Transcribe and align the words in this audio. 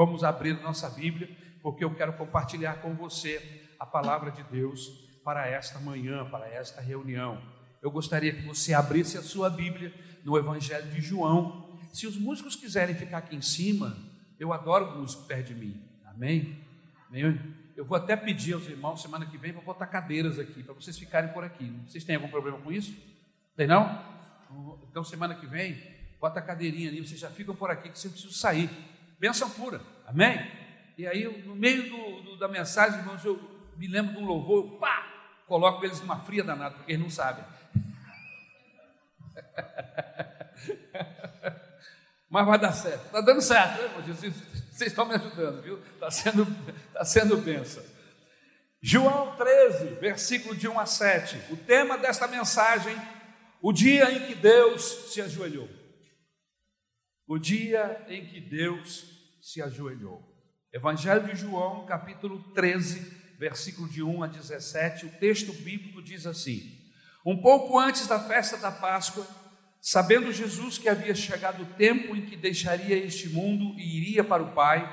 Vamos 0.00 0.24
abrir 0.24 0.58
nossa 0.62 0.88
Bíblia, 0.88 1.28
porque 1.60 1.84
eu 1.84 1.94
quero 1.94 2.14
compartilhar 2.14 2.80
com 2.80 2.94
você 2.94 3.68
a 3.78 3.84
palavra 3.84 4.30
de 4.30 4.42
Deus 4.44 4.88
para 5.22 5.46
esta 5.46 5.78
manhã, 5.78 6.24
para 6.24 6.48
esta 6.48 6.80
reunião. 6.80 7.38
Eu 7.82 7.90
gostaria 7.90 8.32
que 8.32 8.40
você 8.40 8.72
abrisse 8.72 9.18
a 9.18 9.22
sua 9.22 9.50
Bíblia 9.50 9.92
no 10.24 10.38
Evangelho 10.38 10.90
de 10.90 11.02
João. 11.02 11.78
Se 11.92 12.06
os 12.06 12.16
músicos 12.16 12.56
quiserem 12.56 12.94
ficar 12.94 13.18
aqui 13.18 13.36
em 13.36 13.42
cima, 13.42 13.94
eu 14.38 14.54
adoro 14.54 14.98
músico 14.98 15.24
perto 15.24 15.48
de 15.48 15.54
mim. 15.54 15.78
Amém? 16.06 16.58
Amém? 17.06 17.38
Eu 17.76 17.84
vou 17.84 17.98
até 17.98 18.16
pedir 18.16 18.54
aos 18.54 18.66
irmãos 18.66 19.02
semana 19.02 19.26
que 19.26 19.36
vem 19.36 19.52
para 19.52 19.60
botar 19.60 19.86
cadeiras 19.86 20.38
aqui, 20.38 20.62
para 20.62 20.72
vocês 20.72 20.98
ficarem 20.98 21.30
por 21.34 21.44
aqui. 21.44 21.78
Vocês 21.86 22.04
têm 22.04 22.16
algum 22.16 22.28
problema 22.28 22.56
com 22.56 22.72
isso? 22.72 22.96
Tem 23.54 23.66
não? 23.66 24.02
Então 24.90 25.04
semana 25.04 25.34
que 25.34 25.46
vem, 25.46 25.78
bota 26.18 26.38
a 26.38 26.42
cadeirinha 26.42 26.88
ali, 26.88 27.06
vocês 27.06 27.20
já 27.20 27.28
ficam 27.28 27.54
por 27.54 27.70
aqui 27.70 27.90
que 27.90 27.98
você 27.98 28.08
precisa 28.08 28.32
sair. 28.32 28.70
Benção 29.20 29.48
pura. 29.50 29.82
Amém? 30.06 30.50
E 30.96 31.06
aí, 31.06 31.44
no 31.44 31.54
meio 31.54 31.90
do, 31.90 32.22
do, 32.22 32.38
da 32.38 32.48
mensagem, 32.48 32.98
irmãos, 32.98 33.22
eu 33.22 33.38
me 33.76 33.86
lembro 33.86 34.14
de 34.14 34.18
um 34.18 34.24
louvor, 34.24 34.78
pá, 34.78 35.06
coloco 35.46 35.84
eles 35.84 36.00
numa 36.00 36.18
fria 36.20 36.42
danada, 36.42 36.76
porque 36.76 36.92
eles 36.92 37.02
não 37.02 37.10
sabem. 37.10 37.44
Mas 42.30 42.46
vai 42.46 42.58
dar 42.58 42.72
certo. 42.72 43.04
Está 43.06 43.20
dando 43.20 43.42
certo, 43.42 43.78
né, 43.78 43.84
irmão? 43.84 44.02
Vocês 44.02 44.90
estão 44.90 45.04
me 45.04 45.14
ajudando, 45.14 45.60
viu? 45.60 45.78
Está 45.94 46.10
sendo, 46.10 46.46
tá 46.94 47.04
sendo 47.04 47.36
bênção. 47.36 47.84
João 48.80 49.36
13, 49.36 49.96
versículo 49.96 50.56
de 50.56 50.66
1 50.66 50.80
a 50.80 50.86
7. 50.86 51.52
O 51.52 51.56
tema 51.58 51.98
desta 51.98 52.26
mensagem, 52.26 52.96
o 53.60 53.70
dia 53.70 54.10
em 54.10 54.28
que 54.28 54.34
Deus 54.34 55.12
se 55.12 55.20
ajoelhou. 55.20 55.68
O 57.30 57.38
dia 57.38 58.04
em 58.08 58.26
que 58.26 58.40
Deus 58.40 59.04
se 59.40 59.62
ajoelhou. 59.62 60.20
Evangelho 60.72 61.28
de 61.28 61.36
João, 61.36 61.86
capítulo 61.86 62.42
13, 62.54 63.36
versículo 63.38 63.88
de 63.88 64.02
1 64.02 64.24
a 64.24 64.26
17. 64.26 65.06
O 65.06 65.12
texto 65.12 65.52
bíblico 65.52 66.02
diz 66.02 66.26
assim: 66.26 66.76
Um 67.24 67.40
pouco 67.40 67.78
antes 67.78 68.08
da 68.08 68.18
festa 68.18 68.56
da 68.56 68.72
Páscoa, 68.72 69.24
Sabendo 69.80 70.32
Jesus 70.32 70.76
que 70.76 70.88
havia 70.88 71.14
chegado 71.14 71.62
o 71.62 71.74
tempo 71.74 72.16
em 72.16 72.26
que 72.26 72.36
deixaria 72.36 72.96
este 72.96 73.28
mundo 73.28 73.78
e 73.78 73.98
iria 73.98 74.24
para 74.24 74.42
o 74.42 74.52
Pai, 74.52 74.84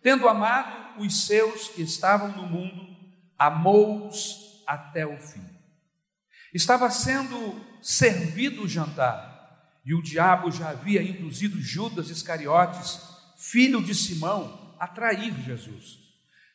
tendo 0.00 0.28
amado 0.28 1.02
os 1.02 1.26
seus 1.26 1.70
que 1.70 1.82
estavam 1.82 2.28
no 2.28 2.46
mundo, 2.46 2.86
amou-os 3.36 4.62
até 4.64 5.04
o 5.04 5.18
fim. 5.18 5.44
Estava 6.54 6.88
sendo 6.88 7.60
servido 7.82 8.62
o 8.62 8.68
jantar, 8.68 9.33
e 9.84 9.94
o 9.94 10.02
diabo 10.02 10.50
já 10.50 10.70
havia 10.70 11.02
induzido 11.02 11.60
Judas 11.60 12.08
Iscariotes, 12.08 13.00
filho 13.36 13.82
de 13.82 13.94
Simão, 13.94 14.74
a 14.78 14.86
trair 14.86 15.34
Jesus. 15.42 15.98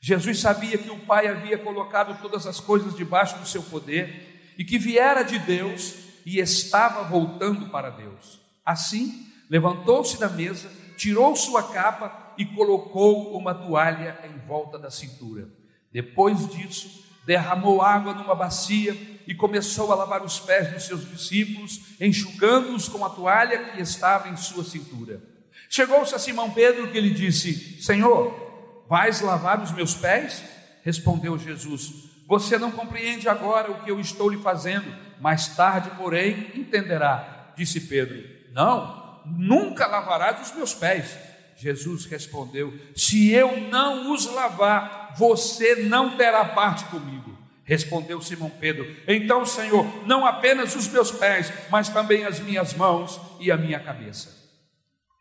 Jesus 0.02 0.40
sabia 0.40 0.78
que 0.78 0.90
o 0.90 1.00
Pai 1.00 1.28
havia 1.28 1.58
colocado 1.58 2.20
todas 2.22 2.48
as 2.48 2.60
coisas 2.60 2.96
debaixo 2.96 3.38
do 3.38 3.48
seu 3.48 3.62
poder 3.62 4.54
e 4.58 4.64
que 4.64 4.80
viera 4.80 5.24
de 5.24 5.38
Deus 5.38 5.96
e 6.26 6.40
estava 6.40 7.04
voltando 7.04 7.70
para 7.70 7.90
Deus. 7.90 8.40
Assim, 8.66 9.28
levantou-se 9.50 10.20
da 10.20 10.30
mesa, 10.30 10.72
tirou 10.98 11.36
sua 11.36 11.64
capa 11.64 12.34
e 12.38 12.46
colocou 12.46 13.38
uma 13.38 13.54
toalha 13.54 14.18
em 14.24 14.48
volta 14.48 14.80
da 14.80 14.90
cintura. 14.90 15.50
Depois 15.92 16.48
disso, 16.50 17.04
derramou 17.26 17.82
água 17.82 18.14
numa 18.14 18.36
bacia 18.36 18.96
e 19.30 19.36
começou 19.36 19.92
a 19.92 19.96
lavar 19.96 20.24
os 20.24 20.40
pés 20.40 20.74
dos 20.74 20.86
seus 20.86 21.08
discípulos, 21.08 21.82
enxugando-os 22.02 22.90
com 22.90 23.06
a 23.06 23.12
toalha 23.12 23.66
que 23.66 23.80
estava 23.80 24.28
em 24.28 24.36
sua 24.36 24.64
cintura. 24.64 25.22
Chegou-se 25.70 26.16
a 26.16 26.18
Simão 26.18 26.50
Pedro 26.50 26.92
que 26.92 27.00
lhe 27.00 27.12
disse: 27.12 27.80
Senhor, 27.80 28.84
vais 28.90 29.22
lavar 29.22 29.62
os 29.62 29.72
meus 29.72 29.94
pés? 29.94 30.44
Respondeu 30.84 31.38
Jesus: 31.38 31.92
Você 32.28 32.58
não 32.58 32.72
compreende 32.72 33.30
agora 33.30 33.70
o 33.70 33.84
que 33.84 33.92
eu 33.92 34.00
estou 34.00 34.30
lhe 34.30 34.42
fazendo 34.42 34.92
mais 35.22 35.50
tarde, 35.50 35.92
porém, 35.92 36.52
entenderá. 36.56 37.54
Disse 37.56 37.82
Pedro: 37.82 38.28
Não, 38.52 39.22
nunca 39.28 39.86
lavarás 39.86 40.42
os 40.42 40.56
meus 40.56 40.74
pés. 40.74 41.16
Jesus 41.56 42.06
respondeu: 42.08 42.74
Se 42.96 43.30
eu 43.30 43.62
não 43.70 44.12
os 44.12 44.26
lavar, 44.26 45.14
você 45.16 45.84
não 45.84 46.18
terá 46.18 46.46
parte 46.46 46.86
comigo. 46.86 47.29
Respondeu 47.70 48.20
Simão 48.22 48.50
Pedro: 48.50 48.86
Então, 49.08 49.46
Senhor, 49.46 49.86
não 50.08 50.26
apenas 50.26 50.76
os 50.76 50.88
meus 50.88 51.12
pés, 51.12 51.54
mas 51.70 51.88
também 51.88 52.26
as 52.26 52.40
minhas 52.40 52.74
mãos 52.74 53.22
e 53.40 53.52
a 53.52 53.58
minha 53.58 53.80
cabeça. 53.80 54.36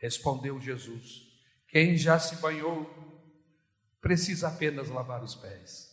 Respondeu 0.01 0.59
Jesus: 0.61 1.23
Quem 1.69 1.97
já 1.97 2.19
se 2.19 2.37
banhou 2.37 2.91
precisa 4.01 4.49
apenas 4.49 4.89
lavar 4.89 5.23
os 5.23 5.35
pés. 5.35 5.89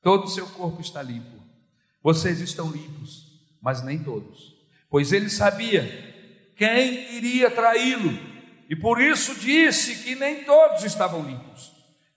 Todo 0.00 0.24
o 0.24 0.28
seu 0.28 0.46
corpo 0.50 0.80
está 0.80 1.02
limpo. 1.02 1.42
Vocês 2.00 2.40
estão 2.40 2.70
limpos 2.70 3.28
mas 3.60 3.82
nem 3.82 3.98
todos. 3.98 4.56
Pois 4.90 5.12
ele 5.12 5.28
sabia 5.28 5.82
quem 6.56 7.14
iria 7.16 7.50
traí-lo, 7.50 8.18
e 8.68 8.76
por 8.76 9.00
isso 9.00 9.34
disse 9.38 10.02
que 10.02 10.14
nem 10.14 10.44
todos 10.44 10.84
estavam 10.84 11.22
limpos. 11.22 11.72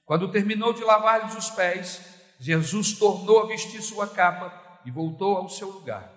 Quando 0.06 0.32
terminou 0.32 0.74
de 0.74 0.84
lavar-lhes 0.84 1.36
os 1.36 1.50
pés, 1.52 2.02
Jesus 2.42 2.94
tornou 2.94 3.40
a 3.40 3.46
vestir 3.46 3.84
sua 3.84 4.08
capa 4.08 4.82
e 4.84 4.90
voltou 4.90 5.38
ao 5.38 5.48
seu 5.48 5.70
lugar. 5.70 6.12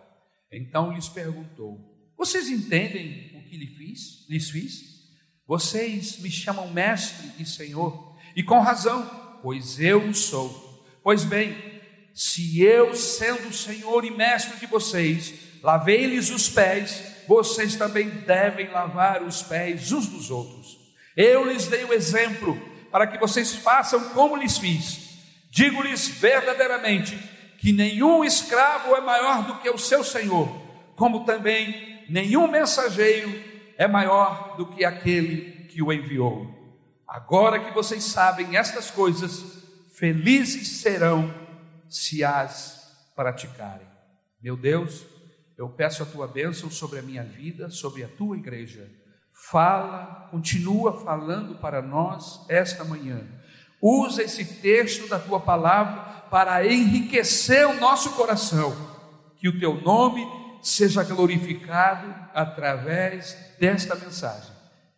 Então 0.51 0.91
lhes 0.91 1.07
perguntou: 1.07 1.79
Vocês 2.17 2.49
entendem 2.49 3.31
o 3.37 3.43
que 3.43 3.59
lhe 3.59 3.67
fiz, 3.67 4.27
lhes 4.27 4.49
fiz? 4.49 4.95
Vocês 5.47 6.19
me 6.21 6.31
chamam 6.31 6.71
mestre 6.71 7.31
e 7.39 7.45
senhor, 7.45 8.17
e 8.35 8.43
com 8.43 8.59
razão, 8.59 9.39
pois 9.43 9.79
eu 9.79 10.09
o 10.09 10.15
sou. 10.15 10.83
Pois 11.03 11.25
bem, 11.25 11.55
se 12.15 12.63
eu, 12.63 12.95
sendo 12.95 13.53
Senhor 13.53 14.03
e 14.07 14.11
mestre 14.11 14.59
de 14.59 14.65
vocês, 14.65 15.35
lavei-lhes 15.63 16.31
os 16.31 16.49
pés, 16.49 17.03
vocês 17.29 17.77
também 17.77 18.09
devem 18.09 18.71
lavar 18.71 19.23
os 19.23 19.43
pés 19.43 19.93
uns 19.93 20.07
dos 20.07 20.31
outros. 20.31 20.79
Eu 21.15 21.45
lhes 21.45 21.67
dei 21.67 21.85
o 21.85 21.93
exemplo 21.93 22.59
para 22.91 23.07
que 23.07 23.19
vocês 23.19 23.55
façam 23.55 24.11
como 24.11 24.37
lhes 24.37 24.57
fiz. 24.57 25.14
Digo-lhes 25.55 26.09
verdadeiramente 26.09 27.17
que 27.59 27.73
nenhum 27.73 28.25
escravo 28.25 28.97
é 28.97 29.01
maior 29.01 29.47
do 29.47 29.59
que 29.61 29.71
o 29.71 29.79
seu 29.79 30.03
senhor, 30.03 30.49
como 30.97 31.25
também 31.25 32.05
nenhum 32.09 32.49
mensageiro 32.49 33.33
é 33.79 33.87
maior 33.87 34.57
do 34.57 34.67
que 34.67 34.85
aquele 34.85 35.69
que 35.69 35.81
o 35.81 35.93
enviou. 35.93 36.53
Agora 37.07 37.61
que 37.61 37.73
vocês 37.73 38.03
sabem 38.03 38.57
estas 38.57 38.91
coisas, 38.91 39.63
felizes 39.95 40.81
serão 40.81 41.33
se 41.89 42.25
as 42.25 43.13
praticarem. 43.15 43.87
Meu 44.43 44.57
Deus, 44.57 45.07
eu 45.57 45.69
peço 45.69 46.03
a 46.03 46.07
tua 46.07 46.27
bênção 46.27 46.69
sobre 46.69 46.99
a 46.99 47.03
minha 47.03 47.23
vida, 47.23 47.71
sobre 47.71 48.03
a 48.03 48.09
tua 48.09 48.37
igreja. 48.37 48.91
Fala, 49.31 50.27
continua 50.33 51.05
falando 51.05 51.55
para 51.61 51.81
nós 51.81 52.45
esta 52.49 52.85
manhã. 52.85 53.25
Usa 53.81 54.23
esse 54.23 54.45
texto 54.61 55.09
da 55.09 55.19
tua 55.19 55.41
palavra 55.41 56.03
para 56.31 56.67
enriquecer 56.67 57.67
o 57.69 57.79
nosso 57.81 58.13
coração. 58.13 58.75
Que 59.37 59.49
o 59.49 59.59
teu 59.59 59.81
nome 59.81 60.27
seja 60.63 61.05
glorificado 61.05 62.09
através 62.33 63.37
desta 63.59 63.95
mensagem. 63.95 64.55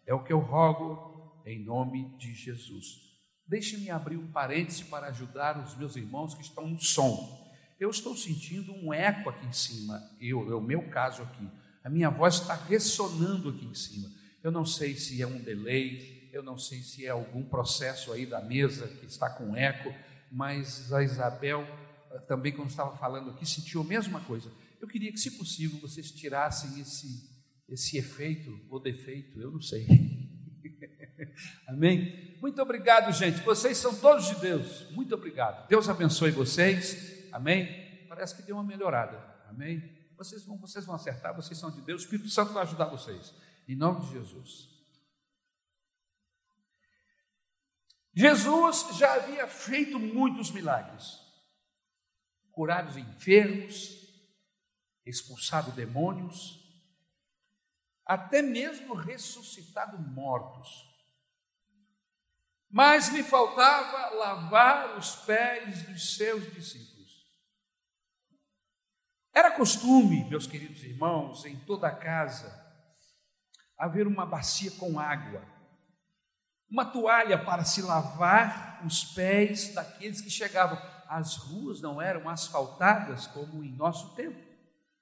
É 0.06 0.15
o 0.15 0.22
que 0.22 0.32
eu 0.32 0.38
rogo 0.38 1.42
em 1.44 1.65
nome 1.65 2.16
de 2.16 2.34
Jesus. 2.34 3.06
Deixe-me 3.47 3.91
abrir 3.91 4.16
um 4.16 4.26
parêntese 4.26 4.84
para 4.84 5.09
ajudar 5.09 5.59
os 5.59 5.76
meus 5.76 5.97
irmãos 5.97 6.34
que 6.34 6.42
estão 6.42 6.66
no 6.66 6.81
som. 6.81 7.47
Eu 7.78 7.91
estou 7.91 8.16
sentindo 8.16 8.72
um 8.72 8.92
eco 8.92 9.28
aqui 9.28 9.47
em 9.47 9.53
cima, 9.53 10.00
eu, 10.20 10.50
é 10.50 10.54
o 10.54 10.60
meu 10.60 10.88
caso 10.88 11.22
aqui. 11.22 11.47
A 11.84 11.91
minha 11.91 12.10
voz 12.10 12.36
está 12.36 12.54
ressonando 12.54 13.50
aqui 13.50 13.65
em 13.65 13.75
cima. 13.75 14.09
Eu 14.42 14.50
não 14.50 14.65
sei 14.65 14.94
se 14.94 15.20
é 15.20 15.26
um 15.26 15.38
delay, 15.38 16.16
eu 16.36 16.42
não 16.42 16.58
sei 16.58 16.80
se 16.80 17.06
é 17.06 17.08
algum 17.08 17.42
processo 17.42 18.12
aí 18.12 18.26
da 18.26 18.41
mesa 18.42 18.86
que 18.86 19.06
está 19.06 19.30
com 19.30 19.56
eco, 19.56 19.92
mas 20.30 20.92
a 20.92 21.03
Isabel 21.03 21.66
eh, 22.10 22.18
também, 22.21 22.53
quando 22.53 22.68
estava 22.68 22.94
falando 22.97 23.30
aqui, 23.30 23.47
sentiu 23.47 23.80
a 23.80 23.84
mesma 23.84 24.21
coisa. 24.21 24.50
Eu 24.80 24.86
queria 24.86 25.10
que, 25.10 25.18
se 25.18 25.30
possível, 25.38 25.80
vocês 25.80 26.10
tirassem 26.10 26.78
esse, 26.78 27.30
esse 27.68 27.97
efeito 27.97 28.60
ou 28.68 28.78
defeito, 28.78 29.41
eu 29.41 29.50
não 29.50 29.62
sei. 29.62 29.86
Amém? 31.66 32.36
Muito 32.41 32.60
obrigado, 32.60 33.10
gente. 33.12 33.41
Vocês 33.41 33.78
são 33.78 33.94
todos 33.94 34.27
de 34.27 34.34
Deus. 34.36 34.91
Muito 34.91 35.15
obrigado. 35.15 35.66
Deus 35.68 35.89
abençoe 35.89 36.30
vocês. 36.30 37.30
Amém? 37.32 38.04
Parece 38.09 38.36
que 38.36 38.42
deu 38.42 38.56
uma 38.56 38.65
melhorada. 38.65 39.16
Amém? 39.48 39.82
Vocês 40.18 40.44
vão, 40.44 40.59
vocês 40.59 40.84
vão 40.84 40.94
acertar, 40.94 41.34
vocês 41.34 41.59
são 41.59 41.71
de 41.71 41.80
Deus. 41.80 42.03
O 42.03 42.04
Espírito 42.04 42.28
Santo 42.28 42.53
vai 42.53 42.62
ajudar 42.62 42.86
vocês. 42.86 43.34
Em 43.66 43.74
nome 43.74 44.06
de 44.06 44.12
Jesus. 44.12 44.76
Jesus 48.16 48.97
já 48.97 49.13
havia 49.13 49.47
feito 49.47 49.98
muitos 49.98 50.51
milagres. 50.51 51.21
Curado 52.51 52.89
os 52.89 52.97
enfermos, 52.97 53.95
expulsado 55.04 55.71
demônios, 55.72 56.65
até 58.07 58.41
mesmo 58.41 58.95
ressuscitado 58.95 59.98
mortos. 59.98 60.68
mas 62.68 63.09
lhe 63.09 63.22
faltava 63.22 64.15
lavar 64.16 64.98
os 64.98 65.16
pés 65.16 65.84
dos 65.84 66.16
seus 66.16 66.53
discípulos. 66.53 67.24
Era 69.33 69.53
costume, 69.53 70.24
meus 70.28 70.47
queridos 70.47 70.83
irmãos, 70.83 71.45
em 71.45 71.57
toda 71.60 71.95
casa, 71.95 72.51
haver 73.78 74.07
uma 74.07 74.27
bacia 74.27 74.71
com 74.72 74.98
água, 74.98 75.42
uma 76.77 76.84
toalha 76.84 77.43
para 77.43 77.65
se 77.65 77.81
lavar 77.81 78.84
os 78.84 79.03
pés 79.03 79.73
daqueles 79.73 80.21
que 80.21 80.28
chegavam. 80.28 80.78
As 81.09 81.34
ruas 81.37 81.81
não 81.81 82.03
eram 82.03 82.28
asfaltadas 82.28 83.27
como 83.28 83.65
em 83.65 83.75
nosso 83.75 84.15
tempo. 84.15 84.39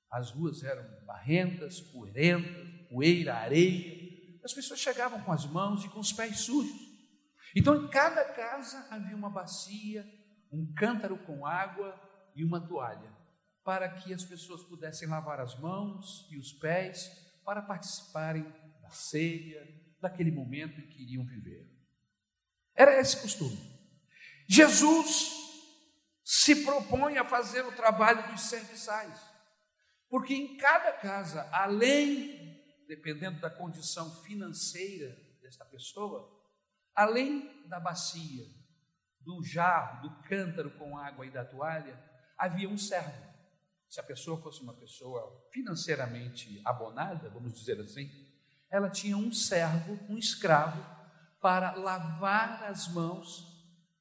As 0.08 0.30
ruas 0.30 0.62
eram 0.62 0.84
barrentas, 1.04 1.80
poeirentas, 1.80 2.88
poeira, 2.88 3.34
areia. 3.34 4.38
As 4.44 4.52
pessoas 4.52 4.78
chegavam 4.78 5.20
com 5.22 5.32
as 5.32 5.46
mãos 5.46 5.84
e 5.84 5.88
com 5.88 5.98
os 5.98 6.12
pés 6.12 6.42
sujos. 6.42 6.80
Então, 7.56 7.74
em 7.74 7.88
cada 7.88 8.24
casa 8.24 8.86
havia 8.88 9.16
uma 9.16 9.30
bacia, 9.30 10.06
um 10.52 10.72
cântaro 10.74 11.18
com 11.26 11.44
água 11.44 12.00
e 12.36 12.44
uma 12.44 12.60
toalha, 12.60 13.10
para 13.64 13.88
que 13.88 14.14
as 14.14 14.24
pessoas 14.24 14.62
pudessem 14.62 15.08
lavar 15.08 15.40
as 15.40 15.58
mãos 15.58 16.28
e 16.30 16.38
os 16.38 16.52
pés 16.52 17.10
para 17.44 17.60
participarem 17.62 18.44
da 18.80 18.90
ceia, 18.90 19.83
daquele 20.04 20.30
momento 20.30 20.78
em 20.80 20.86
que 20.86 21.02
iriam 21.02 21.24
viver. 21.24 21.66
Era 22.74 23.00
esse 23.00 23.20
costume. 23.20 23.58
Jesus 24.46 25.32
se 26.22 26.64
propõe 26.64 27.16
a 27.16 27.24
fazer 27.24 27.64
o 27.64 27.72
trabalho 27.72 28.30
dos 28.30 28.42
serviçais, 28.42 29.18
porque 30.08 30.34
em 30.34 30.56
cada 30.58 30.92
casa, 30.92 31.48
além, 31.50 32.62
dependendo 32.86 33.40
da 33.40 33.48
condição 33.48 34.22
financeira 34.22 35.16
desta 35.40 35.64
pessoa, 35.64 36.30
além 36.94 37.66
da 37.66 37.80
bacia, 37.80 38.44
do 39.20 39.42
jarro, 39.42 40.02
do 40.02 40.22
cântaro 40.28 40.70
com 40.78 40.98
água 40.98 41.26
e 41.26 41.30
da 41.30 41.44
toalha, 41.44 41.98
havia 42.36 42.68
um 42.68 42.76
servo. 42.76 43.32
Se 43.88 43.98
a 44.00 44.02
pessoa 44.02 44.40
fosse 44.42 44.60
uma 44.60 44.74
pessoa 44.74 45.48
financeiramente 45.50 46.60
abonada, 46.64 47.30
vamos 47.30 47.54
dizer 47.54 47.80
assim, 47.80 48.10
ela 48.74 48.90
tinha 48.90 49.16
um 49.16 49.30
servo, 49.30 49.96
um 50.08 50.18
escravo, 50.18 50.84
para 51.40 51.76
lavar 51.76 52.64
as 52.64 52.88
mãos, 52.88 53.46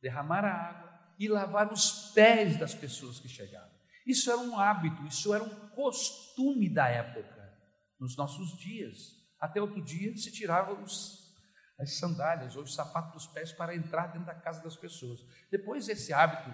derramar 0.01 0.43
a 0.43 0.51
água 0.51 1.13
e 1.19 1.27
lavar 1.27 1.71
os 1.71 2.11
pés 2.11 2.57
das 2.57 2.73
pessoas 2.73 3.19
que 3.19 3.29
chegavam. 3.29 3.69
Isso 4.03 4.31
era 4.31 4.39
um 4.39 4.59
hábito, 4.59 5.05
isso 5.05 5.31
era 5.31 5.43
um 5.43 5.69
costume 5.69 6.73
da 6.73 6.87
época, 6.87 7.55
nos 7.99 8.17
nossos 8.17 8.57
dias. 8.57 8.97
Até 9.39 9.61
outro 9.61 9.79
dia 9.79 10.17
se 10.17 10.31
tirava 10.31 10.73
os, 10.73 11.35
as 11.77 11.99
sandálias 11.99 12.55
ou 12.55 12.63
os 12.63 12.73
sapatos 12.73 13.13
dos 13.13 13.27
pés 13.27 13.51
para 13.51 13.75
entrar 13.75 14.07
dentro 14.07 14.25
da 14.25 14.33
casa 14.33 14.63
das 14.63 14.75
pessoas. 14.75 15.19
Depois 15.51 15.87
esse 15.87 16.11
hábito, 16.11 16.49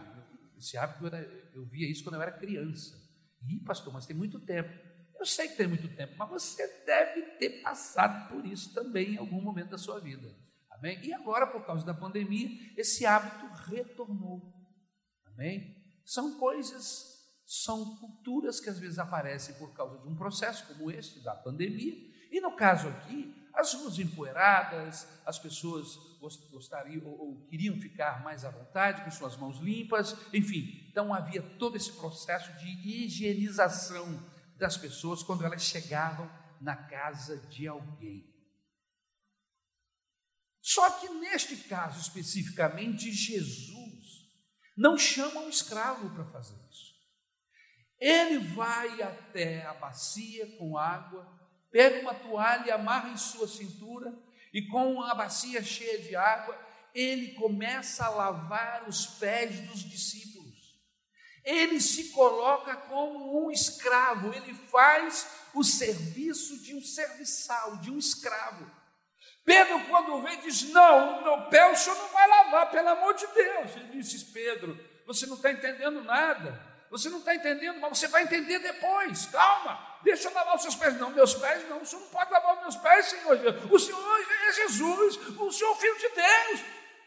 esse 0.58 0.78
hábito 0.78 1.08
era, 1.08 1.22
eu 1.54 1.66
via 1.68 1.90
isso 1.90 2.04
quando 2.04 2.16
eu 2.16 2.22
era 2.22 2.34
criança. 2.34 2.98
Ih, 3.48 3.64
pastor, 3.64 3.94
mas 3.94 4.06
tem 4.06 4.16
muito 4.16 4.42
tempo. 4.42 4.89
Eu 5.20 5.26
sei 5.26 5.50
que 5.50 5.58
tem 5.58 5.68
muito 5.68 5.88
tempo, 5.96 6.14
mas 6.18 6.30
você 6.30 6.66
deve 6.86 7.22
ter 7.38 7.62
passado 7.62 8.30
por 8.30 8.46
isso 8.46 8.74
também 8.74 9.16
em 9.16 9.18
algum 9.18 9.42
momento 9.42 9.72
da 9.72 9.78
sua 9.78 10.00
vida. 10.00 10.34
Amém? 10.72 10.98
E 11.04 11.14
agora, 11.14 11.46
por 11.46 11.66
causa 11.66 11.86
da 11.86 11.94
pandemia, 11.94 12.50
esse 12.78 13.06
hábito 13.06 13.46
retornou. 13.70 14.42
Amém? 15.26 15.76
São 16.06 16.40
coisas, 16.40 17.20
são 17.46 17.98
culturas 17.98 18.62
que 18.62 18.70
às 18.70 18.80
vezes 18.80 18.98
aparecem 18.98 19.56
por 19.56 19.74
causa 19.74 19.98
de 20.00 20.08
um 20.08 20.16
processo 20.16 20.66
como 20.68 20.90
esse, 20.90 21.22
da 21.22 21.36
pandemia. 21.36 21.96
E 22.32 22.40
no 22.40 22.56
caso 22.56 22.88
aqui, 22.88 23.36
as 23.54 23.74
ruas 23.74 24.00
empoeiradas, 24.00 25.06
as 25.26 25.38
pessoas 25.38 25.98
gostariam 26.50 27.06
ou, 27.06 27.20
ou, 27.20 27.48
queriam 27.48 27.76
ficar 27.76 28.24
mais 28.24 28.46
à 28.46 28.50
vontade, 28.50 29.04
com 29.04 29.12
suas 29.12 29.36
mãos 29.36 29.60
limpas, 29.60 30.16
enfim. 30.34 30.88
Então 30.90 31.14
havia 31.14 31.42
todo 31.42 31.76
esse 31.76 31.92
processo 31.92 32.54
de 32.58 32.70
higienização 32.88 34.39
das 34.60 34.78
pessoas 34.78 35.24
quando 35.24 35.46
elas 35.46 35.64
chegavam 35.64 36.30
na 36.62 36.76
casa 36.76 37.38
de 37.48 37.68
alguém. 37.68 38.28
Só 40.62 40.90
que 40.92 41.10
neste 41.10 41.56
caso 41.56 42.00
especificamente, 42.00 43.12
Jesus 43.12 44.30
não 44.78 44.98
chama 44.98 45.42
um 45.42 45.50
escravo 45.50 46.10
para 46.12 46.26
fazer 46.26 46.56
isso. 46.70 46.90
Ele 48.00 48.40
vai 48.40 49.02
até 49.02 49.66
a 49.66 49.74
bacia 49.74 50.46
com 50.58 50.78
água, 50.78 51.28
pega 51.72 52.02
uma 52.02 52.14
toalha, 52.14 52.76
amarra 52.76 53.10
em 53.10 53.18
sua 53.18 53.48
cintura 53.48 54.14
e 54.54 54.68
com 54.68 55.02
a 55.02 55.16
bacia 55.16 55.64
cheia 55.64 56.02
de 56.02 56.16
água, 56.16 56.58
ele 56.94 57.34
começa 57.34 58.06
a 58.06 58.10
lavar 58.10 58.88
os 58.88 59.06
pés 59.06 59.60
dos 59.68 59.80
discípulos 59.80 60.39
ele 61.44 61.80
se 61.80 62.10
coloca 62.10 62.76
como 62.76 63.46
um 63.46 63.52
escravo, 63.52 64.34
ele 64.34 64.54
faz 64.54 65.28
o 65.54 65.64
serviço 65.64 66.62
de 66.62 66.76
um 66.76 66.82
serviçal, 66.82 67.78
de 67.78 67.92
um 67.92 67.98
escravo. 67.98 68.70
Pedro, 69.44 69.84
quando 69.88 70.22
vê, 70.22 70.38
diz: 70.38 70.64
Não, 70.70 71.24
meu 71.24 71.50
pé 71.50 71.72
o 71.72 71.76
senhor 71.76 71.98
não 71.98 72.08
vai 72.10 72.28
lavar, 72.28 72.70
pelo 72.70 72.90
amor 72.90 73.14
de 73.16 73.26
Deus. 73.28 73.76
Ele 73.76 74.02
disse: 74.02 74.26
Pedro, 74.26 74.80
você 75.08 75.26
não 75.26 75.36
está 75.36 75.52
entendendo 75.52 76.04
nada, 76.04 76.62
você 76.92 77.10
não 77.10 77.20
está 77.20 77.34
entendendo, 77.34 77.80
mas 77.80 77.98
você 77.98 78.08
vai 78.08 78.24
entender 78.24 78.60
depois, 78.60 79.26
calma, 79.28 80.00
deixa 80.04 80.28
eu 80.28 80.34
lavar 80.34 80.56
os 80.56 80.62
seus 80.62 80.76
pés. 80.76 81.00
Não, 81.00 81.10
meus 81.10 81.34
pés 81.34 81.68
não, 81.68 81.82
o 81.82 81.86
senhor 81.86 82.02
não 82.02 82.10
pode 82.10 82.32
lavar 82.32 82.56
os 82.56 82.62
meus 82.62 82.76
pés, 82.76 83.06
Senhor. 83.08 83.40
O 83.72 83.80
Senhor 83.80 84.28
é 84.48 84.54
Jesus, 84.54 85.18
o 85.38 85.52
Senhor 85.52 85.72
é 85.72 85.80
Filho 85.80 85.98
de 85.98 86.10
Deus. 86.10 86.66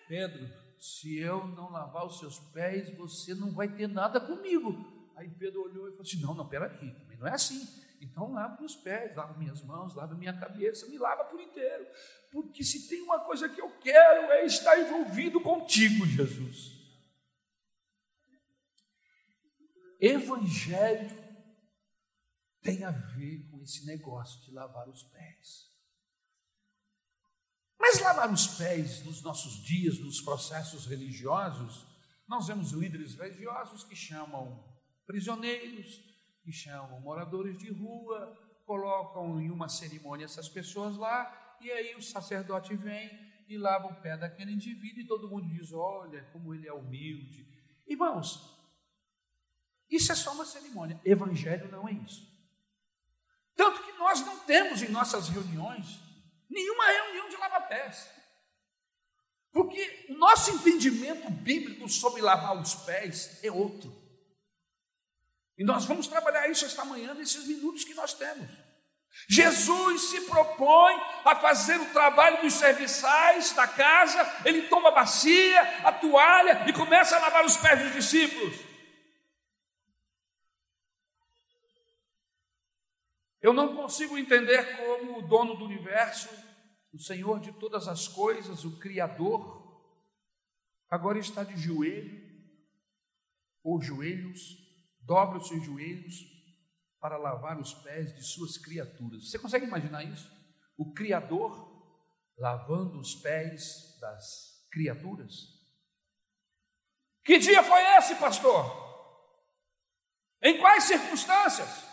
Pedro, 0.08 0.62
se 0.82 1.17
eu 1.17 1.46
não 1.46 1.70
lavar 1.70 2.05
os 2.05 2.19
seus 2.19 2.40
pés, 2.40 2.93
você 2.96 3.37
não 3.37 3.52
vai 3.52 3.69
ter 3.69 3.87
nada 3.87 4.20
comigo. 4.20 4.75
Aí 5.14 5.31
Pedro 5.31 5.62
olhou 5.62 5.87
e 5.87 5.90
falou 5.93 6.02
assim: 6.02 6.20
Não, 6.20 6.34
não, 6.34 6.49
peraí, 6.49 6.93
também 6.93 7.17
não 7.17 7.29
é 7.29 7.31
assim. 7.31 7.69
Então 8.00 8.32
lava 8.32 8.58
meus 8.58 8.75
pés, 8.75 9.14
lava 9.14 9.38
minhas 9.38 9.62
mãos, 9.62 9.94
lava 9.94 10.17
minha 10.17 10.37
cabeça, 10.37 10.88
me 10.88 10.99
lava 10.99 11.25
por 11.26 11.40
inteiro. 11.40 11.87
Porque 12.32 12.64
se 12.64 12.88
tem 12.88 13.00
uma 13.00 13.20
coisa 13.20 13.49
que 13.49 13.61
eu 13.61 13.70
quero 13.79 14.32
é 14.32 14.44
estar 14.44 14.76
envolvido 14.76 15.40
contigo, 15.40 16.05
Jesus. 16.05 16.73
Evangelho 20.00 21.17
tem 22.61 22.82
a 22.82 22.90
ver 22.90 23.49
com 23.52 23.62
esse 23.62 23.87
negócio 23.87 24.43
de 24.43 24.50
lavar 24.50 24.88
os 24.88 25.05
pés. 25.05 25.71
Mas 27.92 28.00
lavar 28.00 28.32
os 28.32 28.46
pés 28.46 29.04
nos 29.04 29.20
nossos 29.20 29.62
dias, 29.62 29.98
nos 29.98 30.18
processos 30.22 30.86
religiosos, 30.86 31.86
nós 32.26 32.46
vemos 32.46 32.70
líderes 32.70 33.14
religiosos 33.16 33.84
que 33.84 33.94
chamam 33.94 34.64
prisioneiros, 35.06 36.00
que 36.42 36.50
chamam 36.50 36.99
moradores 37.02 37.58
de 37.58 37.70
rua, 37.70 38.34
colocam 38.64 39.38
em 39.38 39.50
uma 39.50 39.68
cerimônia 39.68 40.25
essas 40.25 40.49
pessoas 40.49 40.96
lá, 40.96 41.58
e 41.61 41.70
aí 41.70 41.94
o 41.94 42.00
sacerdote 42.00 42.75
vem 42.75 43.11
e 43.46 43.58
lava 43.58 43.88
o 43.88 44.00
pé 44.00 44.16
daquele 44.16 44.52
indivíduo, 44.52 45.02
e 45.02 45.06
todo 45.06 45.28
mundo 45.28 45.46
diz: 45.50 45.70
Olha 45.70 46.25
como 46.32 46.54
ele 46.54 46.66
é 46.66 46.72
humilde. 46.72 47.46
Irmãos, 47.87 48.58
isso 49.90 50.11
é 50.11 50.14
só 50.14 50.32
uma 50.32 50.46
cerimônia, 50.46 50.99
evangelho 51.04 51.70
não 51.70 51.87
é 51.87 51.92
isso. 51.92 52.26
Tanto 53.54 53.82
que 53.82 53.92
nós 53.99 54.25
não 54.25 54.38
temos 54.46 54.80
em 54.80 54.88
nossas 54.88 55.28
reuniões 55.28 56.12
nenhuma 56.52 56.87
reunião 56.87 57.28
de 57.28 57.37
lava-pés. 57.37 58.09
Porque 59.52 60.06
o 60.09 60.14
nosso 60.14 60.50
entendimento 60.50 61.30
bíblico 61.30 61.88
sobre 61.88 62.23
lavar 62.23 62.56
os 62.61 62.75
pés 62.75 63.38
é 63.42 63.50
outro. 63.50 63.92
E 65.59 65.64
nós 65.64 65.85
vamos 65.85 66.06
trabalhar 66.06 66.49
isso 66.49 66.64
esta 66.64 66.85
manhã, 66.85 67.14
nesses 67.14 67.47
minutos 67.47 67.85
que 67.85 67.94
nós 67.94 68.14
temos. 68.14 68.50
Jesus 69.28 70.09
se 70.09 70.23
propõe 70.23 70.94
a 71.25 71.37
fazer 71.37 71.78
o 71.78 71.92
trabalho 71.92 72.40
dos 72.40 72.54
serviçais 72.54 73.52
da 73.52 73.68
casa, 73.68 74.40
ele 74.44 74.62
toma 74.68 74.88
a 74.88 74.92
bacia, 74.92 75.61
a 75.85 75.92
toalha 75.92 76.64
e 76.66 76.73
começa 76.73 77.16
a 77.16 77.21
lavar 77.21 77.44
os 77.44 77.56
pés 77.59 77.82
dos 77.82 77.92
discípulos. 77.92 78.72
Eu 83.42 83.52
não 83.52 83.75
consigo 83.75 84.16
entender 84.16 84.76
como 84.76 85.18
o 85.18 85.28
dono 85.28 85.56
do 85.56 85.64
universo, 85.64 86.28
o 86.92 86.99
Senhor 86.99 87.40
de 87.40 87.52
todas 87.52 87.88
as 87.88 88.06
coisas, 88.06 88.64
o 88.64 88.78
Criador, 88.78 89.82
agora 90.88 91.18
está 91.18 91.42
de 91.42 91.56
joelho, 91.56 92.22
ou 93.64 93.82
joelhos, 93.82 94.56
dobra 95.00 95.38
os 95.38 95.49
seus 95.49 95.64
joelhos 95.64 96.14
para 97.00 97.16
lavar 97.16 97.58
os 97.58 97.75
pés 97.75 98.14
de 98.14 98.22
suas 98.22 98.56
criaturas. 98.56 99.28
Você 99.28 99.38
consegue 99.40 99.66
imaginar 99.66 100.04
isso? 100.04 100.30
O 100.76 100.92
Criador 100.92 101.72
lavando 102.38 103.00
os 103.00 103.16
pés 103.16 103.99
das 104.00 104.68
criaturas? 104.70 105.34
Que 107.25 107.38
dia 107.38 107.62
foi 107.64 107.82
esse, 107.96 108.14
pastor? 108.16 108.82
Em 110.40 110.58
quais 110.61 110.84
circunstâncias? 110.84 111.91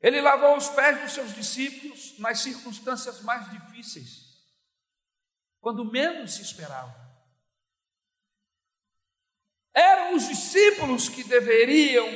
Ele 0.00 0.20
lavou 0.20 0.56
os 0.56 0.68
pés 0.68 1.00
dos 1.00 1.12
seus 1.12 1.34
discípulos 1.34 2.18
nas 2.18 2.40
circunstâncias 2.40 3.20
mais 3.22 3.50
difíceis. 3.50 4.28
quando 5.60 5.84
menos 5.84 6.36
se 6.36 6.42
esperava. 6.42 6.98
Eram 9.74 10.14
os 10.14 10.26
discípulos 10.26 11.08
que 11.08 11.22
deveriam 11.22 12.06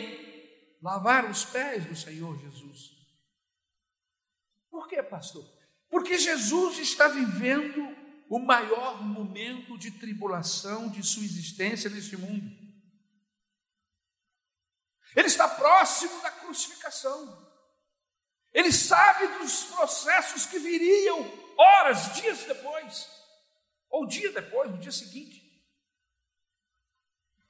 lavar 0.80 1.30
os 1.30 1.44
pés 1.44 1.84
do 1.84 1.94
Senhor 1.94 2.40
Jesus. 2.40 2.90
Por 4.70 4.88
quê, 4.88 5.02
pastor? 5.02 5.44
Porque 5.90 6.18
Jesus 6.18 6.78
está 6.78 7.06
vivendo 7.06 7.80
o 8.28 8.38
maior 8.38 9.02
momento 9.02 9.78
de 9.78 9.90
tribulação 9.90 10.88
de 10.88 11.02
sua 11.02 11.22
existência 11.22 11.90
neste 11.90 12.16
mundo. 12.16 12.50
Ele 15.14 15.28
está 15.28 15.48
próximo 15.48 16.20
da 16.22 16.30
crucificação. 16.30 17.43
Ele 18.54 18.72
sabe 18.72 19.26
dos 19.38 19.64
processos 19.64 20.46
que 20.46 20.60
viriam 20.60 21.28
horas, 21.58 22.14
dias 22.14 22.44
depois, 22.44 23.10
ou 23.90 24.06
dia 24.06 24.32
depois, 24.32 24.70
no 24.70 24.78
dia 24.78 24.92
seguinte. 24.92 25.42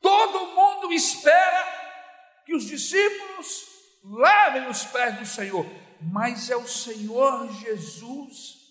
Todo 0.01 0.55
mundo 0.55 0.93
espera 0.93 2.43
que 2.47 2.55
os 2.55 2.65
discípulos 2.65 3.67
lavem 4.03 4.67
os 4.69 4.85
pés 4.85 5.19
do 5.19 5.27
Senhor, 5.27 5.67
mas 6.01 6.49
é 6.49 6.57
o 6.57 6.67
Senhor 6.67 7.53
Jesus 7.53 8.65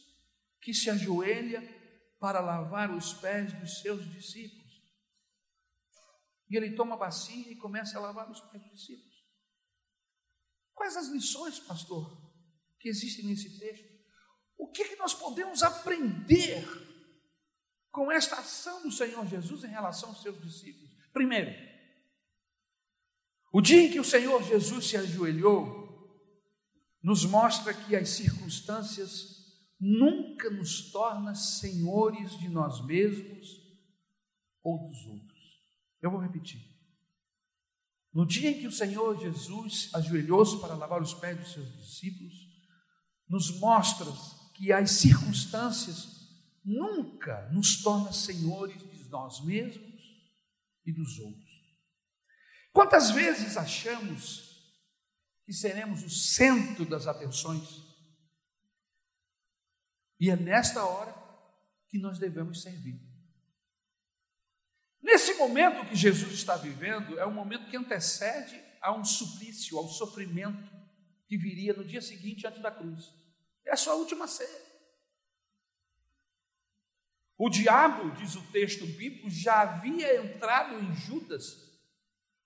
que 0.60 0.74
se 0.74 0.90
ajoelha 0.90 1.62
para 2.20 2.40
lavar 2.40 2.90
os 2.90 3.14
pés 3.14 3.54
dos 3.54 3.80
seus 3.80 4.10
discípulos. 4.12 4.64
E 6.50 6.56
ele 6.56 6.76
toma 6.76 6.96
a 6.96 6.98
bacia 6.98 7.52
e 7.52 7.56
começa 7.56 7.98
a 7.98 8.02
lavar 8.02 8.30
os 8.30 8.40
pés 8.42 8.64
dos 8.64 8.72
discípulos. 8.72 9.14
Quais 10.74 10.96
as 10.96 11.08
lições, 11.08 11.60
pastor, 11.60 12.23
que 12.84 12.90
existem 12.90 13.26
nesse 13.26 13.58
texto? 13.58 13.88
O 14.58 14.68
que, 14.68 14.84
que 14.84 14.98
nós 14.98 15.14
podemos 15.14 15.64
aprender 15.64 16.68
com 17.90 18.12
esta 18.12 18.36
ação 18.36 18.84
do 18.84 18.92
Senhor 18.92 19.26
Jesus 19.26 19.64
em 19.64 19.70
relação 19.70 20.10
aos 20.10 20.22
seus 20.22 20.40
discípulos? 20.42 20.92
Primeiro, 21.14 21.52
o 23.54 23.62
dia 23.62 23.84
em 23.84 23.90
que 23.90 24.02
o 24.02 24.04
Senhor 24.04 24.44
Jesus 24.44 24.86
se 24.86 24.98
ajoelhou, 24.98 25.82
nos 27.02 27.24
mostra 27.24 27.74
que 27.74 27.96
as 27.96 28.10
circunstâncias 28.10 29.34
nunca 29.80 30.50
nos 30.50 30.92
torna 30.92 31.34
senhores 31.36 32.38
de 32.38 32.50
nós 32.50 32.86
mesmos 32.86 33.62
ou 34.62 34.90
dos 34.90 35.06
outros. 35.06 35.62
Eu 36.02 36.12
vou 36.12 36.20
repetir. 36.20 36.62
No 38.14 38.26
dia 38.26 38.50
em 38.50 38.60
que 38.60 38.68
o 38.68 38.72
Senhor 38.72 39.18
Jesus 39.20 39.90
ajoelhou-se 39.94 40.60
para 40.60 40.76
lavar 40.76 41.02
os 41.02 41.14
pés 41.14 41.38
dos 41.40 41.54
seus 41.54 41.78
discípulos, 41.78 42.43
nos 43.28 43.60
mostra 43.60 44.08
que 44.54 44.72
as 44.72 44.92
circunstâncias 44.92 46.14
nunca 46.64 47.50
nos 47.52 47.82
tornam 47.82 48.14
senhores 48.14 48.82
de 48.92 49.10
nós 49.10 49.44
mesmos 49.44 50.02
e 50.86 50.92
dos 50.92 51.20
outros. 51.20 51.54
Quantas 52.72 53.12
vezes 53.12 53.58
achamos 53.58 54.74
que 55.46 55.54
seremos 55.54 56.04
o 56.04 56.10
centro 56.10 56.86
das 56.86 57.08
atenções? 57.08 57.82
E 60.20 60.30
é 60.30 60.36
nesta 60.36 60.84
hora 60.86 61.14
que 61.90 62.00
nós 62.00 62.18
devemos 62.18 62.62
servir. 62.62 63.00
Nesse 65.02 65.34
momento 65.34 65.88
que 65.88 65.96
Jesus 65.96 66.34
está 66.34 66.56
vivendo, 66.56 67.20
é 67.20 67.28
um 67.28 67.34
momento 67.34 67.70
que 67.70 67.78
antecede 67.78 68.60
a 68.82 68.94
um 68.94 69.04
suplício, 69.04 69.78
ao 69.78 69.88
sofrimento 69.90 70.83
que 71.28 71.38
viria 71.38 71.74
no 71.74 71.84
dia 71.84 72.02
seguinte 72.02 72.46
antes 72.46 72.62
da 72.62 72.72
cruz. 72.72 73.14
É 73.66 73.72
a 73.72 73.78
sua 73.78 73.96
última 73.96 74.28
ceia. 74.28 74.74
O 77.38 77.50
diabo, 77.50 78.12
diz 78.12 78.36
o 78.36 78.52
texto 78.52 78.86
bíblico, 78.86 79.30
já 79.30 79.62
havia 79.62 80.18
entrado 80.18 80.76
em 80.76 80.96
Judas 80.96 81.64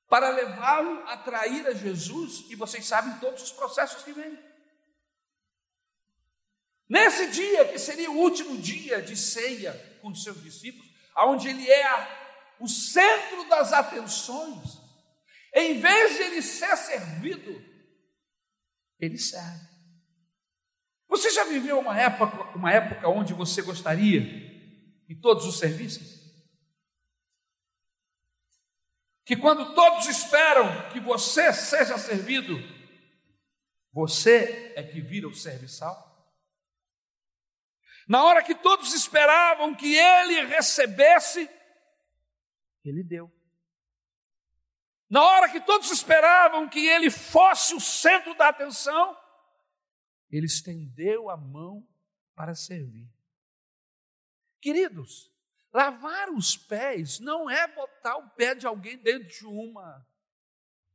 para 0.07 0.29
levá-lo 0.29 1.03
a 1.07 1.17
trair 1.17 1.67
a 1.67 1.73
Jesus, 1.73 2.45
e 2.49 2.55
vocês 2.55 2.85
sabem 2.85 3.19
todos 3.19 3.43
os 3.43 3.51
processos 3.51 4.03
que 4.03 4.13
vêm. 4.13 4.39
Nesse 6.87 7.29
dia, 7.31 7.67
que 7.67 7.77
seria 7.77 8.09
o 8.09 8.17
último 8.17 8.57
dia 8.57 9.01
de 9.01 9.17
ceia 9.17 9.73
com 10.01 10.09
os 10.09 10.23
seus 10.23 10.41
discípulos, 10.41 10.89
onde 11.17 11.49
ele 11.49 11.69
é 11.69 12.55
o 12.59 12.67
centro 12.67 13.43
das 13.49 13.73
atenções, 13.73 14.79
em 15.53 15.79
vez 15.79 16.15
de 16.15 16.23
ele 16.23 16.41
ser 16.41 16.75
servido, 16.77 17.66
ele 18.99 19.17
serve. 19.17 19.67
Você 21.07 21.31
já 21.31 21.45
viveu 21.45 21.79
uma 21.79 21.99
época, 21.99 22.57
uma 22.57 22.71
época 22.71 23.07
onde 23.07 23.33
você 23.33 23.61
gostaria 23.61 24.21
que 25.05 25.15
todos 25.15 25.45
os 25.45 25.57
servissem? 25.57 26.05
Que 29.25 29.35
quando 29.35 29.73
todos 29.73 30.07
esperam 30.07 30.89
que 30.89 30.99
você 30.99 31.53
seja 31.53 31.97
servido, 31.97 32.57
você 33.91 34.73
é 34.75 34.83
que 34.83 35.01
vira 35.01 35.27
o 35.27 35.33
serviçal? 35.33 36.07
Na 38.07 38.23
hora 38.23 38.41
que 38.41 38.55
todos 38.55 38.93
esperavam 38.93 39.75
que 39.75 39.97
ele 39.97 40.45
recebesse, 40.45 41.49
ele 42.85 43.03
deu. 43.03 43.36
Na 45.09 45.23
hora 45.23 45.49
que 45.49 45.61
todos 45.61 45.89
esperavam 45.89 46.67
que 46.67 46.85
ele 46.85 47.09
fosse 47.09 47.73
o 47.73 47.79
centro 47.79 48.33
da 48.35 48.49
atenção, 48.49 49.17
ele 50.29 50.45
estendeu 50.45 51.29
a 51.29 51.37
mão 51.37 51.87
para 52.35 52.53
servir. 52.53 53.09
Queridos, 54.59 55.31
lavar 55.71 56.29
os 56.29 56.57
pés 56.57 57.19
não 57.19 57.49
é 57.49 57.67
botar 57.67 58.17
o 58.17 58.29
pé 58.31 58.53
de 58.53 58.67
alguém 58.67 58.97
dentro 58.97 59.27
de 59.27 59.45
uma 59.45 60.05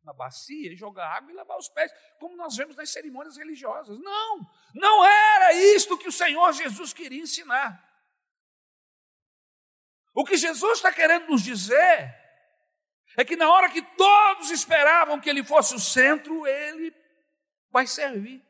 na 0.05 0.13
bacia, 0.13 0.77
jogar 0.77 1.17
água 1.17 1.31
e 1.31 1.35
lavar 1.35 1.57
os 1.57 1.69
pés, 1.69 1.93
como 2.19 2.37
nós 2.37 2.57
vemos 2.57 2.75
nas 2.75 2.91
cerimônias 2.91 3.37
religiosas. 3.37 4.01
Não, 4.01 4.51
não 4.75 5.05
era 5.07 5.53
isto 5.53 5.97
que 5.97 6.09
o 6.09 6.13
Senhor 6.13 6.53
Jesus 6.53 6.93
queria 6.93 7.23
ensinar. 7.23 7.89
O 10.13 10.25
que 10.25 10.37
Jesus 10.37 10.79
está 10.79 10.93
querendo 10.93 11.29
nos 11.29 11.43
dizer 11.43 12.22
é 13.17 13.25
que 13.25 13.37
na 13.37 13.51
hora 13.51 13.71
que 13.71 13.83
todos 13.83 14.51
esperavam 14.51 15.21
que 15.21 15.29
ele 15.29 15.45
fosse 15.45 15.75
o 15.75 15.81
centro, 15.81 16.47
ele 16.47 16.95
vai 17.71 17.87
servir. 17.87 18.43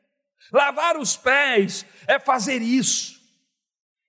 Lavar 0.53 0.97
os 0.97 1.17
pés 1.17 1.87
é 2.07 2.19
fazer 2.19 2.63
isso. 2.63 3.21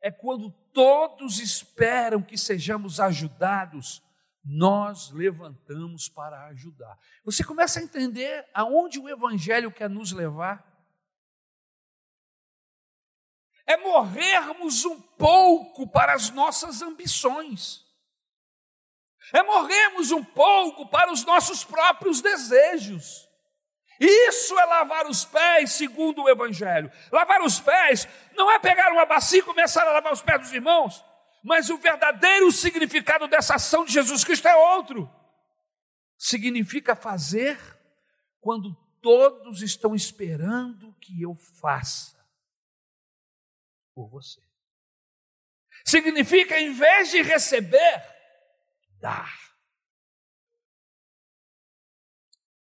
É 0.01 0.11
quando 0.11 0.51
todos 0.73 1.39
esperam 1.39 2.21
que 2.21 2.37
sejamos 2.37 2.99
ajudados 2.99 4.03
nós 4.43 5.09
levantamos 5.11 6.09
para 6.09 6.47
ajudar. 6.47 6.99
Você 7.23 7.43
começa 7.43 7.79
a 7.79 7.83
entender 7.83 8.45
aonde 8.53 8.99
o 8.99 9.07
Evangelho 9.07 9.71
quer 9.71 9.89
nos 9.89 10.11
levar? 10.11 10.69
É 13.65 13.77
morrermos 13.77 14.83
um 14.83 14.99
pouco 14.99 15.87
para 15.87 16.13
as 16.13 16.29
nossas 16.29 16.81
ambições, 16.81 17.85
é 19.33 19.41
morrermos 19.41 20.11
um 20.11 20.23
pouco 20.23 20.87
para 20.87 21.11
os 21.11 21.25
nossos 21.25 21.63
próprios 21.63 22.21
desejos. 22.21 23.27
Isso 23.99 24.57
é 24.59 24.65
lavar 24.65 25.07
os 25.07 25.25
pés, 25.25 25.71
segundo 25.71 26.23
o 26.23 26.29
Evangelho. 26.29 26.91
Lavar 27.11 27.41
os 27.41 27.59
pés 27.59 28.07
não 28.35 28.51
é 28.51 28.59
pegar 28.59 28.91
uma 28.91 29.05
bacia 29.05 29.39
e 29.39 29.43
começar 29.43 29.87
a 29.87 29.91
lavar 29.91 30.13
os 30.13 30.21
pés 30.21 30.39
dos 30.39 30.53
irmãos. 30.53 31.03
Mas 31.43 31.69
o 31.69 31.77
verdadeiro 31.77 32.51
significado 32.51 33.27
dessa 33.27 33.55
ação 33.55 33.83
de 33.83 33.91
Jesus 33.91 34.23
Cristo 34.23 34.47
é 34.47 34.55
outro. 34.55 35.09
Significa 36.17 36.95
fazer 36.95 37.59
quando 38.39 38.75
todos 39.01 39.61
estão 39.61 39.95
esperando 39.95 40.93
que 41.01 41.21
eu 41.21 41.35
faça 41.59 42.17
por 43.93 44.07
você. 44.09 44.41
Significa, 45.83 46.59
em 46.59 46.71
vez 46.73 47.11
de 47.11 47.21
receber, 47.21 48.01
dar. 49.03 49.53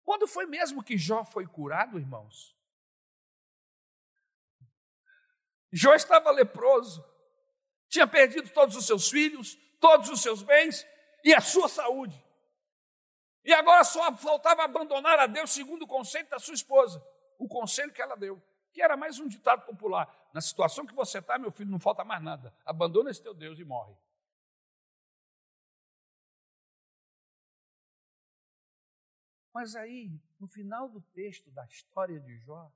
Quando 0.04 0.28
foi 0.28 0.46
mesmo 0.46 0.84
que 0.84 0.98
Jó 0.98 1.24
foi 1.24 1.46
curado, 1.46 2.00
irmãos? 2.00 2.58
Jó 5.72 5.94
estava 5.94 6.32
leproso 6.32 7.12
tinha 7.92 8.08
perdido 8.08 8.50
todos 8.50 8.78
os 8.78 8.86
seus 8.86 9.10
filhos, 9.10 9.58
todos 9.82 10.10
os 10.10 10.22
seus 10.22 10.42
bens 10.42 10.88
e 11.26 11.34
a 11.36 11.42
sua 11.42 11.68
saúde. 11.68 12.16
E 13.44 13.54
agora 13.54 13.84
só 13.84 14.16
faltava 14.16 14.64
abandonar 14.64 15.20
a 15.20 15.28
Deus 15.28 15.52
segundo 15.52 15.84
o 15.84 15.88
conselho 15.88 16.30
da 16.30 16.40
sua 16.40 16.54
esposa, 16.54 17.06
o 17.38 17.50
conselho 17.50 17.92
que 17.92 18.02
ela 18.02 18.16
deu, 18.16 18.42
que 18.72 18.82
era 18.82 18.96
mais 18.96 19.20
um 19.20 19.28
ditado 19.28 19.66
popular. 19.66 20.08
Na 20.34 20.40
situação 20.40 20.86
que 20.86 20.96
você 20.96 21.18
está, 21.18 21.38
meu 21.38 21.52
filho, 21.52 21.70
não 21.70 21.80
falta 21.80 22.06
mais 22.06 22.24
nada. 22.24 22.56
Abandona 22.66 23.12
esse 23.12 23.22
teu 23.22 23.34
Deus 23.34 23.60
e 23.60 23.66
morre. 23.66 23.94
Mas 29.54 29.76
aí, 29.76 30.20
no 30.40 30.48
final 30.48 30.90
do 30.90 31.02
texto 31.02 31.52
da 31.52 31.66
história 31.66 32.20
de 32.20 32.38
Jó, 32.40 32.72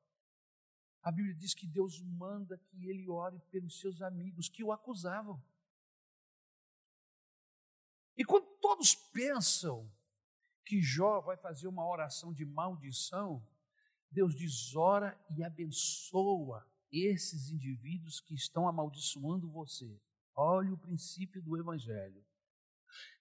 a 1.01 1.11
Bíblia 1.11 1.35
diz 1.35 1.53
que 1.53 1.67
Deus 1.67 2.01
manda 2.01 2.57
que 2.57 2.89
ele 2.89 3.07
ore 3.09 3.39
pelos 3.51 3.79
seus 3.79 4.01
amigos 4.01 4.49
que 4.49 4.63
o 4.63 4.71
acusavam. 4.71 5.41
E 8.17 8.25
quando 8.25 8.47
todos 8.59 8.95
pensam 8.95 9.89
que 10.65 10.81
Jó 10.81 11.21
vai 11.21 11.37
fazer 11.37 11.67
uma 11.67 11.87
oração 11.87 12.33
de 12.33 12.45
maldição, 12.45 13.45
Deus 14.09 14.35
diz: 14.35 14.75
ora 14.75 15.17
e 15.37 15.43
abençoa 15.43 16.67
esses 16.91 17.49
indivíduos 17.49 18.19
que 18.19 18.33
estão 18.33 18.67
amaldiçoando 18.67 19.49
você. 19.49 20.01
Olha 20.33 20.73
o 20.73 20.77
princípio 20.77 21.41
do 21.41 21.57
Evangelho. 21.57 22.25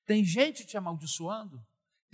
Tem 0.06 0.24
gente 0.24 0.66
te 0.66 0.76
amaldiçoando, 0.76 1.64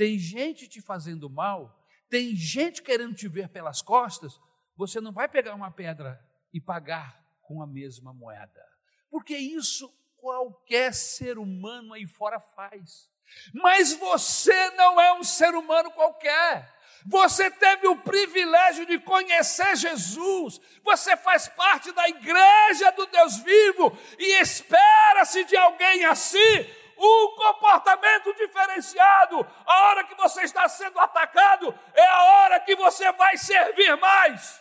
tem 0.01 0.19
gente 0.19 0.67
te 0.67 0.81
fazendo 0.81 1.29
mal, 1.29 1.79
tem 2.09 2.35
gente 2.35 2.81
querendo 2.81 3.15
te 3.15 3.29
ver 3.29 3.51
pelas 3.51 3.83
costas. 3.83 4.41
Você 4.75 4.99
não 4.99 5.13
vai 5.13 5.29
pegar 5.29 5.55
uma 5.55 5.71
pedra 5.71 6.19
e 6.55 6.59
pagar 6.59 7.23
com 7.43 7.63
a 7.63 7.67
mesma 7.67 8.15
moeda, 8.15 8.67
porque 9.11 9.37
isso 9.37 9.95
qualquer 10.17 10.95
ser 10.95 11.37
humano 11.37 11.93
aí 11.93 12.07
fora 12.07 12.41
faz. 12.41 13.11
Mas 13.53 13.93
você 13.93 14.71
não 14.71 14.99
é 14.99 15.13
um 15.13 15.23
ser 15.23 15.55
humano 15.55 15.91
qualquer. 15.91 16.75
Você 17.05 17.51
teve 17.51 17.87
o 17.87 18.01
privilégio 18.01 18.87
de 18.87 18.99
conhecer 19.01 19.77
Jesus, 19.77 20.63
você 20.83 21.15
faz 21.15 21.47
parte 21.47 21.93
da 21.93 22.09
igreja 22.09 22.91
do 22.93 23.05
Deus 23.05 23.37
vivo 23.37 23.99
e 24.19 24.41
espera-se 24.41 25.45
de 25.45 25.59
alguém 25.59 26.07
assim 26.07 26.80
um 27.01 27.35
comportamento 27.35 28.35
diferenciado. 28.35 29.47
A 29.65 29.83
hora 29.85 30.05
que 30.05 30.15
você 30.15 30.43
está 30.43 30.69
sendo 30.69 30.99
atacado 31.01 31.75
é 31.95 32.07
a 32.07 32.23
hora 32.23 32.61
que 32.61 32.77
você 32.77 33.11
vai 33.13 33.37
servir 33.39 33.97
mais. 33.97 34.61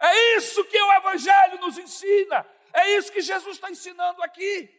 É 0.00 0.36
isso 0.36 0.64
que 0.66 0.78
o 0.78 0.92
Evangelho 0.92 1.58
nos 1.60 1.78
ensina, 1.78 2.46
é 2.72 2.96
isso 2.96 3.10
que 3.10 3.22
Jesus 3.22 3.56
está 3.56 3.70
ensinando 3.70 4.22
aqui. 4.22 4.70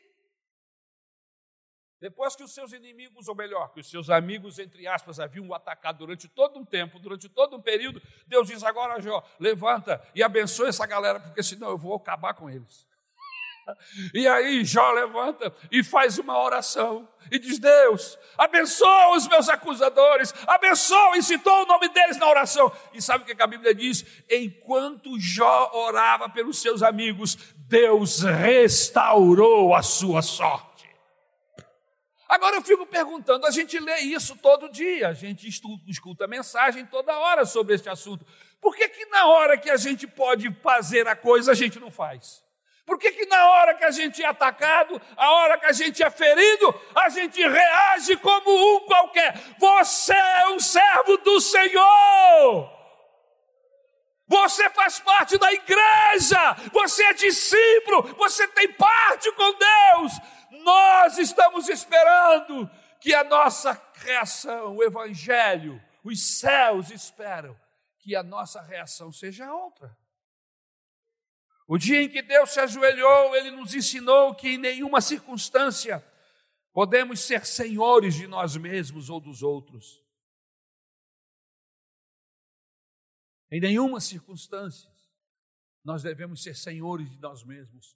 Depois 2.00 2.36
que 2.36 2.44
os 2.44 2.54
seus 2.54 2.74
inimigos, 2.74 3.28
ou 3.28 3.34
melhor, 3.34 3.74
que 3.74 3.80
os 3.80 3.90
seus 3.90 4.12
amigos, 4.12 4.60
entre 4.60 4.86
aspas, 4.86 5.20
haviam 5.20 5.48
o 5.48 5.56
atacado 5.56 6.00
durante 6.00 6.28
todo 6.28 6.60
um 6.60 6.66
tempo, 6.66 7.00
durante 7.00 7.28
todo 7.28 7.56
um 7.56 7.62
período, 7.62 8.00
Deus 8.28 8.48
diz 8.48 8.64
agora, 8.64 9.02
Jó, 9.02 9.24
levanta 9.40 10.06
e 10.14 10.22
abençoe 10.22 10.68
essa 10.68 10.86
galera, 10.86 11.20
porque 11.20 11.42
senão 11.42 11.70
eu 11.70 11.78
vou 11.78 11.96
acabar 11.96 12.36
com 12.36 12.48
eles. 12.48 12.86
E 14.14 14.28
aí 14.28 14.64
Jó 14.64 14.92
levanta 14.92 15.54
e 15.72 15.84
faz 15.84 16.18
uma 16.18 16.38
oração 16.42 17.08
e 17.32 17.40
diz: 17.40 17.60
Deus, 17.60 18.18
abençoa 18.38 19.16
os 19.16 19.28
meus 19.28 19.50
acusadores, 19.50 20.34
abençoa, 20.48 21.18
e 21.18 21.24
citou 21.24 21.64
o 21.64 21.66
nome 21.66 21.90
deles 21.90 22.18
na 22.18 22.30
oração. 22.30 22.72
E 22.94 23.02
sabe 23.02 23.24
o 23.24 23.36
que 23.36 23.42
a 23.42 23.48
Bíblia 23.48 23.74
diz? 23.74 24.06
Enquanto 24.30 25.20
Jó 25.20 25.72
orava 25.74 26.30
pelos 26.30 26.62
seus 26.62 26.84
amigos, 26.84 27.38
Deus 27.68 28.22
restaurou 28.22 29.74
a 29.74 29.82
sua 29.82 30.22
sorte. 30.22 30.76
Agora 32.28 32.56
eu 32.56 32.62
fico 32.62 32.86
perguntando, 32.86 33.46
a 33.46 33.52
gente 33.52 33.80
lê 33.80 34.00
isso 34.00 34.36
todo 34.38 34.70
dia, 34.70 35.10
a 35.10 35.14
gente 35.14 35.48
escuta 35.88 36.28
mensagem 36.28 36.86
toda 36.86 37.18
hora 37.18 37.46
sobre 37.46 37.76
este 37.76 37.88
assunto. 37.88 38.26
Por 38.60 38.76
que, 38.76 38.90
que 38.90 39.06
na 39.06 39.28
hora 39.28 39.58
que 39.58 39.70
a 39.70 39.78
gente 39.78 40.08
pode 40.08 40.52
fazer 40.56 41.08
a 41.08 41.16
coisa, 41.16 41.52
a 41.52 41.56
gente 41.56 41.80
não 41.80 41.92
faz? 41.92 42.45
Por 42.86 43.00
que, 43.00 43.12
que 43.12 43.26
na 43.26 43.50
hora 43.50 43.74
que 43.74 43.84
a 43.84 43.90
gente 43.90 44.24
é 44.24 44.28
atacado, 44.28 45.02
a 45.18 45.32
hora 45.32 45.58
que 45.58 45.66
a 45.66 45.72
gente 45.72 46.04
é 46.04 46.10
ferido, 46.10 46.80
a 46.94 47.10
gente 47.10 47.42
reage 47.42 48.16
como 48.18 48.50
um 48.50 48.82
qualquer? 48.82 49.36
Você 49.58 50.14
é 50.14 50.50
um 50.50 50.60
servo 50.60 51.18
do 51.18 51.42
Senhor. 51.42 52.76
Você 54.28 54.70
faz 54.72 55.00
parte 55.00 55.38
da 55.38 55.52
igreja, 55.52 56.56
você 56.72 57.04
é 57.06 57.14
discípulo, 57.14 58.16
você 58.16 58.48
tem 58.50 58.72
parte 58.74 59.32
com 59.32 59.54
Deus. 59.54 60.14
Nós 60.64 61.18
estamos 61.18 61.70
esperando 61.70 62.70
que 63.00 63.14
a 63.14 63.24
nossa 63.24 63.80
reação, 63.94 64.76
o 64.76 64.84
Evangelho, 64.84 65.82
os 66.04 66.40
céus 66.40 66.92
esperam 66.92 67.56
que 68.00 68.16
a 68.16 68.24
nossa 68.24 68.62
reação 68.62 69.12
seja 69.12 69.52
outra. 69.52 69.96
O 71.68 71.78
dia 71.78 72.02
em 72.02 72.10
que 72.10 72.22
Deus 72.22 72.52
se 72.52 72.60
ajoelhou, 72.60 73.36
Ele 73.36 73.52
nos 73.52 73.74
ensinou 73.74 74.36
que 74.36 74.50
em 74.50 74.58
nenhuma 74.58 75.02
circunstância 75.02 76.06
podemos 76.72 77.22
ser 77.22 77.46
senhores 77.46 78.16
de 78.16 78.28
nós 78.28 78.56
mesmos 78.56 79.10
ou 79.10 79.20
dos 79.20 79.42
outros. 79.42 80.04
Em 83.52 83.60
nenhuma 83.60 84.00
circunstância 84.00 84.94
nós 85.84 86.04
devemos 86.04 86.42
ser 86.42 86.56
senhores 86.56 87.10
de 87.10 87.20
nós 87.20 87.44
mesmos 87.44 87.96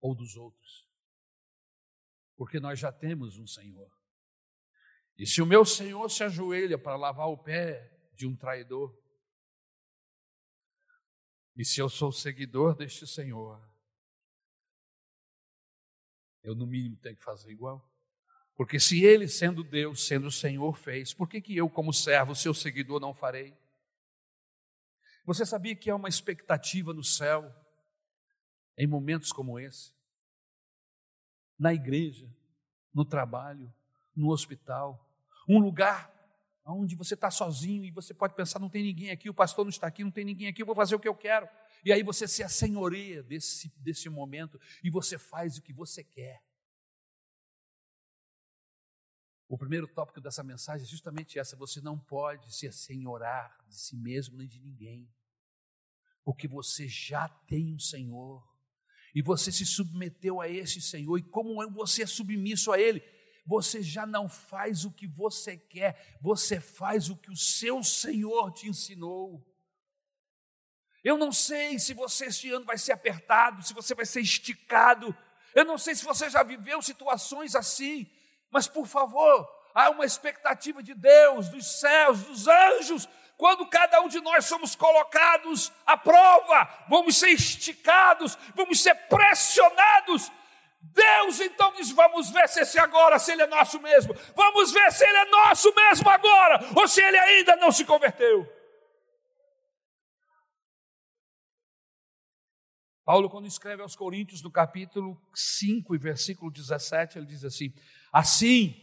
ou 0.00 0.14
dos 0.14 0.36
outros 0.36 0.90
porque 2.40 2.58
nós 2.58 2.78
já 2.78 2.90
temos 2.90 3.36
um 3.36 3.46
Senhor. 3.46 3.94
E 5.18 5.26
se 5.26 5.42
o 5.42 5.46
meu 5.46 5.62
Senhor 5.62 6.10
se 6.10 6.24
ajoelha 6.24 6.78
para 6.78 6.96
lavar 6.96 7.28
o 7.28 7.36
pé 7.36 7.94
de 8.14 8.26
um 8.26 8.34
traidor, 8.34 8.98
e 11.56 11.64
se 11.64 11.80
eu 11.80 11.88
sou 11.88 12.10
seguidor 12.10 12.74
deste 12.74 13.06
Senhor, 13.06 13.60
eu 16.42 16.54
no 16.54 16.66
mínimo 16.66 16.96
tenho 16.96 17.16
que 17.16 17.22
fazer 17.22 17.50
igual. 17.50 17.86
Porque 18.56 18.78
se 18.78 19.04
ele, 19.04 19.28
sendo 19.28 19.62
Deus, 19.62 20.06
sendo 20.06 20.26
o 20.26 20.32
Senhor, 20.32 20.76
fez, 20.76 21.14
por 21.14 21.28
que, 21.28 21.40
que 21.40 21.56
eu, 21.56 21.68
como 21.68 21.92
servo, 21.92 22.34
seu 22.34 22.52
seguidor, 22.52 23.00
não 23.00 23.14
farei? 23.14 23.56
Você 25.24 25.44
sabia 25.44 25.76
que 25.76 25.90
há 25.90 25.96
uma 25.96 26.08
expectativa 26.08 26.92
no 26.92 27.04
céu 27.04 27.54
em 28.76 28.86
momentos 28.86 29.32
como 29.32 29.58
esse? 29.58 29.92
na 31.60 31.74
igreja, 31.74 32.26
no 32.92 33.04
trabalho, 33.04 33.70
no 34.16 34.30
hospital, 34.30 35.06
um 35.46 35.58
lugar 35.58 36.10
onde 36.64 36.94
você 36.94 37.14
está 37.14 37.30
sozinho 37.30 37.84
e 37.84 37.90
você 37.90 38.14
pode 38.14 38.34
pensar: 38.34 38.58
não 38.58 38.68
tem 38.68 38.82
ninguém 38.82 39.10
aqui, 39.10 39.28
o 39.28 39.34
pastor 39.34 39.64
não 39.64 39.70
está 39.70 39.86
aqui, 39.86 40.04
não 40.04 40.10
tem 40.10 40.24
ninguém 40.24 40.48
aqui, 40.48 40.62
eu 40.62 40.66
vou 40.66 40.74
fazer 40.74 40.94
o 40.94 41.00
que 41.00 41.08
eu 41.08 41.14
quero. 41.14 41.48
E 41.84 41.92
aí 41.92 42.02
você 42.02 42.28
se 42.28 42.42
assenhoreia 42.42 43.22
desse, 43.22 43.72
desse 43.78 44.08
momento 44.08 44.60
e 44.84 44.90
você 44.90 45.18
faz 45.18 45.56
o 45.56 45.62
que 45.62 45.72
você 45.72 46.04
quer. 46.04 46.42
O 49.48 49.58
primeiro 49.58 49.88
tópico 49.88 50.20
dessa 50.20 50.44
mensagem 50.44 50.86
é 50.86 50.88
justamente 50.88 51.38
essa: 51.38 51.56
você 51.56 51.80
não 51.80 51.98
pode 51.98 52.54
se 52.54 52.68
assenhorar 52.68 53.56
de 53.68 53.78
si 53.78 53.96
mesmo 53.96 54.36
nem 54.36 54.46
de 54.46 54.60
ninguém, 54.60 55.12
porque 56.22 56.46
você 56.46 56.86
já 56.86 57.28
tem 57.28 57.74
um 57.74 57.78
Senhor 57.78 58.48
e 59.14 59.22
você 59.22 59.50
se 59.50 59.66
submeteu 59.66 60.40
a 60.40 60.48
esse 60.48 60.80
Senhor, 60.80 61.18
e 61.18 61.22
como 61.22 61.68
você 61.72 62.02
é 62.02 62.06
submisso 62.06 62.70
a 62.70 62.78
Ele, 62.78 63.00
você 63.50 63.82
já 63.82 64.06
não 64.06 64.28
faz 64.28 64.84
o 64.84 64.92
que 64.92 65.08
você 65.08 65.56
quer, 65.56 66.16
você 66.20 66.60
faz 66.60 67.10
o 67.10 67.16
que 67.16 67.32
o 67.32 67.36
seu 67.36 67.82
Senhor 67.82 68.52
te 68.52 68.68
ensinou. 68.68 69.44
Eu 71.02 71.18
não 71.18 71.32
sei 71.32 71.76
se 71.76 71.92
você 71.92 72.26
este 72.26 72.48
ano 72.52 72.64
vai 72.64 72.78
ser 72.78 72.92
apertado, 72.92 73.60
se 73.64 73.74
você 73.74 73.92
vai 73.92 74.06
ser 74.06 74.20
esticado, 74.20 75.12
eu 75.52 75.64
não 75.64 75.76
sei 75.76 75.96
se 75.96 76.04
você 76.04 76.30
já 76.30 76.44
viveu 76.44 76.80
situações 76.80 77.56
assim, 77.56 78.08
mas 78.52 78.68
por 78.68 78.86
favor, 78.86 79.48
há 79.74 79.90
uma 79.90 80.04
expectativa 80.04 80.80
de 80.80 80.94
Deus, 80.94 81.48
dos 81.48 81.80
céus, 81.80 82.22
dos 82.22 82.46
anjos, 82.46 83.08
quando 83.36 83.66
cada 83.66 84.00
um 84.00 84.06
de 84.06 84.20
nós 84.20 84.44
somos 84.44 84.76
colocados 84.76 85.72
à 85.84 85.96
prova, 85.96 86.84
vamos 86.88 87.16
ser 87.16 87.30
esticados, 87.30 88.38
vamos 88.54 88.80
ser 88.80 88.94
pressionados. 89.08 90.30
Deus 90.80 91.40
então 91.40 91.72
diz: 91.74 91.90
vamos 91.90 92.30
ver 92.30 92.48
se 92.48 92.60
esse 92.60 92.78
agora, 92.78 93.18
se 93.18 93.32
ele 93.32 93.42
é 93.42 93.46
nosso 93.46 93.80
mesmo, 93.80 94.14
vamos 94.34 94.72
ver 94.72 94.90
se 94.92 95.04
ele 95.04 95.16
é 95.18 95.24
nosso 95.26 95.72
mesmo 95.74 96.08
agora, 96.08 96.60
ou 96.74 96.88
se 96.88 97.02
ele 97.02 97.18
ainda 97.18 97.56
não 97.56 97.70
se 97.70 97.84
converteu. 97.84 98.46
Paulo, 103.04 103.28
quando 103.28 103.46
escreve 103.46 103.82
aos 103.82 103.96
Coríntios, 103.96 104.40
no 104.40 104.52
capítulo 104.52 105.20
5 105.34 105.94
e 105.94 105.98
versículo 105.98 106.50
17, 106.50 107.18
ele 107.18 107.26
diz 107.26 107.44
assim: 107.44 107.74
Assim 108.12 108.74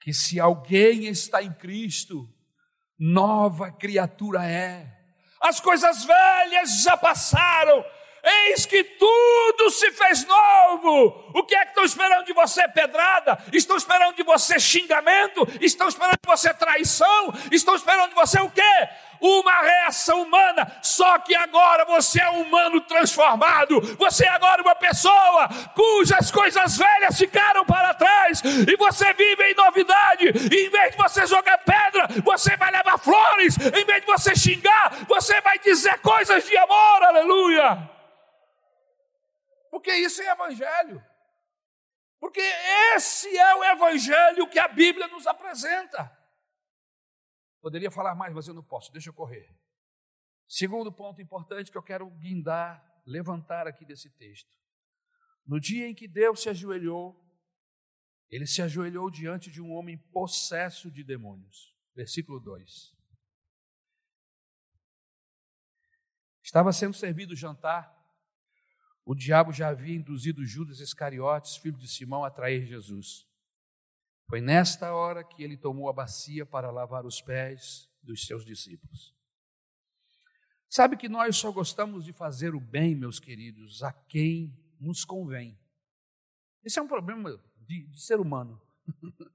que 0.00 0.12
se 0.12 0.40
alguém 0.40 1.06
está 1.06 1.42
em 1.42 1.52
Cristo, 1.52 2.32
nova 2.98 3.70
criatura 3.70 4.44
é. 4.44 4.90
As 5.40 5.60
coisas 5.60 6.04
velhas 6.04 6.82
já 6.82 6.96
passaram, 6.96 7.84
eis 8.26 8.66
que 8.66 8.82
tudo 8.82 9.70
se 9.70 9.90
fez 9.92 10.26
novo. 10.26 11.30
O 11.34 11.44
que 11.44 11.54
é 11.54 11.62
que 11.64 11.70
estão 11.70 11.84
esperando 11.84 12.24
de 12.24 12.32
você? 12.32 12.66
Pedrada? 12.68 13.38
Estão 13.52 13.76
esperando 13.76 14.16
de 14.16 14.22
você 14.22 14.58
xingamento? 14.58 15.46
Estão 15.60 15.88
esperando 15.88 16.18
de 16.22 16.28
você 16.28 16.52
traição? 16.52 17.32
Estão 17.52 17.74
esperando 17.74 18.08
de 18.10 18.14
você 18.14 18.40
o 18.40 18.50
quê? 18.50 18.88
uma 19.20 19.62
reação 19.62 20.22
humana, 20.22 20.70
só 20.82 21.18
que 21.18 21.34
agora 21.34 21.84
você 21.84 22.20
é 22.20 22.30
um 22.30 22.42
humano 22.42 22.80
transformado, 22.82 23.80
você 23.96 24.26
é 24.26 24.28
agora 24.28 24.62
uma 24.62 24.74
pessoa 24.74 25.48
cujas 25.74 26.30
coisas 26.30 26.76
velhas 26.76 27.18
ficaram 27.18 27.64
para 27.64 27.94
trás, 27.94 28.42
e 28.44 28.76
você 28.76 29.12
vive 29.14 29.42
em 29.44 29.54
novidade, 29.54 30.32
e 30.52 30.66
em 30.66 30.70
vez 30.70 30.90
de 30.92 30.96
você 30.96 31.26
jogar 31.26 31.58
pedra, 31.58 32.08
você 32.22 32.56
vai 32.56 32.70
levar 32.70 32.98
flores, 32.98 33.56
em 33.58 33.84
vez 33.84 34.00
de 34.00 34.06
você 34.06 34.34
xingar, 34.34 34.92
você 35.08 35.40
vai 35.40 35.58
dizer 35.58 35.98
coisas 36.00 36.44
de 36.46 36.56
amor, 36.56 37.02
aleluia. 37.02 37.95
Porque 39.76 39.92
isso 39.92 40.22
é 40.22 40.32
evangelho. 40.32 41.04
Porque 42.18 42.40
esse 42.94 43.36
é 43.36 43.54
o 43.56 43.62
evangelho 43.62 44.48
que 44.48 44.58
a 44.58 44.68
Bíblia 44.68 45.06
nos 45.08 45.26
apresenta. 45.26 46.10
Poderia 47.60 47.90
falar 47.90 48.14
mais, 48.14 48.32
mas 48.32 48.48
eu 48.48 48.54
não 48.54 48.64
posso, 48.64 48.90
deixa 48.90 49.10
eu 49.10 49.12
correr. 49.12 49.54
Segundo 50.48 50.90
ponto 50.90 51.20
importante 51.20 51.70
que 51.70 51.76
eu 51.76 51.82
quero 51.82 52.08
guindar, 52.08 52.82
levantar 53.04 53.66
aqui 53.66 53.84
desse 53.84 54.08
texto. 54.16 54.50
No 55.46 55.60
dia 55.60 55.86
em 55.86 55.94
que 55.94 56.08
Deus 56.08 56.40
se 56.40 56.48
ajoelhou, 56.48 57.22
ele 58.30 58.46
se 58.46 58.62
ajoelhou 58.62 59.10
diante 59.10 59.50
de 59.50 59.60
um 59.60 59.72
homem 59.72 59.98
possesso 60.10 60.90
de 60.90 61.04
demônios. 61.04 61.76
Versículo 61.94 62.40
2. 62.40 62.96
Estava 66.42 66.72
sendo 66.72 66.94
servido 66.94 67.36
jantar. 67.36 67.94
O 69.06 69.14
diabo 69.14 69.52
já 69.52 69.68
havia 69.68 69.94
induzido 69.94 70.44
Judas 70.44 70.80
Iscariotes, 70.80 71.56
filho 71.58 71.78
de 71.78 71.86
Simão, 71.86 72.24
a 72.24 72.30
trair 72.30 72.66
Jesus. 72.66 73.24
Foi 74.28 74.40
nesta 74.40 74.92
hora 74.92 75.22
que 75.22 75.44
ele 75.44 75.56
tomou 75.56 75.88
a 75.88 75.92
bacia 75.92 76.44
para 76.44 76.72
lavar 76.72 77.06
os 77.06 77.22
pés 77.22 77.88
dos 78.02 78.26
seus 78.26 78.44
discípulos. 78.44 79.14
Sabe 80.68 80.96
que 80.96 81.08
nós 81.08 81.36
só 81.36 81.52
gostamos 81.52 82.04
de 82.04 82.12
fazer 82.12 82.52
o 82.56 82.60
bem, 82.60 82.96
meus 82.96 83.20
queridos, 83.20 83.80
a 83.84 83.92
quem 83.92 84.52
nos 84.80 85.04
convém. 85.04 85.56
Esse 86.64 86.80
é 86.80 86.82
um 86.82 86.88
problema 86.88 87.40
de, 87.58 87.86
de 87.86 88.02
ser 88.02 88.18
humano. 88.18 88.60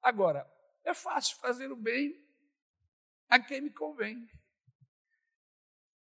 Agora, 0.00 0.50
é 0.86 0.94
fácil 0.94 1.36
fazer 1.36 1.70
o 1.70 1.76
bem 1.76 2.18
a 3.28 3.38
quem 3.38 3.60
me 3.60 3.70
convém. 3.70 4.26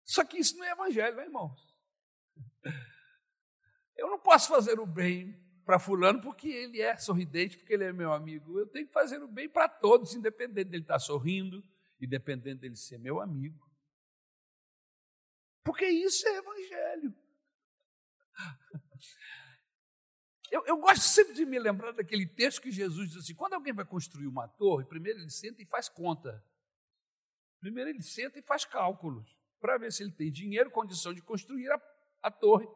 Só 0.06 0.24
que 0.24 0.38
isso 0.38 0.56
não 0.56 0.64
é 0.64 0.70
evangelho, 0.70 1.16
né, 1.16 1.24
irmãos? 1.24 1.71
Eu 3.96 4.08
não 4.08 4.18
posso 4.18 4.48
fazer 4.48 4.80
o 4.80 4.86
bem 4.86 5.40
para 5.64 5.78
fulano 5.78 6.20
porque 6.20 6.48
ele 6.48 6.80
é 6.80 6.96
sorridente, 6.96 7.56
porque 7.56 7.74
ele 7.74 7.84
é 7.84 7.92
meu 7.92 8.12
amigo. 8.12 8.58
Eu 8.58 8.66
tenho 8.66 8.86
que 8.86 8.92
fazer 8.92 9.22
o 9.22 9.28
bem 9.28 9.48
para 9.48 9.68
todos, 9.68 10.14
independente 10.14 10.70
dele 10.70 10.82
estar 10.82 10.98
sorrindo, 10.98 11.62
independente 12.00 12.60
dele 12.60 12.76
ser 12.76 12.98
meu 12.98 13.20
amigo. 13.20 13.70
Porque 15.64 15.86
isso 15.86 16.26
é 16.26 16.36
evangelho. 16.38 17.14
Eu, 20.50 20.66
eu, 20.66 20.76
gosto 20.76 21.00
sempre 21.00 21.32
de 21.32 21.46
me 21.46 21.58
lembrar 21.58 21.92
daquele 21.92 22.26
texto 22.26 22.60
que 22.60 22.70
Jesus 22.70 23.08
diz 23.08 23.18
assim: 23.18 23.34
quando 23.34 23.54
alguém 23.54 23.72
vai 23.72 23.86
construir 23.86 24.26
uma 24.26 24.46
torre, 24.46 24.84
primeiro 24.84 25.18
ele 25.18 25.30
senta 25.30 25.62
e 25.62 25.64
faz 25.64 25.88
conta. 25.88 26.44
Primeiro 27.58 27.88
ele 27.88 28.02
senta 28.02 28.38
e 28.38 28.42
faz 28.42 28.64
cálculos 28.64 29.40
para 29.60 29.78
ver 29.78 29.92
se 29.92 30.02
ele 30.02 30.12
tem 30.12 30.30
dinheiro, 30.30 30.70
condição 30.70 31.14
de 31.14 31.22
construir 31.22 31.70
a, 31.70 31.78
a 32.22 32.30
torre. 32.30 32.68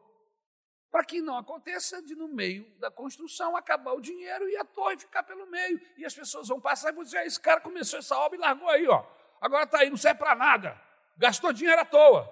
Para 0.91 1.03
que 1.03 1.21
não 1.21 1.37
aconteça 1.37 2.01
de, 2.01 2.15
no 2.15 2.27
meio 2.27 2.65
da 2.79 2.89
construção, 2.89 3.55
acabar 3.55 3.93
o 3.93 4.01
dinheiro 4.01 4.49
e 4.49 4.57
a 4.57 4.65
torre 4.65 4.97
ficar 4.97 5.23
pelo 5.23 5.45
meio. 5.47 5.79
E 5.97 6.05
as 6.05 6.13
pessoas 6.13 6.47
vão 6.47 6.59
passar 6.59 6.91
e 6.91 6.95
vão 6.95 7.03
dizer: 7.03 7.17
ah, 7.17 7.25
esse 7.25 7.39
cara 7.39 7.61
começou 7.61 7.99
essa 7.99 8.17
obra 8.17 8.37
e 8.37 8.41
largou 8.41 8.69
aí, 8.69 8.87
ó. 8.87 9.05
Agora 9.41 9.65
está 9.65 9.79
aí, 9.79 9.89
não 9.89 9.97
serve 9.97 10.19
para 10.19 10.35
nada. 10.35 10.81
Gastou 11.17 11.53
dinheiro 11.53 11.79
à 11.79 11.85
toa. 11.85 12.27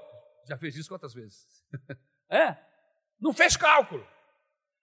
Já 0.48 0.58
fez 0.58 0.76
isso 0.76 0.90
quantas 0.90 1.14
vezes? 1.14 1.64
é? 2.30 2.58
Não 3.20 3.34
fez 3.34 3.58
cálculo. 3.58 4.08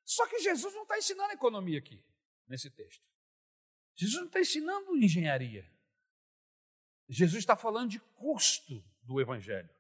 Só 0.05 0.27
que 0.27 0.38
Jesus 0.40 0.75
não 0.75 0.83
está 0.83 0.99
ensinando 0.99 1.33
economia 1.33 1.79
aqui, 1.79 2.05
nesse 2.47 2.71
texto. 2.71 3.05
Jesus 3.95 4.21
não 4.21 4.27
está 4.27 4.40
ensinando 4.40 4.97
engenharia. 4.97 5.71
Jesus 7.09 7.40
está 7.40 7.57
falando 7.57 7.90
de 7.90 8.01
custo 8.01 8.83
do 9.03 9.21
Evangelho. 9.21 9.71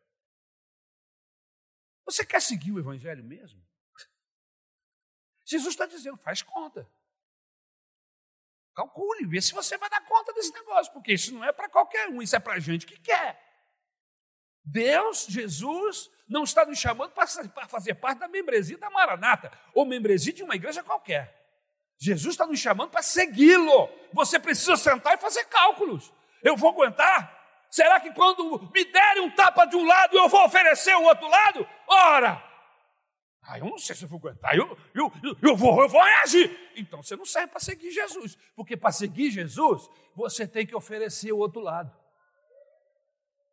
Você 2.04 2.24
quer 2.24 2.40
seguir 2.40 2.72
o 2.72 2.78
Evangelho 2.78 3.24
mesmo? 3.24 3.62
Jesus 5.44 5.74
está 5.74 5.86
dizendo, 5.86 6.16
faz 6.16 6.42
conta. 6.42 6.88
Calcule, 8.74 9.26
vê 9.26 9.40
se 9.40 9.52
você 9.52 9.76
vai 9.76 9.90
dar 9.90 10.00
conta 10.06 10.32
desse 10.32 10.52
negócio, 10.52 10.92
porque 10.92 11.12
isso 11.12 11.34
não 11.34 11.44
é 11.44 11.52
para 11.52 11.68
qualquer 11.68 12.08
um, 12.08 12.22
isso 12.22 12.34
é 12.34 12.40
para 12.40 12.58
gente 12.58 12.86
que 12.86 12.98
quer. 12.98 13.40
Deus, 14.64 15.26
Jesus, 15.28 16.10
não 16.28 16.44
está 16.44 16.64
nos 16.64 16.78
chamando 16.78 17.10
para 17.10 17.26
fazer 17.68 17.94
parte 17.94 18.18
da 18.18 18.28
membresia 18.28 18.78
da 18.78 18.88
Maranata, 18.88 19.52
ou 19.74 19.84
membresia 19.84 20.32
de 20.32 20.42
uma 20.42 20.54
igreja 20.54 20.82
qualquer. 20.82 21.40
Jesus 21.98 22.34
está 22.34 22.46
nos 22.46 22.58
chamando 22.58 22.90
para 22.90 23.02
segui-lo. 23.02 23.88
Você 24.12 24.38
precisa 24.38 24.76
sentar 24.76 25.14
e 25.14 25.20
fazer 25.20 25.44
cálculos. 25.44 26.12
Eu 26.42 26.56
vou 26.56 26.70
aguentar? 26.70 27.41
Será 27.72 27.98
que 27.98 28.12
quando 28.12 28.70
me 28.70 28.84
derem 28.84 29.22
um 29.22 29.30
tapa 29.30 29.64
de 29.64 29.74
um 29.76 29.86
lado, 29.86 30.14
eu 30.14 30.28
vou 30.28 30.44
oferecer 30.44 30.94
o 30.94 31.04
outro 31.04 31.26
lado? 31.26 31.66
Ora! 31.88 32.44
Ah, 33.42 33.58
eu 33.58 33.64
não 33.64 33.78
sei 33.78 33.96
se 33.96 34.04
eu 34.04 34.08
vou 34.10 34.18
aguentar, 34.18 34.54
eu, 34.54 34.76
eu, 34.94 35.10
eu, 35.22 35.36
eu, 35.40 35.56
vou, 35.56 35.82
eu 35.82 35.88
vou 35.88 36.02
reagir. 36.02 36.54
Então 36.76 37.02
você 37.02 37.16
não 37.16 37.24
serve 37.24 37.48
para 37.48 37.60
seguir 37.60 37.90
Jesus, 37.90 38.36
porque 38.54 38.76
para 38.76 38.92
seguir 38.92 39.30
Jesus, 39.30 39.88
você 40.14 40.46
tem 40.46 40.66
que 40.66 40.76
oferecer 40.76 41.32
o 41.32 41.38
outro 41.38 41.62
lado. 41.62 41.90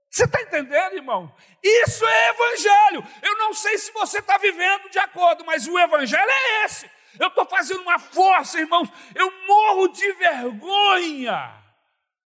Você 0.09 0.25
está 0.25 0.41
entendendo, 0.41 0.95
irmão? 0.95 1.33
Isso 1.63 2.05
é 2.05 2.29
evangelho. 2.29 3.07
Eu 3.21 3.37
não 3.37 3.53
sei 3.53 3.77
se 3.77 3.93
você 3.93 4.19
está 4.19 4.37
vivendo 4.37 4.89
de 4.89 4.99
acordo, 4.99 5.45
mas 5.45 5.65
o 5.65 5.79
evangelho 5.79 6.29
é 6.29 6.65
esse. 6.65 6.91
Eu 7.17 7.29
estou 7.29 7.45
fazendo 7.45 7.81
uma 7.83 7.97
força, 7.97 8.59
irmãos. 8.59 8.89
Eu 9.15 9.31
morro 9.47 9.87
de 9.87 10.11
vergonha 10.13 11.63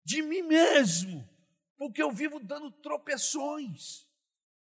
de 0.05 0.22
mim 0.22 0.42
mesmo, 0.42 1.27
porque 1.78 2.02
eu 2.02 2.10
vivo 2.10 2.40
dando 2.40 2.70
tropeções, 2.70 4.04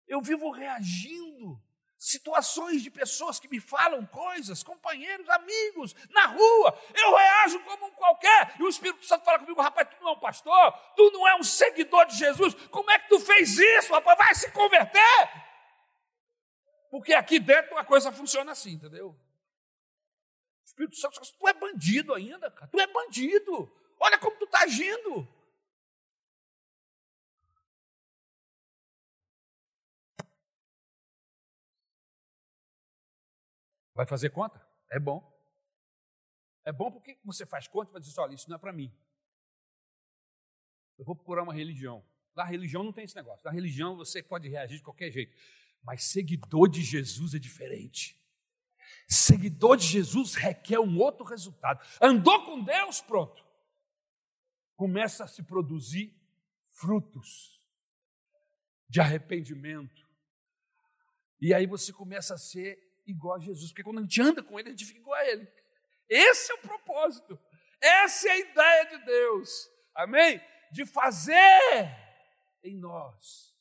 eu 0.06 0.20
vivo 0.20 0.50
reagindo 0.50 1.60
situações 1.96 2.82
de 2.82 2.90
pessoas 2.90 3.38
que 3.38 3.48
me 3.48 3.60
falam 3.60 4.06
coisas, 4.06 4.62
companheiros, 4.62 5.28
amigos, 5.28 5.94
na 6.10 6.26
rua, 6.26 6.78
eu 6.94 7.14
reajo 7.14 7.60
como 7.64 7.86
um 7.86 7.90
qualquer, 7.92 8.54
e 8.58 8.62
o 8.62 8.68
Espírito 8.68 9.04
Santo 9.04 9.24
fala 9.24 9.38
comigo, 9.38 9.60
rapaz, 9.60 9.88
tu 9.88 10.02
não 10.02 10.10
é 10.10 10.12
um 10.12 10.20
pastor, 10.20 10.72
tu 10.94 11.10
não 11.10 11.26
é 11.26 11.34
um 11.36 11.42
seguidor 11.42 12.06
de 12.06 12.16
Jesus, 12.16 12.54
como 12.70 12.90
é 12.90 12.98
que 12.98 13.08
tu 13.08 13.20
fez 13.20 13.58
isso, 13.58 13.92
rapaz? 13.92 14.18
Vai 14.18 14.34
se 14.34 14.50
converter! 14.52 15.50
Porque 16.90 17.14
aqui 17.14 17.38
dentro 17.38 17.76
a 17.78 17.84
coisa 17.84 18.10
funciona 18.10 18.52
assim, 18.52 18.72
entendeu? 18.72 19.08
O 19.08 20.64
Espírito 20.64 20.96
Santo 20.96 21.14
fala, 21.14 21.26
tu 21.38 21.48
é 21.48 21.52
bandido 21.52 22.14
ainda, 22.14 22.50
cara, 22.50 22.66
tu 22.66 22.80
é 22.80 22.86
bandido, 22.86 23.70
olha 23.98 24.18
como 24.18 24.36
tu 24.36 24.44
está 24.44 24.60
agindo. 24.64 25.28
Vai 33.94 34.06
fazer 34.06 34.30
conta? 34.30 34.64
É 34.90 34.98
bom. 34.98 35.26
É 36.64 36.72
bom 36.72 36.90
porque 36.90 37.18
você 37.24 37.46
faz 37.46 37.66
conta 37.66 37.90
e 37.90 37.92
vai 37.92 38.00
dizer 38.00 38.12
assim, 38.12 38.20
olha, 38.20 38.34
isso 38.34 38.48
não 38.48 38.56
é 38.56 38.58
para 38.58 38.72
mim. 38.72 38.92
Eu 40.98 41.04
vou 41.04 41.16
procurar 41.16 41.42
uma 41.42 41.54
religião. 41.54 42.04
Na 42.34 42.44
religião 42.44 42.82
não 42.82 42.92
tem 42.92 43.04
esse 43.04 43.16
negócio. 43.16 43.44
Na 43.44 43.50
religião 43.50 43.96
você 43.96 44.22
pode 44.22 44.48
reagir 44.48 44.78
de 44.78 44.84
qualquer 44.84 45.10
jeito. 45.10 45.36
Mas 45.82 46.04
seguidor 46.04 46.68
de 46.68 46.82
Jesus 46.82 47.34
é 47.34 47.38
diferente. 47.38 48.20
Seguidor 49.08 49.76
de 49.76 49.86
Jesus 49.86 50.34
requer 50.34 50.78
um 50.78 50.98
outro 50.98 51.24
resultado. 51.24 51.84
Andou 52.00 52.44
com 52.44 52.62
Deus, 52.62 53.00
pronto. 53.00 53.44
Começa 54.76 55.24
a 55.24 55.28
se 55.28 55.42
produzir 55.42 56.14
frutos 56.74 57.60
de 58.88 59.00
arrependimento. 59.00 60.06
E 61.40 61.54
aí 61.54 61.66
você 61.66 61.92
começa 61.92 62.34
a 62.34 62.38
ser 62.38 62.89
igual 63.10 63.36
a 63.36 63.40
Jesus, 63.40 63.70
porque 63.70 63.82
quando 63.82 63.98
a 63.98 64.02
gente 64.02 64.20
anda 64.20 64.42
com 64.42 64.58
Ele, 64.58 64.68
a 64.68 64.72
gente 64.72 64.84
fica 64.84 65.00
igual 65.00 65.18
a 65.18 65.26
Ele. 65.26 65.48
Esse 66.08 66.52
é 66.52 66.54
o 66.54 66.58
propósito, 66.58 67.38
essa 67.80 68.28
é 68.28 68.32
a 68.32 68.38
ideia 68.38 68.84
de 68.86 69.04
Deus, 69.04 69.70
amém? 69.94 70.40
De 70.72 70.84
fazer 70.84 71.36
em 72.62 72.76
nós. 72.76 73.56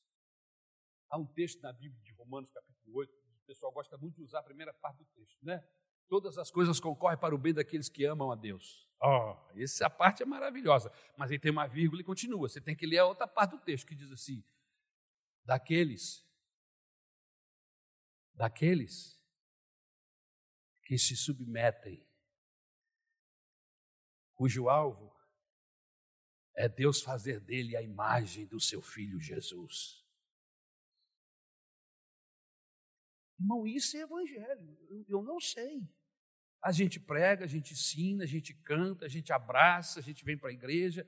Há 1.09 1.17
um 1.17 1.25
texto 1.25 1.61
na 1.61 1.73
Bíblia 1.73 2.01
de 2.03 2.11
Romanos, 2.13 2.49
capítulo 2.51 2.97
8, 2.97 3.11
o 3.11 3.45
pessoal 3.45 3.71
gosta 3.71 3.97
muito 3.97 4.15
de 4.15 4.23
usar 4.23 4.39
a 4.39 4.43
primeira 4.43 4.73
parte 4.73 4.97
do 4.97 5.05
texto, 5.05 5.43
né? 5.43 5.63
Todas 6.07 6.37
as 6.37 6.49
coisas 6.49 6.79
concorrem 6.79 7.19
para 7.19 7.35
o 7.35 7.37
bem 7.37 7.53
daqueles 7.53 7.87
que 7.87 8.03
amam 8.03 8.31
a 8.31 8.35
Deus. 8.35 8.87
Oh, 9.01 9.35
essa 9.55 9.89
parte 9.89 10.23
é 10.23 10.25
maravilhosa. 10.25 10.91
Mas 11.15 11.31
aí 11.31 11.39
tem 11.39 11.51
uma 11.51 11.67
vírgula 11.67 12.01
e 12.01 12.05
continua. 12.05 12.49
Você 12.49 12.59
tem 12.59 12.75
que 12.75 12.85
ler 12.85 12.97
a 12.97 13.05
outra 13.05 13.27
parte 13.27 13.51
do 13.51 13.59
texto 13.59 13.85
que 13.85 13.95
diz 13.95 14.11
assim: 14.11 14.43
daqueles, 15.45 16.25
daqueles 18.33 19.18
que 20.89 20.97
se 20.97 21.15
submetem, 21.15 22.03
cujo 24.33 24.69
alvo 24.69 25.15
é 26.55 26.67
Deus 26.67 26.99
fazer 26.99 27.39
dele 27.39 27.77
a 27.77 27.81
imagem 27.83 28.47
do 28.47 28.59
seu 28.59 28.81
filho 28.81 29.19
Jesus. 29.19 30.03
Irmão, 33.39 33.67
isso 33.67 33.95
é 33.97 33.99
evangelho, 33.99 34.79
eu, 34.89 35.05
eu 35.07 35.21
não 35.21 35.39
sei. 35.39 35.87
A 36.59 36.71
gente 36.71 36.99
prega, 36.99 37.45
a 37.45 37.47
gente 37.47 37.73
ensina, 37.73 38.23
a 38.23 38.27
gente 38.27 38.55
canta, 38.55 39.05
a 39.05 39.09
gente 39.09 39.31
abraça, 39.31 39.99
a 39.99 40.01
gente 40.01 40.25
vem 40.25 40.39
para 40.39 40.49
a 40.49 40.53
igreja, 40.53 41.07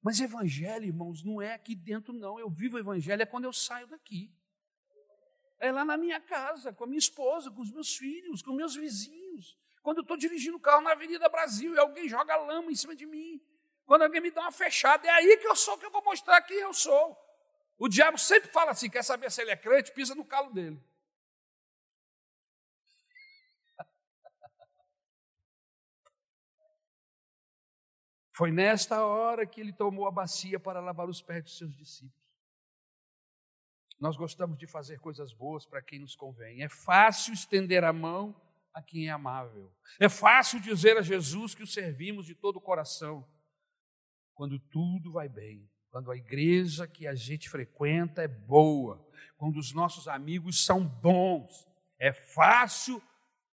mas 0.00 0.20
evangelho, 0.20 0.86
irmãos, 0.86 1.22
não 1.22 1.42
é 1.42 1.52
aqui 1.52 1.74
dentro, 1.74 2.14
não. 2.14 2.40
Eu 2.40 2.48
vivo 2.48 2.76
o 2.76 2.80
evangelho 2.80 3.20
é 3.20 3.26
quando 3.26 3.44
eu 3.44 3.52
saio 3.52 3.86
daqui. 3.88 4.34
É 5.58 5.70
lá 5.70 5.84
na 5.84 5.98
minha 5.98 6.18
casa, 6.18 6.72
com 6.72 6.84
a 6.84 6.86
minha 6.86 6.98
esposa, 6.98 7.50
com 7.50 7.60
os 7.60 7.70
meus 7.70 7.94
filhos, 7.94 8.40
com 8.40 8.54
meus 8.54 8.74
vizinhos 8.74 9.17
Quando 9.82 9.98
eu 9.98 10.02
estou 10.02 10.16
dirigindo 10.16 10.56
o 10.56 10.60
carro 10.60 10.82
na 10.82 10.92
Avenida 10.92 11.28
Brasil 11.28 11.74
e 11.74 11.78
alguém 11.78 12.08
joga 12.08 12.36
lama 12.36 12.70
em 12.70 12.74
cima 12.74 12.94
de 12.94 13.06
mim. 13.06 13.40
Quando 13.86 14.02
alguém 14.02 14.20
me 14.20 14.30
dá 14.30 14.42
uma 14.42 14.52
fechada, 14.52 15.08
é 15.08 15.10
aí 15.10 15.38
que 15.38 15.46
eu 15.46 15.56
sou, 15.56 15.78
que 15.78 15.86
eu 15.86 15.90
vou 15.90 16.04
mostrar 16.04 16.42
quem 16.42 16.58
eu 16.58 16.74
sou. 16.74 17.16
O 17.78 17.88
diabo 17.88 18.18
sempre 18.18 18.50
fala 18.50 18.72
assim: 18.72 18.90
quer 18.90 19.02
saber 19.02 19.30
se 19.30 19.40
ele 19.40 19.50
é 19.50 19.56
crente? 19.56 19.92
Pisa 19.92 20.14
no 20.14 20.26
calo 20.26 20.52
dele. 20.52 20.78
Foi 28.32 28.50
nesta 28.50 29.02
hora 29.06 29.46
que 29.46 29.60
ele 29.60 29.72
tomou 29.72 30.06
a 30.06 30.10
bacia 30.10 30.60
para 30.60 30.80
lavar 30.80 31.08
os 31.08 31.22
pés 31.22 31.44
dos 31.44 31.56
seus 31.56 31.74
discípulos. 31.74 32.18
Nós 33.98 34.16
gostamos 34.16 34.58
de 34.58 34.66
fazer 34.66 35.00
coisas 35.00 35.32
boas 35.32 35.64
para 35.64 35.80
quem 35.80 35.98
nos 35.98 36.14
convém. 36.14 36.62
É 36.62 36.68
fácil 36.68 37.32
estender 37.32 37.84
a 37.84 37.92
mão 37.92 38.36
a 38.72 38.82
quem 38.82 39.08
é 39.08 39.10
amável. 39.10 39.72
É 40.00 40.08
fácil 40.08 40.60
dizer 40.60 40.96
a 40.96 41.02
Jesus 41.02 41.54
que 41.54 41.62
o 41.62 41.66
servimos 41.66 42.26
de 42.26 42.34
todo 42.34 42.56
o 42.56 42.60
coração. 42.60 43.28
Quando 44.34 44.58
tudo 44.58 45.12
vai 45.12 45.28
bem, 45.28 45.68
quando 45.90 46.10
a 46.10 46.16
igreja 46.16 46.86
que 46.86 47.06
a 47.06 47.14
gente 47.14 47.48
frequenta 47.48 48.22
é 48.22 48.28
boa, 48.28 49.04
quando 49.36 49.58
os 49.58 49.72
nossos 49.72 50.06
amigos 50.06 50.64
são 50.64 50.86
bons, 50.86 51.66
é 51.98 52.12
fácil 52.12 53.02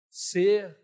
ser 0.10 0.78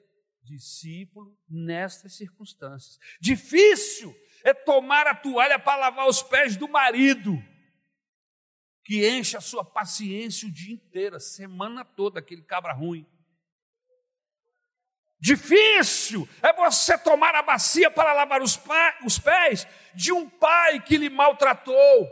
discípulo 0.43 1.37
nestas 1.47 2.15
circunstâncias. 2.15 2.97
Difícil 3.19 4.15
é 4.43 4.53
tomar 4.53 5.07
a 5.07 5.15
toalha 5.15 5.59
para 5.59 5.81
lavar 5.81 6.07
os 6.07 6.23
pés 6.23 6.57
do 6.57 6.67
marido, 6.67 7.37
que 8.83 9.07
enche 9.07 9.37
a 9.37 9.41
sua 9.41 9.63
paciência 9.63 10.47
o 10.47 10.51
dia 10.51 10.73
inteiro, 10.73 11.15
a 11.15 11.19
semana 11.19 11.85
toda, 11.85 12.19
aquele 12.19 12.41
cabra 12.41 12.73
ruim. 12.73 13.05
Difícil 15.21 16.27
é 16.41 16.51
você 16.51 16.97
tomar 16.97 17.35
a 17.35 17.43
bacia 17.43 17.91
para 17.91 18.11
lavar 18.11 18.41
os, 18.41 18.59
os 19.05 19.19
pés 19.19 19.67
de 19.93 20.11
um 20.11 20.27
pai 20.27 20.79
que 20.81 20.97
lhe 20.97 21.11
maltratou, 21.11 22.09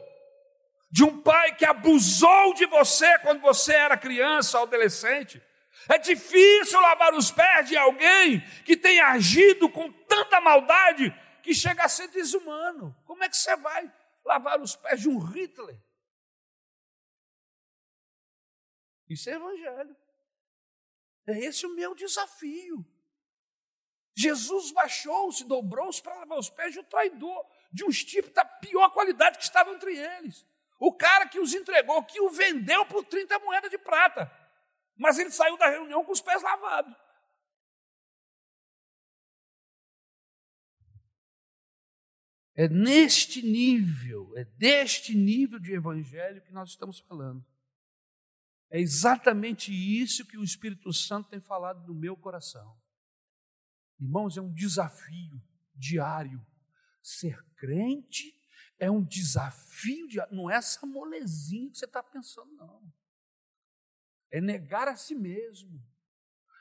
de 0.91 1.03
um 1.03 1.19
pai 1.19 1.55
que 1.55 1.65
abusou 1.65 2.53
de 2.53 2.67
você 2.67 3.17
quando 3.19 3.41
você 3.41 3.73
era 3.73 3.97
criança 3.97 4.59
ou 4.59 4.65
adolescente. 4.65 5.41
É 5.87 5.97
difícil 5.97 6.79
lavar 6.79 7.15
os 7.15 7.31
pés 7.31 7.67
de 7.67 7.75
alguém 7.75 8.41
que 8.63 8.77
tem 8.77 8.99
agido 8.99 9.67
com 9.67 9.91
tanta 9.91 10.39
maldade 10.39 11.11
que 11.41 11.51
chega 11.51 11.85
a 11.85 11.89
ser 11.89 12.09
desumano. 12.09 12.95
Como 13.05 13.23
é 13.23 13.29
que 13.29 13.37
você 13.37 13.55
vai 13.55 13.91
lavar 14.23 14.61
os 14.61 14.75
pés 14.75 15.01
de 15.01 15.09
um 15.09 15.17
Hitler? 15.17 15.81
Isso 19.09 19.31
é 19.31 19.33
evangelho. 19.33 19.97
É 21.25 21.39
esse 21.39 21.65
o 21.65 21.73
meu 21.73 21.95
desafio. 21.95 22.85
Jesus 24.19 24.71
baixou-se, 24.71 25.45
dobrou-se 25.45 26.03
para 26.03 26.13
lavar 26.13 26.37
os 26.37 26.49
pés 26.49 26.73
de 26.73 26.79
um 26.81 26.83
traidor, 26.83 27.45
de 27.71 27.85
um 27.85 27.89
tipo 27.89 28.29
da 28.31 28.43
pior 28.43 28.89
qualidade 28.89 29.37
que 29.37 29.45
estava 29.45 29.71
entre 29.71 29.97
eles. 29.97 30.45
O 30.77 30.91
cara 30.91 31.25
que 31.25 31.39
os 31.39 31.53
entregou, 31.53 32.03
que 32.03 32.19
o 32.19 32.29
vendeu 32.29 32.85
por 32.85 33.05
30 33.05 33.39
moedas 33.39 33.71
de 33.71 33.77
prata. 33.77 34.29
Mas 34.97 35.17
ele 35.17 35.31
saiu 35.31 35.55
da 35.55 35.69
reunião 35.69 36.03
com 36.03 36.11
os 36.11 36.19
pés 36.19 36.41
lavados. 36.43 36.93
É 42.55 42.67
neste 42.67 43.41
nível, 43.41 44.33
é 44.35 44.43
deste 44.43 45.15
nível 45.15 45.59
de 45.59 45.71
evangelho 45.71 46.41
que 46.41 46.51
nós 46.51 46.71
estamos 46.71 46.99
falando. 46.99 47.41
É 48.69 48.81
exatamente 48.81 49.71
isso 49.71 50.27
que 50.27 50.37
o 50.37 50.43
Espírito 50.43 50.91
Santo 50.91 51.29
tem 51.29 51.39
falado 51.39 51.87
no 51.87 51.93
meu 51.93 52.17
coração. 52.17 52.77
Irmãos, 53.99 54.37
é 54.37 54.41
um 54.41 54.53
desafio 54.53 55.41
diário. 55.75 56.45
Ser 57.01 57.43
crente 57.55 58.35
é 58.77 58.89
um 58.89 59.03
desafio 59.03 60.07
diário. 60.07 60.35
Não 60.35 60.49
é 60.49 60.55
essa 60.55 60.85
molezinha 60.85 61.69
que 61.71 61.77
você 61.77 61.85
está 61.85 62.01
pensando, 62.01 62.51
não 62.55 62.81
é 64.31 64.39
negar 64.39 64.87
a 64.87 64.95
si 64.95 65.15
mesmo, 65.15 65.81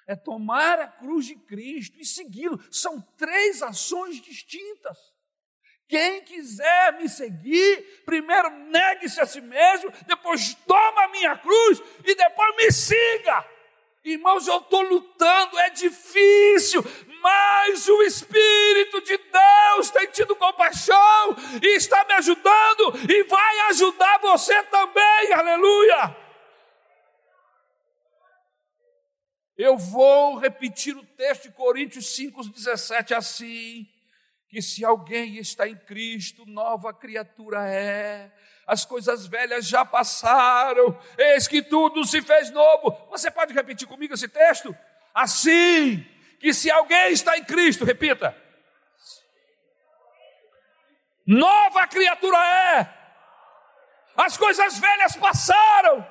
é 0.06 0.16
tomar 0.16 0.80
a 0.80 0.88
cruz 0.88 1.26
de 1.26 1.36
Cristo 1.36 1.98
e 2.00 2.04
segui-lo. 2.04 2.58
São 2.72 3.00
três 3.16 3.62
ações 3.62 4.20
distintas. 4.22 4.96
Quem 5.86 6.22
quiser 6.22 6.98
me 6.98 7.08
seguir, 7.08 8.02
primeiro 8.04 8.50
negue-se 8.70 9.20
a 9.20 9.26
si 9.26 9.40
mesmo, 9.40 9.90
depois 10.06 10.54
toma 10.66 11.04
a 11.04 11.08
minha 11.08 11.36
cruz 11.38 11.80
e 12.04 12.14
depois 12.14 12.56
me 12.56 12.70
siga. 12.70 13.57
Irmãos, 14.12 14.48
eu 14.48 14.56
estou 14.56 14.80
lutando, 14.80 15.58
é 15.58 15.70
difícil, 15.70 16.82
mas 17.20 17.86
o 17.88 18.02
Espírito 18.02 19.02
de 19.02 19.18
Deus 19.18 19.90
tem 19.90 20.06
tido 20.08 20.34
compaixão 20.34 21.36
e 21.62 21.76
está 21.76 22.04
me 22.06 22.14
ajudando 22.14 22.94
e 23.06 23.22
vai 23.24 23.60
ajudar 23.70 24.18
você 24.20 24.62
também, 24.64 25.32
aleluia. 25.34 26.16
Eu 29.58 29.76
vou 29.76 30.38
repetir 30.38 30.96
o 30.96 31.04
texto 31.04 31.42
de 31.42 31.50
Coríntios 31.50 32.06
5,17 32.16 33.14
assim: 33.14 33.86
que 34.48 34.62
se 34.62 34.84
alguém 34.84 35.36
está 35.36 35.68
em 35.68 35.76
Cristo, 35.76 36.46
nova 36.46 36.94
criatura 36.94 37.68
é, 37.68 38.32
as 38.68 38.84
coisas 38.84 39.26
velhas 39.26 39.66
já 39.66 39.84
passaram, 39.84 40.96
eis 41.16 41.48
que 41.48 41.62
tudo 41.62 42.04
se 42.04 42.22
fez 42.22 42.50
novo. 42.50 42.96
Você 43.10 43.30
pode 43.30 43.52
repetir 43.52 43.88
comigo 43.88 44.14
esse 44.14 44.28
texto? 44.28 44.76
Assim, 45.12 46.06
que 46.38 46.52
se 46.52 46.70
alguém 46.70 47.10
está 47.10 47.36
em 47.36 47.44
Cristo, 47.44 47.84
repita, 47.84 48.36
nova 51.26 51.86
criatura 51.88 52.38
é, 52.38 52.94
as 54.16 54.36
coisas 54.36 54.78
velhas 54.78 55.16
passaram, 55.16 56.06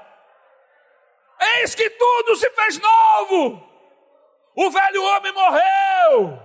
Eis 1.40 1.76
que 1.76 1.90
tudo 1.92 2.36
se 2.36 2.50
fez 2.52 2.80
novo. 2.80 3.64
O 4.56 4.72
velho 4.72 5.04
homem 5.04 5.32
morreu. 5.32 6.42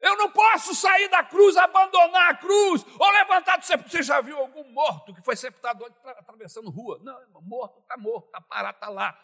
Eu 0.00 0.16
não 0.16 0.30
posso 0.30 0.74
sair 0.74 1.08
da 1.08 1.24
cruz, 1.24 1.56
abandonar 1.56 2.30
a 2.30 2.36
cruz, 2.36 2.84
ou 2.98 3.10
levantar 3.10 3.56
do 3.56 3.64
sepulcro. 3.64 3.90
Você 3.90 4.02
já 4.02 4.20
viu 4.20 4.38
algum 4.38 4.64
morto 4.72 5.12
que 5.12 5.22
foi 5.22 5.34
sepultado 5.34 5.84
atravessando 6.04 6.70
rua? 6.70 7.00
Não, 7.02 7.20
irmão, 7.20 7.42
morto, 7.42 7.80
está 7.80 7.96
morto, 7.96 8.26
está 8.26 8.40
parado, 8.40 8.76
está 8.76 8.88
lá. 8.88 9.18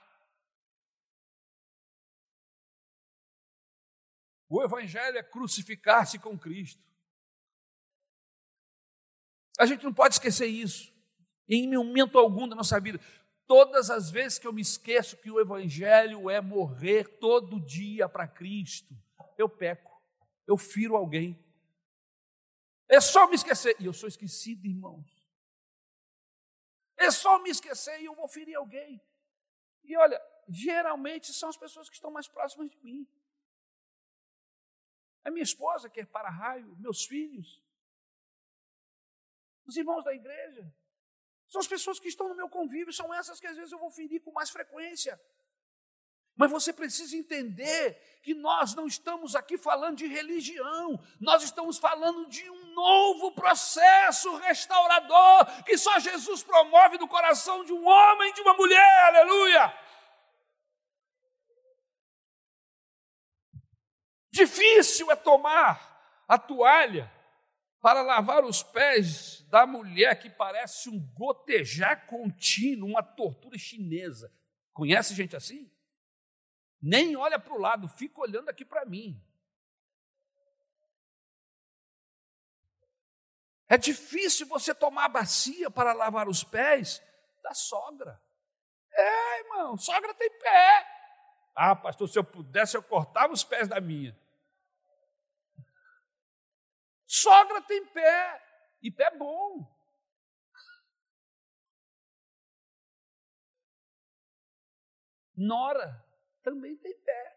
O 4.48 4.62
Evangelho 4.62 5.18
é 5.18 5.22
crucificar-se 5.22 6.18
com 6.18 6.38
Cristo. 6.38 6.82
A 9.58 9.66
gente 9.66 9.84
não 9.84 9.94
pode 9.94 10.14
esquecer 10.14 10.46
isso 10.46 10.92
em 11.48 11.68
momento 11.72 12.18
algum 12.18 12.48
da 12.48 12.56
nossa 12.56 12.80
vida. 12.80 13.00
Todas 13.46 13.90
as 13.90 14.10
vezes 14.10 14.38
que 14.38 14.46
eu 14.46 14.52
me 14.52 14.62
esqueço 14.62 15.16
que 15.18 15.30
o 15.30 15.40
Evangelho 15.40 16.30
é 16.30 16.40
morrer 16.40 17.18
todo 17.18 17.60
dia 17.60 18.08
para 18.08 18.26
Cristo, 18.26 18.94
eu 19.36 19.48
peco, 19.48 19.93
eu 20.46 20.56
firo 20.56 20.96
alguém. 20.96 21.38
É 22.88 23.00
só 23.00 23.26
me 23.28 23.34
esquecer, 23.34 23.76
e 23.80 23.86
eu 23.86 23.92
sou 23.92 24.08
esquecido, 24.08 24.66
irmãos. 24.66 25.24
É 26.96 27.10
só 27.10 27.38
me 27.40 27.50
esquecer 27.50 28.00
e 28.00 28.04
eu 28.04 28.14
vou 28.14 28.28
ferir 28.28 28.56
alguém. 28.56 29.00
E 29.82 29.96
olha, 29.96 30.20
geralmente 30.48 31.32
são 31.32 31.48
as 31.48 31.56
pessoas 31.56 31.88
que 31.88 31.94
estão 31.94 32.10
mais 32.10 32.28
próximas 32.28 32.70
de 32.70 32.78
mim. 32.78 33.06
A 35.24 35.30
minha 35.30 35.42
esposa, 35.42 35.88
que 35.88 36.00
é 36.00 36.04
para-raio, 36.04 36.76
meus 36.76 37.04
filhos, 37.04 37.62
os 39.66 39.76
irmãos 39.76 40.04
da 40.04 40.14
igreja. 40.14 40.72
São 41.48 41.60
as 41.60 41.66
pessoas 41.66 41.98
que 41.98 42.08
estão 42.08 42.28
no 42.28 42.34
meu 42.34 42.48
convívio, 42.48 42.92
são 42.92 43.12
essas 43.14 43.40
que 43.40 43.46
às 43.46 43.56
vezes 43.56 43.72
eu 43.72 43.78
vou 43.78 43.90
ferir 43.90 44.20
com 44.20 44.32
mais 44.32 44.50
frequência. 44.50 45.20
Mas 46.36 46.50
você 46.50 46.72
precisa 46.72 47.16
entender 47.16 48.20
que 48.22 48.34
nós 48.34 48.74
não 48.74 48.86
estamos 48.86 49.36
aqui 49.36 49.56
falando 49.56 49.98
de 49.98 50.06
religião, 50.06 50.98
nós 51.20 51.42
estamos 51.42 51.78
falando 51.78 52.26
de 52.28 52.48
um 52.50 52.74
novo 52.74 53.32
processo 53.32 54.34
restaurador 54.36 55.62
que 55.64 55.76
só 55.76 55.98
Jesus 55.98 56.42
promove 56.42 56.98
no 56.98 57.06
coração 57.06 57.64
de 57.64 57.72
um 57.72 57.86
homem 57.86 58.30
e 58.30 58.34
de 58.34 58.40
uma 58.40 58.54
mulher, 58.54 59.04
aleluia. 59.06 59.78
Difícil 64.32 65.10
é 65.12 65.16
tomar 65.16 66.24
a 66.26 66.36
toalha 66.36 67.12
para 67.80 68.00
lavar 68.00 68.44
os 68.44 68.62
pés 68.62 69.42
da 69.50 69.66
mulher 69.66 70.18
que 70.18 70.30
parece 70.30 70.88
um 70.88 70.98
gotejar 71.14 72.06
contínuo, 72.06 72.88
uma 72.88 73.02
tortura 73.02 73.58
chinesa. 73.58 74.32
Conhece 74.72 75.14
gente 75.14 75.36
assim? 75.36 75.70
Nem 76.86 77.16
olha 77.16 77.38
para 77.38 77.54
o 77.54 77.58
lado, 77.58 77.88
fica 77.88 78.20
olhando 78.20 78.50
aqui 78.50 78.62
para 78.62 78.84
mim. 78.84 79.18
É 83.66 83.78
difícil 83.78 84.46
você 84.46 84.74
tomar 84.74 85.06
a 85.06 85.08
bacia 85.08 85.70
para 85.70 85.94
lavar 85.94 86.28
os 86.28 86.44
pés 86.44 87.02
da 87.42 87.54
sogra. 87.54 88.22
É, 88.92 89.40
irmão, 89.40 89.78
sogra 89.78 90.12
tem 90.12 90.28
pé. 90.38 90.86
Ah, 91.54 91.74
pastor, 91.74 92.06
se 92.06 92.18
eu 92.18 92.24
pudesse, 92.24 92.76
eu 92.76 92.82
cortava 92.82 93.32
os 93.32 93.42
pés 93.42 93.66
da 93.66 93.80
minha. 93.80 94.14
Sogra 97.06 97.62
tem 97.62 97.86
pé, 97.86 98.42
e 98.82 98.90
pé 98.90 99.10
bom. 99.16 99.66
Nora 105.34 106.03
também 106.44 106.76
tem 106.76 106.94
pé. 106.98 107.36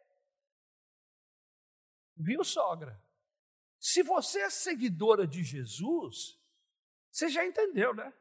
Viu, 2.15 2.43
sogra? 2.43 3.02
Se 3.80 4.04
você 4.04 4.41
é 4.41 4.50
seguidora 4.50 5.26
de 5.26 5.43
Jesus, 5.43 6.39
você 7.10 7.30
já 7.30 7.46
entendeu, 7.46 7.96
né? 7.96 8.13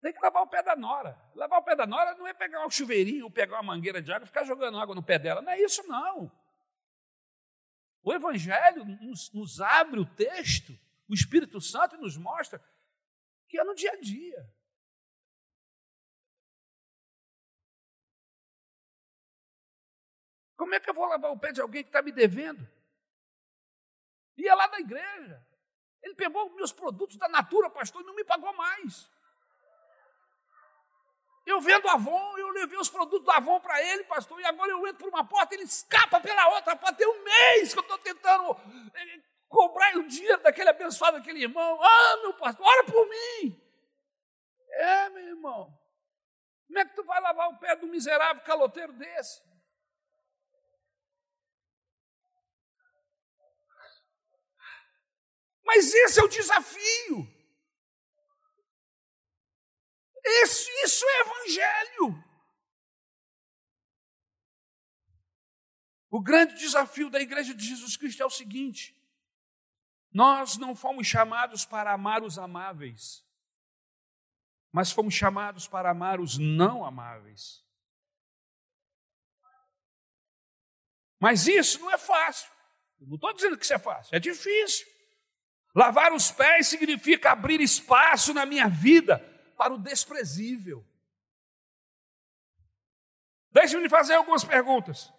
Tem 0.00 0.12
que 0.12 0.20
lavar 0.20 0.42
o 0.42 0.46
pé 0.46 0.62
da 0.62 0.76
nora. 0.76 1.20
Lavar 1.34 1.58
o 1.58 1.64
pé 1.64 1.74
da 1.74 1.86
nora 1.86 2.14
não 2.14 2.26
é 2.26 2.32
pegar 2.32 2.64
um 2.64 2.70
chuveirinho, 2.70 3.30
pegar 3.30 3.56
uma 3.56 3.74
mangueira 3.74 4.00
de 4.00 4.12
água 4.12 4.24
e 4.24 4.28
ficar 4.28 4.44
jogando 4.44 4.78
água 4.78 4.94
no 4.94 5.02
pé 5.02 5.18
dela. 5.18 5.42
Não 5.42 5.50
é 5.50 5.60
isso, 5.60 5.82
não. 5.88 6.30
O 8.02 8.12
Evangelho 8.12 8.84
nos, 8.84 9.32
nos 9.32 9.60
abre 9.60 9.98
o 9.98 10.06
texto, 10.06 10.78
o 11.08 11.14
Espírito 11.14 11.60
Santo 11.60 11.96
nos 11.96 12.16
mostra 12.16 12.62
que 13.48 13.58
é 13.58 13.64
no 13.64 13.74
dia 13.74 13.92
a 13.92 14.00
dia. 14.00 14.55
Como 20.56 20.74
é 20.74 20.80
que 20.80 20.88
eu 20.88 20.94
vou 20.94 21.06
lavar 21.06 21.30
o 21.30 21.38
pé 21.38 21.52
de 21.52 21.60
alguém 21.60 21.82
que 21.82 21.90
está 21.90 22.00
me 22.00 22.12
devendo? 22.12 22.66
Ia 24.36 24.54
lá 24.54 24.68
na 24.68 24.80
igreja. 24.80 25.46
Ele 26.02 26.14
pegou 26.14 26.50
meus 26.54 26.72
produtos 26.72 27.16
da 27.16 27.28
Natura, 27.28 27.68
pastor, 27.68 28.02
e 28.02 28.06
não 28.06 28.14
me 28.14 28.24
pagou 28.24 28.52
mais. 28.54 29.10
Eu 31.44 31.60
vendo 31.60 31.88
Avon, 31.88 32.38
eu 32.38 32.48
levei 32.50 32.78
os 32.78 32.88
produtos 32.88 33.24
do 33.24 33.30
Avon 33.30 33.60
para 33.60 33.80
ele, 33.80 34.02
pastor, 34.04 34.40
e 34.40 34.44
agora 34.44 34.70
eu 34.70 34.84
entro 34.86 34.98
por 34.98 35.08
uma 35.08 35.24
porta, 35.24 35.54
ele 35.54 35.62
escapa 35.62 36.20
pela 36.20 36.48
outra 36.48 36.74
porta. 36.74 36.96
Tem 36.96 37.06
um 37.06 37.22
mês 37.22 37.72
que 37.72 37.78
eu 37.78 37.82
estou 37.82 37.98
tentando 37.98 38.50
eh, 38.94 39.20
cobrar 39.48 39.96
o 39.96 40.08
dinheiro 40.08 40.42
daquele 40.42 40.70
abençoado, 40.70 41.18
daquele 41.18 41.42
irmão. 41.42 41.80
Ah, 41.80 42.16
meu 42.22 42.34
pastor, 42.34 42.66
ora 42.66 42.84
por 42.84 43.08
mim. 43.08 43.62
É, 44.70 45.08
meu 45.10 45.28
irmão. 45.28 45.72
Como 46.66 46.78
é 46.78 46.84
que 46.84 46.94
tu 46.96 47.04
vai 47.04 47.20
lavar 47.20 47.48
o 47.48 47.58
pé 47.58 47.76
do 47.76 47.86
miserável 47.86 48.42
caloteiro 48.42 48.92
desse? 48.92 49.40
Mas 55.66 55.92
esse 55.92 56.20
é 56.20 56.22
o 56.22 56.28
desafio. 56.28 57.36
Esse, 60.24 60.70
isso 60.84 61.04
é 61.04 61.20
evangelho. 61.20 62.24
O 66.08 66.20
grande 66.20 66.54
desafio 66.54 67.10
da 67.10 67.20
igreja 67.20 67.52
de 67.52 67.64
Jesus 67.64 67.96
Cristo 67.96 68.22
é 68.22 68.26
o 68.26 68.30
seguinte: 68.30 68.96
nós 70.12 70.56
não 70.56 70.74
fomos 70.74 71.06
chamados 71.06 71.64
para 71.64 71.92
amar 71.92 72.22
os 72.22 72.38
amáveis, 72.38 73.24
mas 74.72 74.92
fomos 74.92 75.14
chamados 75.14 75.66
para 75.66 75.90
amar 75.90 76.20
os 76.20 76.38
não 76.38 76.84
amáveis. 76.84 77.64
Mas 81.18 81.48
isso 81.48 81.80
não 81.80 81.90
é 81.90 81.98
fácil. 81.98 82.50
Eu 83.00 83.08
não 83.08 83.16
estou 83.16 83.32
dizendo 83.32 83.58
que 83.58 83.64
isso 83.64 83.74
é 83.74 83.78
fácil, 83.78 84.14
é 84.14 84.18
difícil. 84.20 84.95
Lavar 85.76 86.14
os 86.14 86.30
pés 86.30 86.68
significa 86.68 87.32
abrir 87.32 87.60
espaço 87.60 88.32
na 88.32 88.46
minha 88.46 88.66
vida 88.66 89.18
para 89.58 89.74
o 89.74 89.78
desprezível. 89.78 90.82
Deixe-me 93.50 93.82
lhe 93.82 93.88
fazer 93.90 94.14
algumas 94.14 94.42
perguntas. 94.42 95.12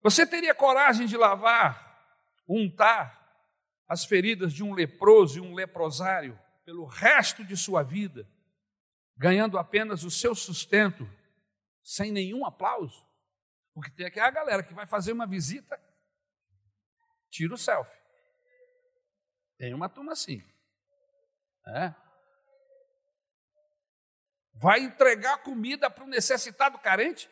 Você 0.00 0.24
teria 0.24 0.54
coragem 0.54 1.08
de 1.08 1.16
lavar, 1.16 2.16
untar 2.48 3.18
as 3.88 4.04
feridas 4.04 4.52
de 4.52 4.62
um 4.62 4.72
leproso 4.72 5.38
e 5.38 5.40
um 5.40 5.54
leprosário 5.54 6.38
pelo 6.64 6.84
resto 6.84 7.44
de 7.44 7.56
sua 7.56 7.82
vida, 7.82 8.30
ganhando 9.16 9.58
apenas 9.58 10.04
o 10.04 10.10
seu 10.10 10.36
sustento, 10.36 11.04
sem 11.82 12.12
nenhum 12.12 12.46
aplauso? 12.46 13.04
Porque 13.74 13.90
tem 13.90 14.06
aquela 14.06 14.30
galera 14.30 14.62
que 14.62 14.72
vai 14.72 14.86
fazer 14.86 15.10
uma 15.10 15.26
visita, 15.26 15.82
tira 17.28 17.54
o 17.54 17.58
selfie. 17.58 17.99
Tem 19.60 19.72
uma 19.72 19.88
turma 19.88 20.12
assim. 20.12 20.42
É 21.68 21.94
vai 24.60 24.80
entregar 24.80 25.38
comida 25.38 25.90
para 25.90 26.04
o 26.04 26.08
necessitado 26.08 26.78
carente? 26.78 27.30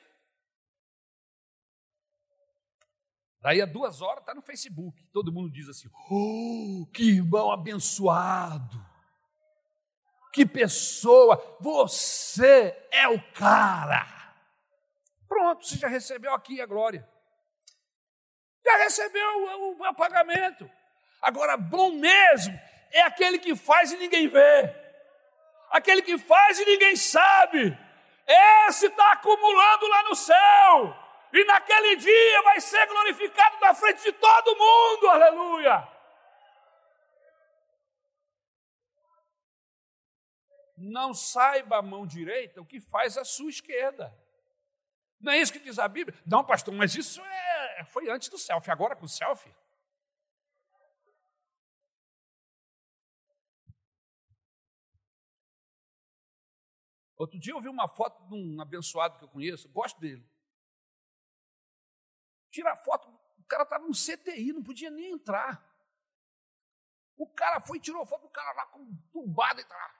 Daí 3.41 3.61
a 3.61 3.67
duas 3.67 4.01
horas 4.01 4.21
está 4.21 4.35
no 4.35 4.41
Facebook. 4.41 5.07
Todo 5.13 5.31
mundo 5.31 5.53
diz 5.53 5.69
assim: 5.69 5.89
Oh, 6.11 6.89
que 6.93 7.11
irmão 7.11 7.53
abençoado! 7.53 8.85
Que 10.33 10.47
pessoa! 10.47 11.59
Você 11.61 12.75
é 12.91 13.07
o 13.09 13.23
cara! 13.33 14.07
Pronto, 15.29 15.67
você 15.67 15.77
já 15.77 15.89
recebeu 15.89 16.33
aqui 16.33 16.61
a 16.63 16.67
glória. 16.67 17.07
Já 18.65 18.77
recebeu 18.79 19.29
o, 19.29 19.73
o, 19.73 19.89
o 19.89 19.95
pagamento. 19.95 20.69
Agora, 21.21 21.57
bom 21.57 21.93
mesmo 21.93 22.59
é 22.91 23.03
aquele 23.03 23.39
que 23.39 23.55
faz 23.57 23.93
e 23.93 23.97
ninguém 23.97 24.29
vê 24.29 24.89
aquele 25.71 26.03
que 26.03 26.19
faz 26.19 26.59
e 26.59 26.65
ninguém 26.65 26.97
sabe, 26.97 27.77
esse 28.67 28.87
está 28.87 29.13
acumulando 29.13 29.89
lá 29.89 30.03
no 30.05 30.15
céu, 30.15 30.97
e 31.33 31.45
naquele 31.45 31.97
dia 31.97 32.43
vai 32.43 32.61
ser 32.61 32.87
glorificado 32.87 33.61
na 33.61 33.75
frente 33.75 34.03
de 34.03 34.13
todo 34.13 34.57
mundo, 34.57 35.09
aleluia. 35.09 35.89
Não 40.77 41.13
saiba 41.13 41.79
a 41.79 41.83
mão 41.83 42.07
direita 42.07 42.61
o 42.61 42.67
que 42.67 42.81
faz 42.81 43.19
a 43.19 43.25
sua 43.25 43.51
esquerda. 43.51 44.17
Não 45.21 45.33
é 45.33 45.39
isso 45.39 45.53
que 45.53 45.59
diz 45.59 45.77
a 45.79 45.89
Bíblia? 45.89 46.17
Não, 46.25 46.45
pastor, 46.45 46.73
mas 46.73 46.95
isso 46.95 47.21
é, 47.21 47.85
foi 47.85 48.09
antes 48.09 48.29
do 48.29 48.39
selfie, 48.39 48.71
agora 48.71 48.95
com 48.95 49.05
o 49.05 49.09
selfie. 49.09 49.53
Outro 57.19 57.39
dia 57.39 57.53
eu 57.53 57.61
vi 57.61 57.69
uma 57.69 57.89
foto 57.89 58.25
de 58.29 58.35
um 58.35 58.61
abençoado 58.61 59.19
que 59.19 59.25
eu 59.25 59.29
conheço, 59.29 59.69
gosto 59.71 60.01
dele. 60.01 60.25
Tira 62.49 62.73
a 62.73 62.77
foto, 62.77 63.09
o 63.39 63.45
cara 63.45 63.65
estava 63.65 63.85
no 63.85 63.93
CTI, 63.93 64.53
não 64.53 64.63
podia 64.63 64.89
nem 64.89 65.11
entrar. 65.11 65.67
O 67.17 67.27
cara 67.27 67.61
foi 67.61 67.79
e 67.79 67.81
tirou 67.81 68.07
foto 68.07 68.23
do 68.23 68.31
cara 68.31 68.53
lá 68.53 68.67
com 68.67 68.83
entubado 68.83 69.61
e 69.61 69.65
tá. 69.65 69.95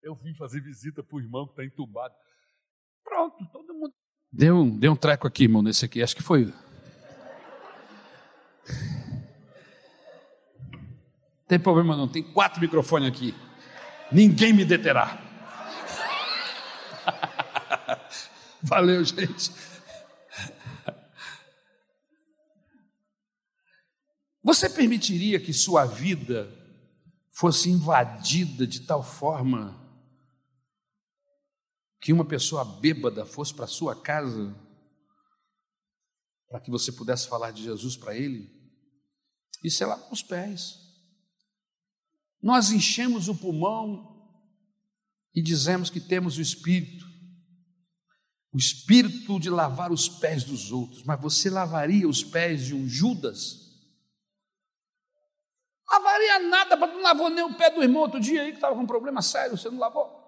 Eu 0.00 0.14
vim 0.14 0.32
fazer 0.34 0.60
visita 0.60 1.02
para 1.02 1.16
o 1.16 1.20
irmão 1.20 1.46
que 1.46 1.52
está 1.52 1.64
entubado. 1.64 2.14
Pronto, 3.02 3.44
todo 3.50 3.74
mundo. 3.74 3.92
Deu 4.30 4.56
um, 4.56 4.78
deu 4.78 4.92
um 4.92 4.96
treco 4.96 5.26
aqui, 5.26 5.44
irmão, 5.44 5.62
nesse 5.62 5.84
aqui. 5.84 6.02
Acho 6.02 6.14
que 6.14 6.22
foi. 6.22 6.54
Tem 11.48 11.58
problema 11.58 11.96
não, 11.96 12.06
tem 12.08 12.22
quatro 12.32 12.60
microfones 12.60 13.08
aqui. 13.08 13.34
Ninguém 14.12 14.52
me 14.52 14.64
deterá. 14.64 15.33
Valeu, 18.64 19.04
gente. 19.04 19.52
Você 24.42 24.70
permitiria 24.70 25.38
que 25.38 25.52
sua 25.52 25.84
vida 25.84 26.50
fosse 27.30 27.68
invadida 27.68 28.66
de 28.66 28.80
tal 28.80 29.02
forma 29.02 29.82
que 32.00 32.12
uma 32.12 32.24
pessoa 32.24 32.64
bêbada 32.64 33.26
fosse 33.26 33.52
para 33.52 33.66
sua 33.66 34.00
casa 34.00 34.54
para 36.48 36.60
que 36.60 36.70
você 36.70 36.92
pudesse 36.92 37.28
falar 37.28 37.50
de 37.50 37.62
Jesus 37.62 37.96
para 37.96 38.16
ele? 38.16 38.50
Isso 39.62 39.82
é 39.82 39.86
lá 39.86 39.98
com 39.98 40.14
os 40.14 40.22
pés. 40.22 40.78
Nós 42.40 42.70
enchemos 42.70 43.28
o 43.28 43.34
pulmão 43.34 44.26
e 45.34 45.42
dizemos 45.42 45.90
que 45.90 46.00
temos 46.00 46.38
o 46.38 46.40
Espírito, 46.40 47.13
o 48.54 48.56
espírito 48.56 49.40
de 49.40 49.50
lavar 49.50 49.90
os 49.90 50.08
pés 50.08 50.44
dos 50.44 50.70
outros, 50.70 51.02
mas 51.02 51.20
você 51.20 51.50
lavaria 51.50 52.08
os 52.08 52.22
pés 52.22 52.64
de 52.64 52.72
um 52.72 52.88
Judas? 52.88 53.64
Lavaria 55.90 56.38
nada, 56.38 56.76
porque 56.76 56.94
não 56.94 57.02
lavou 57.02 57.28
nem 57.28 57.42
o 57.42 57.56
pé 57.56 57.68
do 57.68 57.82
irmão 57.82 58.02
outro 58.02 58.20
dia 58.20 58.42
aí 58.42 58.50
que 58.50 58.58
estava 58.58 58.76
com 58.76 58.82
um 58.82 58.86
problema 58.86 59.20
sério, 59.20 59.58
você 59.58 59.68
não 59.68 59.80
lavou? 59.80 60.22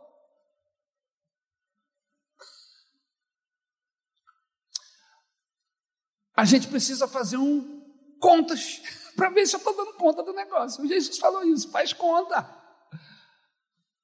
A 6.35 6.45
gente 6.45 6.67
precisa 6.67 7.07
fazer 7.07 7.37
um 7.37 7.81
contas 8.21 8.83
para 9.15 9.31
ver 9.31 9.47
se 9.47 9.55
eu 9.55 9.59
estou 9.59 9.77
dando 9.77 9.95
conta 9.95 10.25
do 10.25 10.33
negócio. 10.33 10.85
Jesus 10.89 11.17
falou 11.17 11.45
isso, 11.45 11.71
faz 11.71 11.93
conta. 11.93 12.43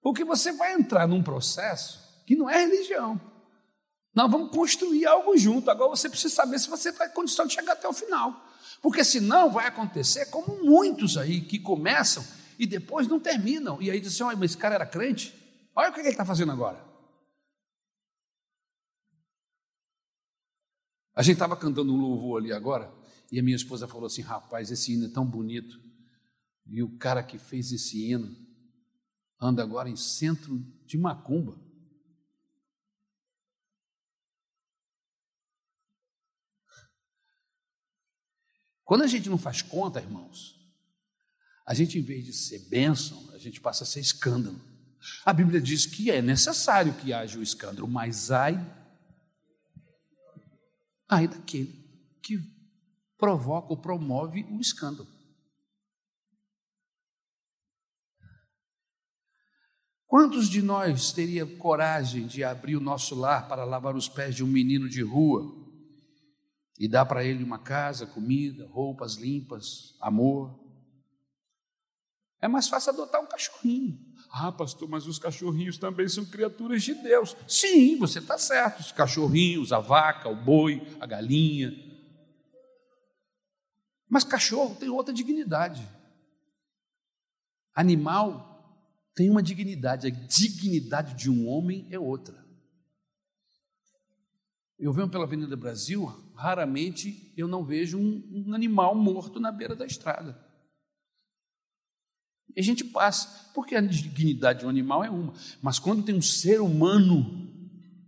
Porque 0.01 0.25
você 0.25 0.53
vai 0.53 0.75
entrar 0.75 1.09
num 1.09 1.25
processo 1.25 2.25
que 2.25 2.37
não 2.37 2.49
é 2.49 2.59
religião. 2.59 3.32
Nós 4.15 4.31
vamos 4.31 4.51
construir 4.51 5.07
algo 5.07 5.37
junto. 5.37 5.71
Agora 5.71 5.91
você 5.91 6.09
precisa 6.09 6.35
saber 6.35 6.59
se 6.59 6.69
você 6.69 6.91
está 6.91 7.09
condição 7.09 7.47
de 7.47 7.55
chegar 7.55 7.73
até 7.73 7.89
o 7.89 7.93
final. 7.93 8.49
Porque 8.83 9.05
senão 9.05 9.51
vai 9.51 9.67
acontecer 9.67 10.27
como 10.27 10.63
muitos 10.63 11.17
aí 11.17 11.41
que 11.41 11.59
começam 11.59 12.25
e 12.59 12.67
depois 12.67 13.09
não 13.09 13.19
terminam. 13.19 13.81
E 13.81 13.91
aí 13.91 14.01
dizem, 14.01 14.27
olha, 14.27 14.37
mas 14.37 14.51
esse 14.51 14.59
cara 14.59 14.75
era 14.75 14.87
crente? 14.87 15.35
Olha 15.75 15.91
o 15.91 15.93
que 15.93 16.01
ele 16.01 16.09
está 16.09 16.25
fazendo 16.25 16.53
agora. 16.53 16.93
A 21.15 21.23
gente 21.23 21.35
estava 21.35 21.57
cantando 21.57 21.93
um 21.93 22.01
louvor 22.01 22.41
ali 22.41 22.53
agora, 22.53 22.93
e 23.31 23.39
a 23.39 23.43
minha 23.43 23.57
esposa 23.57 23.87
falou 23.87 24.07
assim: 24.07 24.23
rapaz, 24.23 24.71
esse 24.71 24.93
hino 24.93 25.07
é 25.07 25.11
tão 25.11 25.27
bonito. 25.27 25.79
E 26.67 26.83
o 26.83 26.97
cara 26.97 27.23
que 27.23 27.39
fez 27.39 27.71
esse 27.71 28.11
hino 28.11 28.35
anda 29.41 29.63
agora 29.63 29.91
em 29.91 29.97
centro 29.97 30.59
de 30.87 30.97
Macumba. 30.97 31.61
Quando 38.93 39.05
a 39.05 39.07
gente 39.07 39.31
não 39.31 39.39
faz 39.39 39.63
conta, 39.63 40.01
irmãos, 40.01 40.55
a 41.67 41.73
gente, 41.73 41.99
em 41.99 42.03
vez 42.03 42.27
de 42.27 42.35
ser 42.35 42.59
bênção, 42.69 43.31
a 43.33 43.39
gente 43.39 43.59
passa 43.59 43.85
a 43.85 43.87
ser 43.87 44.01
escândalo. 44.01 44.61
A 45.25 45.33
Bíblia 45.33 45.63
diz 45.63 45.87
que 45.87 46.11
é 46.11 46.21
necessário 46.21 46.93
que 46.97 47.11
haja 47.11 47.39
o 47.39 47.43
escândalo, 47.43 47.89
mas 47.89 48.31
ai, 48.31 48.55
ai 51.09 51.27
daquele 51.27 51.73
que 52.23 52.39
provoca 53.17 53.69
ou 53.69 53.79
promove 53.79 54.45
o 54.51 54.61
escândalo. 54.61 55.09
Quantos 60.07 60.51
de 60.51 60.61
nós 60.61 61.13
teria 61.13 61.47
coragem 61.47 62.27
de 62.27 62.45
abrir 62.45 62.77
o 62.77 62.81
nosso 62.81 63.15
lar 63.15 63.49
para 63.49 63.65
lavar 63.65 63.97
os 63.97 64.07
pés 64.07 64.35
de 64.35 64.45
um 64.45 64.49
menino 64.49 64.87
de 64.87 65.01
rua 65.01 65.62
e 66.83 66.89
dar 66.89 67.07
para 67.07 67.25
ele 67.25 67.45
uma 67.45 67.61
casa, 67.61 68.09
comida, 68.09 68.67
roupas 68.67 69.15
limpas, 69.15 69.95
amor? 70.01 70.59
É 72.41 72.49
mais 72.49 72.67
fácil 72.67 72.91
adotar 72.91 73.23
um 73.23 73.27
cachorrinho. 73.29 73.97
Ah, 74.29 74.51
pastor, 74.51 74.89
mas 74.89 75.07
os 75.07 75.17
cachorrinhos 75.17 75.79
também 75.79 76.09
são 76.09 76.25
criaturas 76.25 76.83
de 76.83 76.95
Deus. 76.95 77.37
Sim, 77.47 77.97
você 77.99 78.19
está 78.19 78.37
certo. 78.37 78.81
Os 78.81 78.91
cachorrinhos, 78.91 79.73
a 79.73 79.79
vaca, 79.79 80.29
o 80.29 80.35
boi, 80.35 80.85
a 80.99 81.07
galinha. 81.07 81.73
Mas 84.11 84.25
cachorro 84.25 84.75
tem 84.75 84.89
outra 84.89 85.15
dignidade. 85.15 85.89
Animal 87.77 88.83
tem 89.15 89.31
uma 89.31 89.41
dignidade. 89.41 90.09
A 90.09 90.11
dignidade 90.11 91.15
de 91.15 91.31
um 91.31 91.47
homem 91.47 91.87
é 91.93 91.99
outra. 91.99 92.43
Eu 94.83 94.93
venho 94.93 95.09
pela 95.09 95.23
Avenida 95.23 95.57
Brasil, 95.57 96.13
raramente 96.43 97.33
eu 97.37 97.47
não 97.47 97.65
vejo 97.65 97.97
um, 97.97 98.45
um 98.49 98.55
animal 98.55 98.97
morto 98.97 99.39
na 99.39 99.53
beira 99.53 99.77
da 99.77 99.87
estrada. 99.87 100.37
E 102.55 102.61
a 102.61 102.63
gente 102.63 102.85
passa, 102.85 103.51
porque 103.55 103.77
a 103.77 103.81
dignidade 103.81 104.61
de 104.61 104.67
um 104.67 104.69
animal 104.69 105.05
é 105.05 105.09
uma, 105.09 105.33
mas 105.63 105.79
quando 105.79 106.03
tem 106.03 106.15
um 106.15 106.21
ser 106.21 106.61
humano 106.61 107.49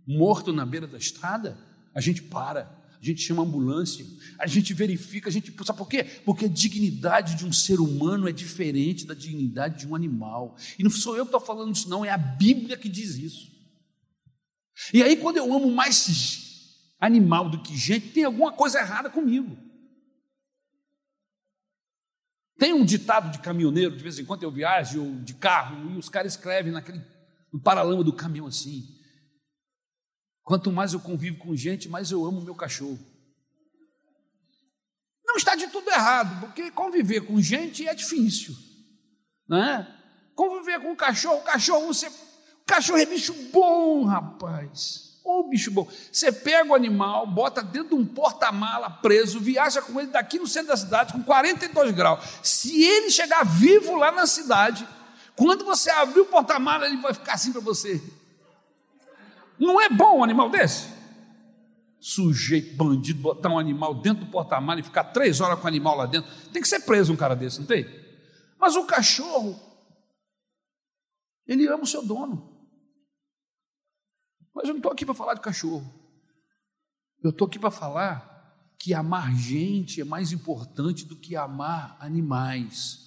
morto 0.05 0.51
na 0.51 0.65
beira 0.65 0.85
da 0.85 0.97
estrada, 0.97 1.57
a 1.93 2.01
gente 2.01 2.21
para, 2.21 2.69
a 3.01 3.03
gente 3.03 3.21
chama 3.21 3.41
a 3.41 3.45
ambulância, 3.45 4.05
a 4.37 4.45
gente 4.45 4.73
verifica, 4.73 5.29
a 5.29 5.31
gente. 5.31 5.53
Sabe 5.63 5.79
por 5.79 5.87
quê? 5.87 6.03
Porque 6.03 6.45
a 6.45 6.49
dignidade 6.49 7.35
de 7.35 7.45
um 7.45 7.53
ser 7.53 7.79
humano 7.79 8.27
é 8.27 8.33
diferente 8.33 9.05
da 9.05 9.13
dignidade 9.13 9.79
de 9.79 9.87
um 9.87 9.95
animal. 9.95 10.57
E 10.77 10.83
não 10.83 10.91
sou 10.91 11.15
eu 11.15 11.25
que 11.25 11.29
estou 11.29 11.39
falando 11.39 11.73
isso, 11.73 11.89
não, 11.89 12.03
é 12.03 12.09
a 12.09 12.17
Bíblia 12.17 12.75
que 12.75 12.89
diz 12.89 13.15
isso. 13.15 13.49
E 14.93 15.01
aí, 15.01 15.15
quando 15.15 15.37
eu 15.37 15.51
amo 15.53 15.71
mais 15.71 15.95
animal 17.05 17.49
do 17.49 17.61
que 17.61 17.75
gente, 17.75 18.11
tem 18.11 18.23
alguma 18.23 18.51
coisa 18.51 18.79
errada 18.79 19.09
comigo. 19.09 19.57
Tem 22.57 22.73
um 22.73 22.85
ditado 22.85 23.31
de 23.31 23.39
caminhoneiro, 23.39 23.95
de 23.95 24.01
vez 24.01 24.17
em 24.17 24.25
quando 24.25 24.43
eu 24.43 24.51
viajo 24.51 25.19
de 25.23 25.33
carro 25.33 25.91
e 25.91 25.97
os 25.97 26.09
caras 26.09 26.33
escrevem 26.33 26.71
naquele 26.71 27.01
no 27.51 27.59
paralama 27.61 28.03
do 28.03 28.13
caminhão 28.13 28.47
assim: 28.47 28.83
Quanto 30.43 30.71
mais 30.71 30.93
eu 30.93 30.99
convivo 30.99 31.37
com 31.37 31.55
gente, 31.55 31.89
mais 31.89 32.11
eu 32.11 32.25
amo 32.25 32.41
meu 32.41 32.55
cachorro. 32.55 32.99
Não 35.25 35.35
está 35.35 35.55
de 35.55 35.67
tudo 35.67 35.89
errado, 35.89 36.39
porque 36.39 36.71
conviver 36.71 37.21
com 37.21 37.41
gente 37.41 37.87
é 37.87 37.93
difícil, 37.93 38.55
não 39.47 39.57
é? 39.57 40.01
Conviver 40.33 40.79
com 40.81 40.91
um 40.91 40.95
cachorro, 40.95 41.39
o 41.39 41.43
cachorro, 41.43 41.87
você, 41.87 42.07
o 42.07 42.65
cachorro 42.65 42.99
é 42.99 43.05
bicho 43.05 43.33
bom, 43.51 44.05
rapaz. 44.05 45.04
Ô 45.25 45.39
oh, 45.39 45.43
bicho 45.49 45.71
bom, 45.71 45.89
você 46.11 46.31
pega 46.31 46.71
o 46.71 46.75
animal, 46.75 47.25
bota 47.25 47.63
dentro 47.63 47.89
de 47.89 47.95
um 47.95 48.05
porta-mala 48.05 48.91
preso, 48.91 49.39
viaja 49.39 49.81
com 49.81 49.99
ele 49.99 50.11
daqui 50.11 50.37
no 50.37 50.45
centro 50.45 50.67
da 50.67 50.77
cidade 50.77 51.13
com 51.13 51.23
42 51.23 51.91
graus. 51.93 52.23
Se 52.43 52.83
ele 52.83 53.09
chegar 53.09 53.43
vivo 53.43 53.95
lá 53.95 54.11
na 54.11 54.27
cidade, 54.27 54.87
quando 55.35 55.65
você 55.65 55.89
abrir 55.89 56.19
o 56.19 56.25
porta-mala, 56.25 56.85
ele 56.85 56.97
vai 56.97 57.11
ficar 57.11 57.33
assim 57.33 57.51
para 57.51 57.59
você. 57.59 57.99
Não 59.57 59.81
é 59.81 59.89
bom 59.89 60.19
um 60.19 60.23
animal 60.23 60.47
desse? 60.47 60.89
Sujeito, 61.99 62.75
bandido, 62.75 63.19
botar 63.19 63.49
um 63.49 63.57
animal 63.57 63.95
dentro 63.95 64.25
do 64.25 64.31
porta-mala 64.31 64.79
e 64.79 64.83
ficar 64.83 65.05
três 65.05 65.41
horas 65.41 65.57
com 65.57 65.65
o 65.65 65.67
animal 65.67 65.97
lá 65.97 66.05
dentro. 66.05 66.31
Tem 66.53 66.61
que 66.61 66.67
ser 66.67 66.81
preso 66.81 67.11
um 67.11 67.17
cara 67.17 67.35
desse, 67.35 67.59
não 67.59 67.65
tem? 67.65 67.83
Mas 68.59 68.75
o 68.75 68.85
cachorro, 68.85 69.59
ele 71.47 71.67
ama 71.67 71.81
o 71.81 71.87
seu 71.87 72.05
dono. 72.05 72.54
Mas 74.55 74.63
eu 74.65 74.69
não 74.69 74.77
estou 74.77 74.91
aqui 74.91 75.05
para 75.05 75.13
falar 75.13 75.33
de 75.33 75.41
cachorro. 75.41 75.93
Eu 77.21 77.31
estou 77.31 77.47
aqui 77.47 77.59
para 77.59 77.69
falar 77.69 78.33
que 78.79 78.93
amar 78.93 79.35
gente 79.35 79.99
é 79.99 80.05
mais 80.05 80.31
importante 80.31 81.05
do 81.05 81.15
que 81.15 81.35
amar 81.35 81.97
animais. 81.99 83.05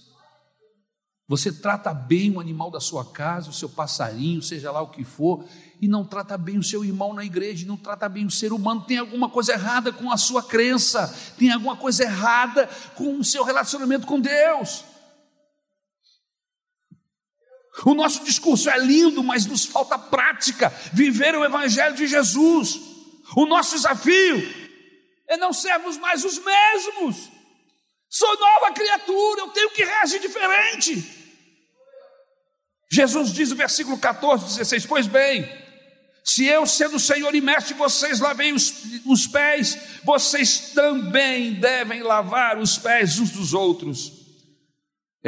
Você 1.28 1.52
trata 1.52 1.92
bem 1.92 2.34
o 2.34 2.40
animal 2.40 2.70
da 2.70 2.80
sua 2.80 3.04
casa, 3.04 3.50
o 3.50 3.52
seu 3.52 3.68
passarinho, 3.68 4.42
seja 4.42 4.70
lá 4.70 4.80
o 4.80 4.90
que 4.90 5.04
for, 5.04 5.44
e 5.80 5.86
não 5.86 6.02
trata 6.02 6.38
bem 6.38 6.58
o 6.58 6.62
seu 6.62 6.82
irmão 6.84 7.12
na 7.12 7.22
igreja, 7.22 7.66
não 7.66 7.76
trata 7.76 8.08
bem 8.08 8.24
o 8.24 8.30
ser 8.30 8.50
humano, 8.50 8.80
tem 8.80 8.96
alguma 8.96 9.28
coisa 9.28 9.52
errada 9.52 9.92
com 9.92 10.10
a 10.10 10.16
sua 10.16 10.42
crença, 10.42 11.14
tem 11.38 11.52
alguma 11.52 11.76
coisa 11.76 12.02
errada 12.02 12.66
com 12.94 13.18
o 13.18 13.24
seu 13.24 13.44
relacionamento 13.44 14.06
com 14.06 14.18
Deus. 14.18 14.84
O 17.84 17.94
nosso 17.94 18.24
discurso 18.24 18.68
é 18.68 18.78
lindo, 18.78 19.22
mas 19.22 19.46
nos 19.46 19.64
falta 19.64 19.98
prática, 19.98 20.68
viver 20.92 21.34
o 21.36 21.44
Evangelho 21.44 21.94
de 21.94 22.06
Jesus. 22.06 22.80
O 23.36 23.46
nosso 23.46 23.76
desafio 23.76 24.68
é 25.28 25.36
não 25.36 25.52
sermos 25.52 25.96
mais 25.96 26.24
os 26.24 26.38
mesmos. 26.38 27.30
Sou 28.08 28.40
nova 28.40 28.72
criatura, 28.72 29.42
eu 29.42 29.48
tenho 29.48 29.70
que 29.70 29.84
reagir 29.84 30.20
diferente. 30.20 31.18
Jesus 32.90 33.32
diz 33.32 33.50
no 33.50 33.56
versículo 33.56 33.98
14, 33.98 34.46
16: 34.46 34.86
Pois 34.86 35.06
bem, 35.06 35.46
se 36.24 36.46
eu, 36.46 36.66
sendo 36.66 36.98
Senhor 36.98 37.34
e 37.34 37.40
mestre, 37.40 37.74
vocês 37.74 38.18
lavem 38.18 38.54
os, 38.54 38.72
os 39.04 39.26
pés, 39.26 39.78
vocês 40.02 40.72
também 40.74 41.54
devem 41.54 42.02
lavar 42.02 42.58
os 42.58 42.78
pés 42.78 43.18
uns 43.18 43.30
dos 43.30 43.52
outros. 43.52 44.17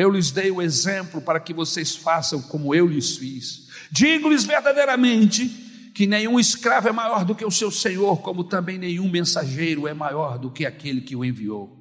Eu 0.00 0.10
lhes 0.10 0.30
dei 0.30 0.50
o 0.50 0.62
exemplo 0.62 1.20
para 1.20 1.38
que 1.38 1.52
vocês 1.52 1.94
façam 1.94 2.40
como 2.40 2.74
eu 2.74 2.86
lhes 2.86 3.18
fiz. 3.18 3.68
Digo-lhes 3.92 4.46
verdadeiramente 4.46 5.46
que 5.94 6.06
nenhum 6.06 6.40
escravo 6.40 6.88
é 6.88 6.92
maior 6.92 7.22
do 7.22 7.34
que 7.34 7.44
o 7.44 7.50
seu 7.50 7.70
senhor, 7.70 8.22
como 8.22 8.42
também 8.42 8.78
nenhum 8.78 9.10
mensageiro 9.10 9.86
é 9.86 9.92
maior 9.92 10.38
do 10.38 10.50
que 10.50 10.64
aquele 10.64 11.02
que 11.02 11.14
o 11.14 11.22
enviou. 11.22 11.78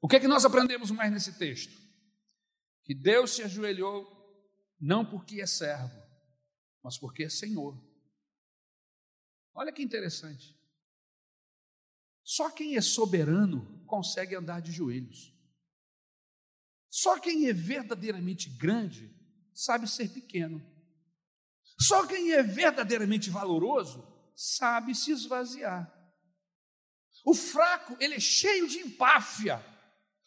O 0.00 0.08
que 0.08 0.16
é 0.16 0.20
que 0.20 0.26
nós 0.26 0.46
aprendemos 0.46 0.90
mais 0.90 1.12
nesse 1.12 1.34
texto? 1.34 1.78
Que 2.82 2.94
Deus 2.94 3.32
se 3.32 3.42
ajoelhou 3.42 4.10
não 4.80 5.04
porque 5.04 5.42
é 5.42 5.46
servo, 5.46 6.02
mas 6.82 6.96
porque 6.96 7.24
é 7.24 7.28
Senhor. 7.28 7.78
Olha 9.54 9.70
que 9.70 9.82
interessante. 9.82 10.58
Só 12.24 12.48
quem 12.48 12.76
é 12.76 12.80
soberano 12.80 13.84
consegue 13.84 14.34
andar 14.34 14.62
de 14.62 14.72
joelhos. 14.72 15.35
Só 16.96 17.18
quem 17.18 17.46
é 17.46 17.52
verdadeiramente 17.52 18.48
grande 18.48 19.14
sabe 19.54 19.86
ser 19.86 20.08
pequeno. 20.08 20.66
Só 21.78 22.06
quem 22.06 22.32
é 22.32 22.42
verdadeiramente 22.42 23.28
valoroso 23.28 24.02
sabe 24.34 24.94
se 24.94 25.10
esvaziar. 25.10 25.92
O 27.22 27.34
fraco, 27.34 27.98
ele 28.00 28.14
é 28.14 28.18
cheio 28.20 28.66
de 28.66 28.78
empáfia. 28.78 29.62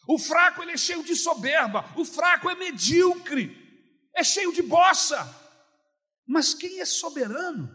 O 0.06 0.16
fraco, 0.16 0.62
ele 0.62 0.70
é 0.70 0.76
cheio 0.76 1.02
de 1.02 1.16
soberba. 1.16 1.92
O 1.96 2.04
fraco 2.04 2.48
é 2.48 2.54
medíocre. 2.54 3.50
É 4.14 4.22
cheio 4.22 4.52
de 4.52 4.62
bossa. 4.62 5.18
Mas 6.24 6.54
quem 6.54 6.78
é 6.78 6.84
soberano 6.84 7.68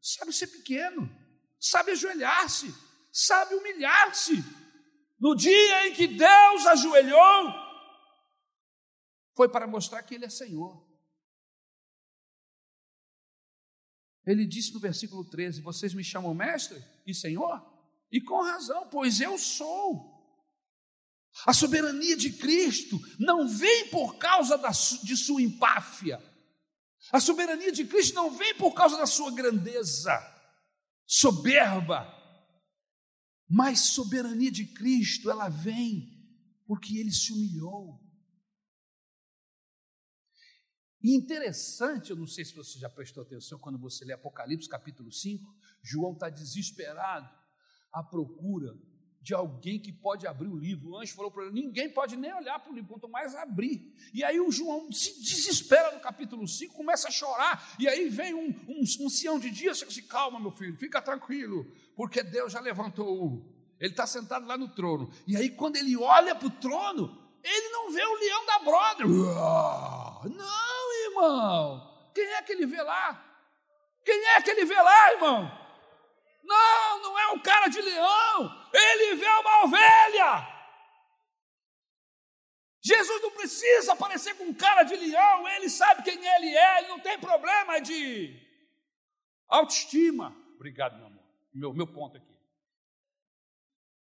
sabe 0.00 0.32
ser 0.32 0.46
pequeno, 0.46 1.10
sabe 1.58 1.90
ajoelhar-se, 1.90 2.72
sabe 3.12 3.56
humilhar-se. 3.56 4.44
No 5.18 5.34
dia 5.34 5.88
em 5.88 5.94
que 5.94 6.06
Deus 6.06 6.64
ajoelhou, 6.68 7.65
foi 9.36 9.48
para 9.48 9.66
mostrar 9.66 10.02
que 10.02 10.14
Ele 10.14 10.24
é 10.24 10.30
Senhor. 10.30 10.84
Ele 14.26 14.44
disse 14.44 14.72
no 14.72 14.80
versículo 14.80 15.24
13: 15.24 15.60
Vocês 15.60 15.94
me 15.94 16.02
chamam 16.02 16.34
mestre 16.34 16.82
e 17.06 17.14
senhor? 17.14 17.64
E 18.10 18.20
com 18.20 18.42
razão, 18.42 18.88
pois 18.88 19.20
eu 19.20 19.38
sou. 19.38 20.16
A 21.46 21.52
soberania 21.52 22.16
de 22.16 22.32
Cristo 22.32 22.98
não 23.20 23.46
vem 23.46 23.88
por 23.90 24.16
causa 24.16 24.58
da, 24.58 24.70
de 24.70 25.16
sua 25.16 25.40
empáfia. 25.40 26.20
A 27.12 27.20
soberania 27.20 27.70
de 27.70 27.84
Cristo 27.84 28.14
não 28.14 28.32
vem 28.32 28.54
por 28.56 28.72
causa 28.72 28.96
da 28.96 29.06
sua 29.06 29.30
grandeza, 29.30 30.18
soberba. 31.06 32.12
Mas 33.48 33.80
soberania 33.90 34.50
de 34.50 34.66
Cristo, 34.66 35.30
ela 35.30 35.48
vem 35.48 36.16
porque 36.66 36.98
ele 36.98 37.12
se 37.12 37.32
humilhou. 37.32 38.05
E 41.02 41.14
interessante, 41.14 42.10
eu 42.10 42.16
não 42.16 42.26
sei 42.26 42.44
se 42.44 42.54
você 42.54 42.78
já 42.78 42.88
prestou 42.88 43.22
atenção 43.22 43.58
quando 43.58 43.78
você 43.78 44.04
lê 44.04 44.12
Apocalipse 44.12 44.68
capítulo 44.68 45.12
5, 45.12 45.44
João 45.82 46.12
está 46.12 46.28
desesperado 46.28 47.28
à 47.92 48.02
procura 48.02 48.74
de 49.26 49.34
alguém 49.34 49.80
que 49.80 49.92
pode 49.92 50.24
abrir 50.24 50.46
o 50.46 50.56
livro. 50.56 50.90
O 50.90 50.98
anjo 50.98 51.12
falou 51.14 51.32
para 51.32 51.44
ele: 51.44 51.52
ninguém 51.52 51.92
pode 51.92 52.16
nem 52.16 52.32
olhar 52.32 52.60
para 52.60 52.70
o 52.70 52.74
livro, 52.74 52.90
quanto 52.90 53.08
mais 53.08 53.34
abrir. 53.34 53.92
E 54.14 54.22
aí 54.22 54.38
o 54.38 54.52
João 54.52 54.90
se 54.92 55.20
desespera 55.20 55.92
no 55.92 56.00
capítulo 56.00 56.46
5, 56.46 56.72
começa 56.72 57.08
a 57.08 57.10
chorar. 57.10 57.74
E 57.76 57.88
aí 57.88 58.08
vem 58.08 58.34
um, 58.34 58.54
um, 58.68 58.82
um 59.00 59.10
sião 59.10 59.40
de 59.40 59.48
e 59.48 59.50
diz 59.50 59.82
assim: 59.82 60.02
calma, 60.02 60.38
meu 60.38 60.52
filho, 60.52 60.76
fica 60.76 61.02
tranquilo, 61.02 61.66
porque 61.96 62.22
Deus 62.22 62.52
já 62.52 62.60
levantou. 62.60 63.52
Ele 63.80 63.90
está 63.90 64.06
sentado 64.06 64.46
lá 64.46 64.56
no 64.56 64.68
trono. 64.68 65.10
E 65.26 65.36
aí, 65.36 65.50
quando 65.50 65.74
ele 65.74 65.96
olha 65.96 66.34
para 66.34 66.46
o 66.46 66.50
trono, 66.50 67.18
ele 67.42 67.68
não 67.70 67.92
vê 67.92 68.04
o 68.04 68.14
leão 68.14 68.46
da 68.46 68.58
brother. 68.60 69.06
Não! 70.28 70.66
irmão? 71.16 72.10
Quem 72.14 72.24
é 72.34 72.42
que 72.42 72.52
ele 72.52 72.66
vê 72.66 72.82
lá? 72.82 73.22
Quem 74.04 74.26
é 74.28 74.42
que 74.42 74.50
ele 74.50 74.64
vê 74.64 74.80
lá, 74.80 75.12
irmão? 75.12 75.66
Não, 76.44 77.02
não 77.02 77.18
é 77.18 77.32
um 77.32 77.40
cara 77.40 77.68
de 77.68 77.80
leão, 77.80 78.68
ele 78.72 79.16
vê 79.16 79.26
uma 79.26 79.64
ovelha. 79.64 80.56
Jesus 82.84 83.20
não 83.20 83.32
precisa 83.32 83.94
aparecer 83.94 84.36
com 84.36 84.54
cara 84.54 84.84
de 84.84 84.94
leão, 84.94 85.48
ele 85.48 85.68
sabe 85.68 86.04
quem 86.04 86.24
ele 86.24 86.56
é, 86.56 86.78
ele 86.78 86.88
não 86.88 87.00
tem 87.00 87.18
problema 87.18 87.80
de 87.80 88.40
autoestima. 89.48 90.36
Obrigado, 90.54 90.96
meu 90.96 91.06
amor. 91.06 91.24
Meu, 91.52 91.74
meu 91.74 91.86
ponto 91.86 92.16
aqui. 92.16 92.36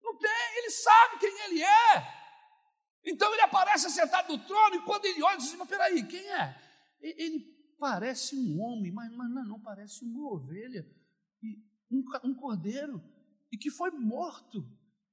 Não 0.03 0.17
tem, 0.17 0.57
ele 0.57 0.69
sabe 0.69 1.19
quem 1.19 1.39
ele 1.45 1.63
é. 1.63 2.24
Então 3.05 3.31
ele 3.31 3.41
aparece 3.43 3.89
sentado 3.89 4.35
no 4.35 4.43
trono 4.45 4.75
e 4.75 4.81
quando 4.81 5.05
ele 5.05 5.21
olha, 5.21 5.37
diz: 5.37 5.53
Mas 5.53 5.67
peraí, 5.67 6.05
quem 6.05 6.27
é? 6.31 6.59
Ele 6.99 7.39
parece 7.77 8.35
um 8.35 8.59
homem, 8.61 8.91
mas, 8.91 9.11
mas 9.11 9.29
não, 9.29 9.45
não, 9.45 9.59
parece 9.59 10.03
uma 10.03 10.31
ovelha, 10.31 10.85
um, 11.91 12.03
um 12.23 12.33
cordeiro, 12.33 13.03
e 13.51 13.57
que 13.57 13.69
foi 13.69 13.91
morto. 13.91 14.67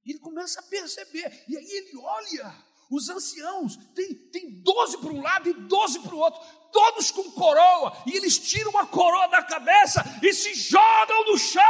E 0.05 0.12
ele 0.12 0.18
começa 0.18 0.61
a 0.61 0.64
perceber, 0.64 1.45
e 1.49 1.57
aí 1.57 1.64
ele 1.64 1.97
olha, 1.97 2.55
os 2.93 3.09
anciãos, 3.09 3.76
tem, 3.95 4.14
tem 4.14 4.51
12 4.51 4.99
para 4.99 5.12
um 5.12 5.22
lado 5.22 5.49
e 5.49 5.55
12 5.55 6.01
para 6.01 6.14
o 6.14 6.18
outro, 6.18 6.40
todos 6.70 7.11
com 7.11 7.30
coroa, 7.32 7.97
e 8.07 8.14
eles 8.14 8.38
tiram 8.38 8.70
uma 8.70 8.86
coroa 8.86 9.28
da 9.28 9.43
cabeça 9.43 10.03
e 10.22 10.30
se 10.34 10.55
jogam 10.55 11.24
no 11.24 11.38
chão 11.38 11.62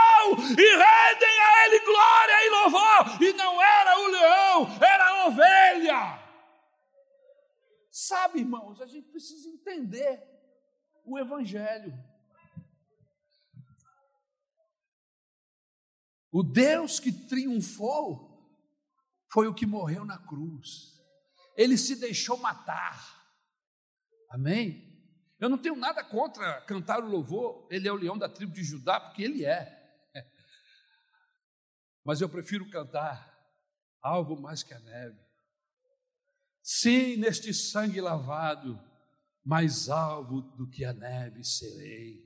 e 0.58 0.76
rendem 0.76 1.40
a 1.40 1.66
ele 1.66 1.78
glória 1.84 2.44
e 2.44 2.50
louvor. 2.50 3.22
E 3.22 3.32
não 3.34 3.62
era 3.62 4.00
o 4.00 4.06
leão, 4.08 4.78
era 4.80 5.08
a 5.08 5.26
ovelha. 5.28 6.22
Sabe, 7.88 8.40
irmãos, 8.40 8.80
a 8.80 8.86
gente 8.86 9.08
precisa 9.08 9.48
entender 9.48 10.20
o 11.04 11.16
Evangelho. 11.16 11.96
O 16.32 16.42
Deus 16.42 16.98
que 16.98 17.12
triunfou 17.12 18.28
foi 19.28 19.46
o 19.46 19.54
que 19.54 19.66
morreu 19.66 20.04
na 20.04 20.18
cruz. 20.18 20.91
Ele 21.57 21.76
se 21.76 21.96
deixou 21.96 22.36
matar. 22.36 23.22
Amém? 24.30 24.90
Eu 25.38 25.48
não 25.48 25.59
tenho 25.59 25.76
nada 25.76 26.05
contra 26.05 26.61
cantar 26.62 27.03
o 27.03 27.09
louvor, 27.09 27.66
ele 27.70 27.88
é 27.88 27.92
o 27.92 27.96
leão 27.96 28.16
da 28.16 28.28
tribo 28.28 28.53
de 28.53 28.62
Judá, 28.62 29.00
porque 29.00 29.22
ele 29.22 29.44
é. 29.44 29.78
Mas 32.05 32.20
eu 32.20 32.28
prefiro 32.28 32.70
cantar 32.70 33.32
alvo 34.00 34.40
mais 34.40 34.62
que 34.62 34.72
a 34.72 34.80
neve. 34.80 35.18
Sim, 36.62 37.16
neste 37.16 37.53
sangue 37.53 38.00
lavado, 38.00 38.80
mais 39.44 39.88
alvo 39.88 40.40
do 40.40 40.68
que 40.68 40.84
a 40.84 40.92
neve 40.92 41.44
serei. 41.44 42.24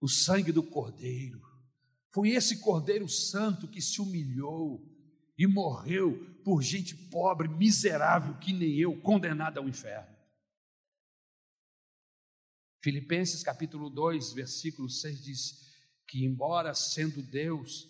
O 0.00 0.08
sangue 0.08 0.50
do 0.50 0.62
Cordeiro. 0.62 1.40
Foi 2.10 2.30
esse 2.30 2.60
Cordeiro 2.60 3.08
Santo 3.08 3.68
que 3.68 3.80
se 3.80 4.00
humilhou 4.00 4.91
e 5.36 5.46
morreu 5.46 6.18
por 6.44 6.62
gente 6.62 6.94
pobre, 6.94 7.48
miserável, 7.48 8.38
que 8.38 8.52
nem 8.52 8.78
eu, 8.78 9.00
condenada 9.00 9.60
ao 9.60 9.68
inferno. 9.68 10.12
Filipenses 12.82 13.42
capítulo 13.42 13.88
2, 13.88 14.32
versículo 14.32 14.88
6 14.88 15.22
diz 15.22 15.72
que, 16.06 16.24
embora 16.24 16.74
sendo 16.74 17.22
Deus, 17.22 17.88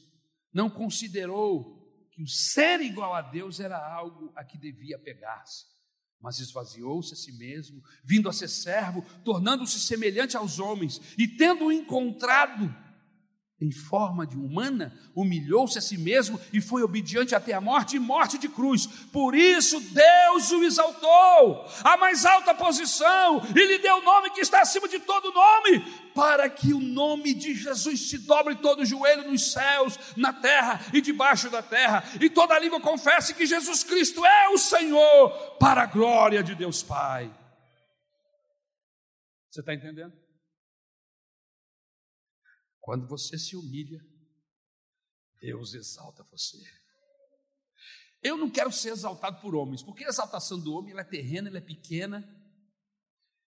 não 0.53 0.69
considerou 0.69 1.81
que 2.11 2.23
o 2.23 2.29
ser 2.29 2.81
igual 2.81 3.15
a 3.15 3.23
Deus 3.23 3.59
era 3.59 3.79
algo 3.79 4.31
a 4.37 4.45
que 4.45 4.59
devia 4.59 4.99
pegar-se, 4.99 5.65
mas 6.21 6.39
esvaziou-se 6.39 7.15
a 7.15 7.17
si 7.17 7.33
mesmo, 7.33 7.83
vindo 8.05 8.29
a 8.29 8.33
ser 8.33 8.49
servo, 8.49 9.03
tornando-se 9.25 9.81
semelhante 9.81 10.37
aos 10.37 10.59
homens, 10.59 11.01
e 11.17 11.27
tendo 11.27 11.73
encontrado 11.73 12.73
em 13.63 13.71
forma 13.71 14.27
de 14.27 14.37
humana, 14.37 14.93
humilhou-se 15.15 15.79
a 15.79 15.81
si 15.81 15.97
mesmo 15.97 16.41
e 16.53 16.61
foi 16.61 16.83
obediente 16.83 17.33
até 17.33 17.53
a 17.53 17.61
morte 17.61 17.95
e 17.95 18.01
morte 18.01 18.37
de 18.37 18.49
cruz. 18.49 18.89
Por 19.13 19.37
isso 19.37 19.79
Deus 19.79 20.51
o 20.51 20.65
exaltou 20.65 21.65
à 21.85 21.97
mais 21.97 22.27
alta 22.27 22.53
posição 22.53 23.41
e 23.55 23.65
lhe 23.65 23.79
deu 23.79 23.99
o 23.99 24.03
nome 24.03 24.31
que 24.31 24.41
está 24.41 24.63
acima 24.63 24.89
de 24.89 24.99
todo 24.99 25.33
nome, 25.33 25.81
para 26.13 26.51
que 26.51 26.75
o 26.75 26.81
nome 26.81 27.33
de 27.33 27.55
Jesus 27.55 28.11
se 28.11 28.19
dobre 28.19 28.57
todo 28.57 28.81
o 28.81 28.87
joelho 28.87 29.31
nos 29.31 29.53
céus, 29.53 29.97
na 30.17 30.33
terra 30.33 30.81
e 30.93 31.01
debaixo 31.01 31.49
da 31.49 31.63
terra, 31.63 32.03
e 32.21 32.29
toda 32.29 32.59
língua 32.59 32.81
confesse 32.81 33.33
que 33.33 33.47
Jesus 33.47 33.85
Cristo 33.85 34.27
é 34.27 34.49
o 34.49 34.59
Senhor, 34.59 35.31
para 35.61 35.83
a 35.83 35.87
glória 35.87 36.43
de 36.43 36.57
Deus 36.57 36.83
Pai. 36.83 37.33
Você 39.49 39.61
está 39.61 39.73
entendendo? 39.73 40.22
Quando 42.83 43.07
você 43.07 43.39
se 43.39 43.57
humilha, 43.57 44.01
Deus 45.41 45.73
exalta 45.73 46.25
você. 46.25 46.59
Eu 48.21 48.37
não 48.37 48.51
quero 48.51 48.73
ser 48.73 48.91
exaltado 48.91 49.41
por 49.41 49.55
homens, 49.55 49.83
porque 49.83 50.05
a 50.05 50.09
exaltação 50.09 50.59
do 50.59 50.75
homem 50.75 50.99
é 50.99 51.05
terrena, 51.05 51.49
ela 51.49 51.59
é 51.59 51.63
pequena. 51.63 52.23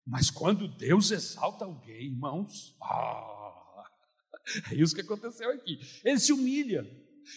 Mas 0.07 0.31
quando 0.31 0.69
Deus 0.69 1.11
exalta 1.11 1.65
alguém, 1.65 2.09
irmãos, 2.09 2.77
ah, 2.83 3.85
é 4.71 4.75
isso 4.75 4.95
que 4.95 5.01
aconteceu 5.01 5.51
aqui. 5.51 5.81
Ele 6.05 6.21
se 6.21 6.33
humilha, 6.33 6.85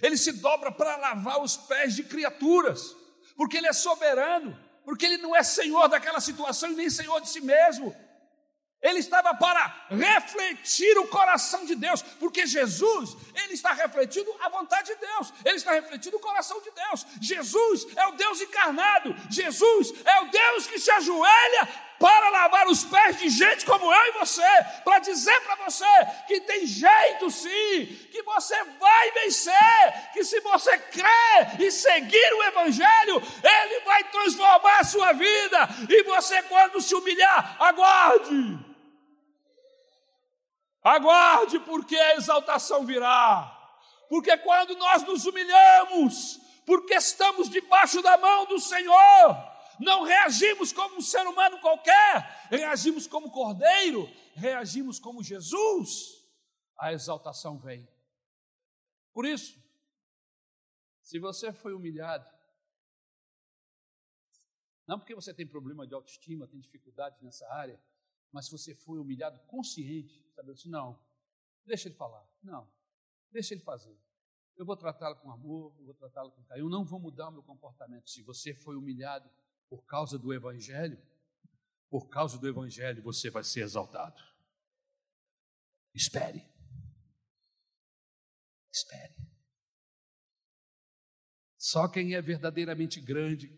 ele 0.01 0.17
se 0.17 0.33
dobra 0.33 0.73
para 0.73 0.97
lavar 0.97 1.41
os 1.41 1.55
pés 1.55 1.95
de 1.95 2.03
criaturas, 2.03 2.93
porque 3.37 3.55
ele 3.55 3.67
é 3.67 3.73
soberano, 3.73 4.57
porque 4.83 5.05
ele 5.05 5.17
não 5.17 5.33
é 5.33 5.43
senhor 5.43 5.87
daquela 5.87 6.19
situação 6.19 6.71
e 6.73 6.75
nem 6.75 6.89
senhor 6.89 7.21
de 7.21 7.29
si 7.29 7.39
mesmo. 7.39 7.95
Ele 8.85 8.99
estava 8.99 9.33
para 9.33 9.87
refletir 9.89 10.95
o 10.99 11.07
coração 11.07 11.65
de 11.65 11.73
Deus, 11.73 12.03
porque 12.19 12.45
Jesus, 12.45 13.17
ele 13.33 13.55
está 13.55 13.73
refletindo 13.73 14.31
a 14.39 14.47
vontade 14.47 14.93
de 14.93 14.99
Deus, 14.99 15.33
ele 15.43 15.55
está 15.55 15.71
refletindo 15.71 16.17
o 16.17 16.19
coração 16.19 16.61
de 16.61 16.69
Deus. 16.69 17.03
Jesus 17.19 17.87
é 17.95 18.05
o 18.05 18.11
Deus 18.11 18.41
encarnado, 18.41 19.15
Jesus 19.27 19.91
é 20.05 20.21
o 20.21 20.25
Deus 20.25 20.67
que 20.67 20.77
se 20.77 20.91
ajoelha 20.91 21.67
para 21.97 22.29
lavar 22.29 22.67
os 22.67 22.83
pés 22.83 23.17
de 23.17 23.27
gente 23.27 23.65
como 23.65 23.91
eu 23.91 24.05
e 24.09 24.19
você, 24.19 24.65
para 24.83 24.99
dizer 24.99 25.41
para 25.41 25.55
você 25.65 25.85
que 26.27 26.41
tem 26.41 26.67
jeito 26.67 27.31
sim, 27.31 27.87
que 28.11 28.21
você 28.21 28.55
vai 28.79 29.11
vencer, 29.13 30.11
que 30.13 30.23
se 30.23 30.39
você 30.41 30.77
crer 30.77 31.59
e 31.59 31.71
seguir 31.71 32.33
o 32.35 32.43
Evangelho, 32.43 33.19
Ele 33.43 33.79
vai 33.79 34.03
transformar 34.11 34.79
a 34.79 34.83
sua 34.83 35.11
vida, 35.13 35.69
e 35.89 36.03
você, 36.03 36.43
quando 36.43 36.79
se 36.79 36.93
humilhar, 36.93 37.55
aguarde. 37.59 38.74
Aguarde, 40.85 41.59
porque 41.61 41.97
a 41.97 42.13
exaltação 42.13 42.85
virá. 42.85 43.51
Porque 44.07 44.37
quando 44.37 44.75
nós 44.75 45.01
nos 45.01 45.25
humilhamos, 45.25 46.39
porque 46.63 46.93
estamos 46.93 47.49
debaixo 47.49 48.03
da 48.03 48.15
mão 48.19 48.45
do 48.45 48.59
Senhor, 48.59 48.95
não 49.79 50.03
reagimos 50.03 50.71
como 50.71 50.97
um 50.97 51.01
ser 51.01 51.25
humano 51.25 51.59
qualquer, 51.59 52.47
reagimos 52.51 53.07
como 53.07 53.31
cordeiro, 53.31 54.07
reagimos 54.35 54.99
como 54.99 55.23
Jesus, 55.23 56.23
a 56.77 56.93
exaltação 56.93 57.57
vem. 57.57 57.89
Por 59.11 59.25
isso, 59.25 59.59
se 61.01 61.17
você 61.17 61.51
foi 61.51 61.73
humilhado, 61.73 62.29
não 64.87 64.99
porque 64.99 65.15
você 65.15 65.33
tem 65.33 65.47
problema 65.47 65.87
de 65.87 65.95
autoestima, 65.95 66.47
tem 66.47 66.59
dificuldade 66.59 67.17
nessa 67.23 67.51
área, 67.51 67.81
Mas 68.31 68.45
se 68.45 68.51
você 68.51 68.75
foi 68.75 68.99
humilhado 68.99 69.39
consciente, 69.47 70.23
sabe 70.35 70.51
assim, 70.51 70.69
não, 70.69 70.99
deixa 71.65 71.87
ele 71.87 71.95
falar, 71.95 72.27
não, 72.43 72.69
deixa 73.31 73.53
ele 73.53 73.61
fazer. 73.61 73.97
Eu 74.55 74.65
vou 74.65 74.77
tratá-lo 74.77 75.17
com 75.17 75.31
amor, 75.31 75.75
eu 75.79 75.85
vou 75.85 75.93
tratá-lo 75.93 76.31
com 76.31 76.43
carinho, 76.43 76.65
eu 76.65 76.69
não 76.69 76.85
vou 76.85 76.99
mudar 76.99 77.29
o 77.29 77.31
meu 77.31 77.43
comportamento. 77.43 78.09
Se 78.09 78.23
você 78.23 78.53
foi 78.53 78.75
humilhado 78.75 79.29
por 79.69 79.85
causa 79.85 80.17
do 80.17 80.33
Evangelho, 80.33 81.01
por 81.89 82.07
causa 82.09 82.37
do 82.37 82.47
Evangelho 82.47 83.03
você 83.03 83.29
vai 83.29 83.43
ser 83.43 83.61
exaltado. 83.61 84.21
Espere. 85.93 86.45
Espere. 88.71 89.15
Só 91.57 91.87
quem 91.87 92.13
é 92.13 92.21
verdadeiramente 92.21 93.01
grande 93.01 93.49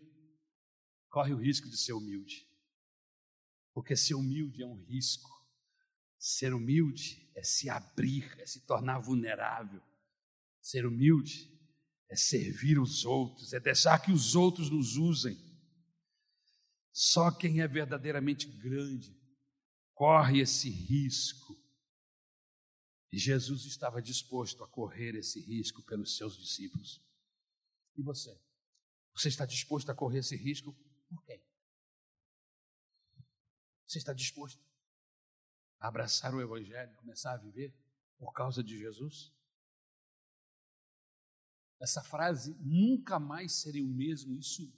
corre 1.10 1.32
o 1.32 1.36
risco 1.36 1.68
de 1.68 1.76
ser 1.76 1.92
humilde. 1.92 2.47
Porque 3.78 3.96
ser 3.96 4.16
humilde 4.16 4.60
é 4.60 4.66
um 4.66 4.74
risco. 4.74 5.30
Ser 6.18 6.52
humilde 6.52 7.30
é 7.36 7.44
se 7.44 7.70
abrir, 7.70 8.28
é 8.40 8.44
se 8.44 8.66
tornar 8.66 8.98
vulnerável. 8.98 9.80
Ser 10.60 10.84
humilde 10.84 11.48
é 12.10 12.16
servir 12.16 12.80
os 12.80 13.04
outros, 13.04 13.52
é 13.52 13.60
deixar 13.60 14.00
que 14.00 14.10
os 14.10 14.34
outros 14.34 14.68
nos 14.68 14.96
usem. 14.96 15.38
Só 16.92 17.30
quem 17.30 17.60
é 17.60 17.68
verdadeiramente 17.68 18.48
grande 18.48 19.16
corre 19.94 20.40
esse 20.40 20.68
risco. 20.68 21.56
E 23.12 23.16
Jesus 23.16 23.64
estava 23.64 24.02
disposto 24.02 24.64
a 24.64 24.68
correr 24.68 25.14
esse 25.14 25.40
risco 25.40 25.84
pelos 25.84 26.16
seus 26.16 26.36
discípulos. 26.36 27.00
E 27.96 28.02
você? 28.02 28.36
Você 29.14 29.28
está 29.28 29.46
disposto 29.46 29.88
a 29.88 29.94
correr 29.94 30.18
esse 30.18 30.34
risco 30.34 30.76
por 31.08 31.22
quem? 31.22 31.47
Você 33.88 33.96
está 33.96 34.12
disposto 34.12 34.62
a 35.80 35.88
abraçar 35.88 36.34
o 36.34 36.42
Evangelho, 36.42 36.94
começar 36.96 37.32
a 37.32 37.38
viver 37.38 37.74
por 38.18 38.34
causa 38.34 38.62
de 38.62 38.76
Jesus? 38.76 39.32
Essa 41.80 42.02
frase, 42.02 42.54
nunca 42.60 43.18
mais 43.18 43.62
serei 43.62 43.80
o 43.80 43.88
mesmo, 43.88 44.38
isso, 44.38 44.70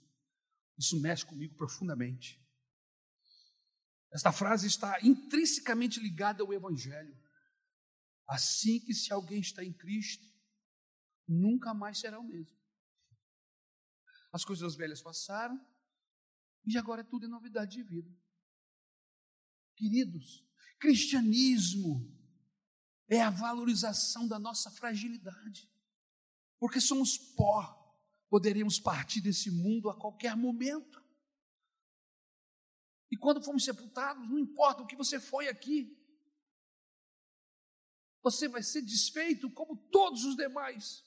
isso 0.77 1.01
mexe 1.01 1.25
comigo 1.25 1.53
profundamente. 1.55 2.41
Esta 4.13 4.31
frase 4.31 4.67
está 4.67 4.97
intrinsecamente 5.01 5.99
ligada 5.99 6.41
ao 6.41 6.53
Evangelho. 6.53 7.19
Assim 8.25 8.79
que 8.79 8.93
se 8.93 9.11
alguém 9.11 9.41
está 9.41 9.61
em 9.61 9.73
Cristo, 9.73 10.25
nunca 11.27 11.73
mais 11.73 11.99
será 11.99 12.17
o 12.17 12.23
mesmo. 12.23 12.55
As 14.31 14.45
coisas 14.45 14.73
velhas 14.75 15.01
passaram 15.01 15.59
e 16.65 16.77
agora 16.77 17.03
tudo 17.03 17.25
é 17.25 17.27
novidade 17.27 17.75
de 17.75 17.83
vida. 17.83 18.20
Queridos, 19.81 20.45
cristianismo 20.77 22.15
é 23.09 23.19
a 23.19 23.31
valorização 23.31 24.27
da 24.27 24.37
nossa 24.37 24.69
fragilidade, 24.69 25.67
porque 26.59 26.79
somos 26.79 27.17
pó, 27.17 27.97
poderemos 28.29 28.79
partir 28.79 29.21
desse 29.21 29.49
mundo 29.49 29.89
a 29.89 29.99
qualquer 29.99 30.37
momento. 30.37 31.03
E 33.09 33.17
quando 33.17 33.43
formos 33.43 33.65
sepultados, 33.65 34.29
não 34.29 34.37
importa 34.37 34.83
o 34.83 34.85
que 34.85 34.95
você 34.95 35.19
foi 35.19 35.47
aqui, 35.47 35.97
você 38.21 38.47
vai 38.47 38.61
ser 38.61 38.83
desfeito 38.83 39.49
como 39.49 39.75
todos 39.89 40.25
os 40.25 40.35
demais. 40.35 41.03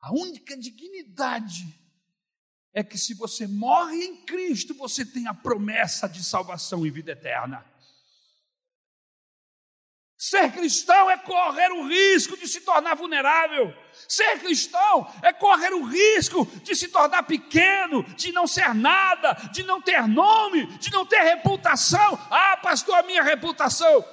A 0.00 0.10
única 0.14 0.56
dignidade 0.56 1.78
é 2.72 2.82
que 2.84 2.96
se 2.96 3.14
você 3.14 3.46
morre 3.46 4.04
em 4.04 4.24
Cristo, 4.24 4.74
você 4.74 5.04
tem 5.04 5.26
a 5.26 5.34
promessa 5.34 6.08
de 6.08 6.22
salvação 6.22 6.86
e 6.86 6.90
vida 6.90 7.12
eterna. 7.12 7.64
Ser 10.16 10.52
cristão 10.52 11.10
é 11.10 11.16
correr 11.16 11.72
o 11.72 11.88
risco 11.88 12.36
de 12.36 12.46
se 12.46 12.60
tornar 12.60 12.94
vulnerável. 12.94 13.74
Ser 14.06 14.38
cristão 14.38 15.10
é 15.22 15.32
correr 15.32 15.72
o 15.72 15.82
risco 15.82 16.44
de 16.62 16.76
se 16.76 16.88
tornar 16.88 17.22
pequeno, 17.22 18.02
de 18.16 18.30
não 18.30 18.46
ser 18.46 18.74
nada, 18.74 19.32
de 19.50 19.62
não 19.62 19.80
ter 19.80 20.06
nome, 20.06 20.66
de 20.78 20.90
não 20.90 21.06
ter 21.06 21.22
reputação. 21.22 22.18
Ah, 22.30 22.58
pastor, 22.58 22.96
a 22.96 23.02
minha 23.02 23.22
reputação. 23.22 24.04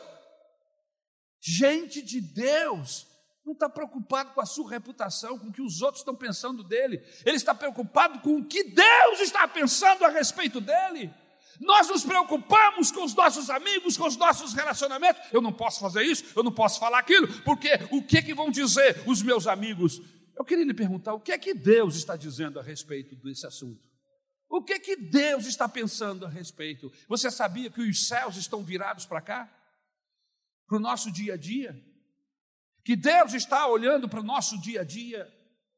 Gente 1.41 2.01
de 2.01 2.21
Deus 2.21 3.06
não 3.47 3.53
está 3.53 3.69
preocupado 3.69 4.33
com 4.33 4.41
a 4.41 4.45
sua 4.45 4.69
reputação, 4.69 5.39
com 5.39 5.47
o 5.47 5.53
que 5.53 5.61
os 5.61 5.81
outros 5.81 6.01
estão 6.01 6.13
pensando 6.13 6.63
dele. 6.63 7.01
Ele 7.25 7.37
está 7.37 7.55
preocupado 7.55 8.19
com 8.19 8.35
o 8.35 8.45
que 8.45 8.61
Deus 8.65 9.21
está 9.21 9.47
pensando 9.47 10.03
a 10.03 10.09
respeito 10.09 10.59
dele. 10.59 11.09
Nós 11.61 11.87
nos 11.87 12.03
preocupamos 12.03 12.91
com 12.91 13.05
os 13.05 13.15
nossos 13.15 13.49
amigos, 13.49 13.97
com 13.97 14.05
os 14.05 14.17
nossos 14.17 14.53
relacionamentos. 14.53 15.21
Eu 15.31 15.41
não 15.41 15.53
posso 15.53 15.79
fazer 15.79 16.03
isso, 16.03 16.25
eu 16.35 16.43
não 16.43 16.51
posso 16.51 16.77
falar 16.77 16.99
aquilo, 16.99 17.25
porque 17.43 17.69
o 17.89 18.03
que, 18.03 18.21
que 18.21 18.33
vão 18.33 18.51
dizer 18.51 19.01
os 19.07 19.23
meus 19.23 19.47
amigos? 19.47 20.01
Eu 20.37 20.43
queria 20.43 20.65
lhe 20.65 20.73
perguntar 20.73 21.13
o 21.13 21.19
que 21.19 21.31
é 21.31 21.37
que 21.37 21.53
Deus 21.53 21.95
está 21.95 22.17
dizendo 22.17 22.59
a 22.59 22.63
respeito 22.63 23.15
desse 23.15 23.47
assunto. 23.47 23.81
O 24.49 24.61
que 24.61 24.73
é 24.73 24.79
que 24.79 24.97
Deus 24.97 25.45
está 25.45 25.69
pensando 25.69 26.25
a 26.25 26.29
respeito? 26.29 26.91
Você 27.07 27.31
sabia 27.31 27.69
que 27.69 27.81
os 27.81 28.07
céus 28.07 28.35
estão 28.35 28.61
virados 28.61 29.05
para 29.05 29.21
cá? 29.21 29.49
Para 30.67 30.77
o 30.77 30.81
nosso 30.81 31.09
dia 31.11 31.35
a 31.35 31.37
dia? 31.37 31.81
Que 32.87 32.95
Deus 32.95 33.33
está 33.33 33.67
olhando 33.67 34.07
para 34.07 34.21
o 34.21 34.23
nosso 34.23 34.57
dia 34.61 34.79
a 34.79 34.83
dia 34.85 35.29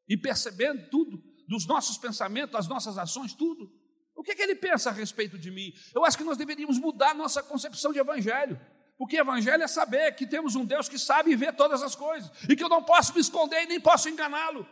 e 0.07 0.15
percebendo 0.15 0.91
tudo, 0.91 1.19
dos 1.47 1.65
nossos 1.65 1.97
pensamentos, 1.97 2.51
das 2.51 2.67
nossas 2.67 2.99
ações, 2.99 3.33
tudo. 3.33 3.67
O 4.15 4.21
que, 4.21 4.33
é 4.33 4.35
que 4.35 4.43
ele 4.43 4.53
pensa 4.53 4.91
a 4.91 4.93
respeito 4.93 5.35
de 5.35 5.49
mim? 5.49 5.73
Eu 5.95 6.05
acho 6.05 6.15
que 6.15 6.23
nós 6.23 6.37
deveríamos 6.37 6.77
mudar 6.77 7.15
nossa 7.15 7.41
concepção 7.41 7.91
de 7.91 7.97
evangelho. 7.97 8.61
Porque 8.95 9.17
evangelho 9.17 9.63
é 9.63 9.67
saber 9.67 10.11
que 10.11 10.27
temos 10.27 10.53
um 10.55 10.63
Deus 10.63 10.87
que 10.87 10.99
sabe 10.99 11.35
ver 11.35 11.55
todas 11.55 11.81
as 11.81 11.95
coisas 11.95 12.29
e 12.47 12.55
que 12.55 12.63
eu 12.63 12.69
não 12.69 12.83
posso 12.83 13.11
me 13.15 13.21
esconder 13.21 13.63
e 13.63 13.65
nem 13.65 13.79
posso 13.79 14.07
enganá-lo. 14.07 14.69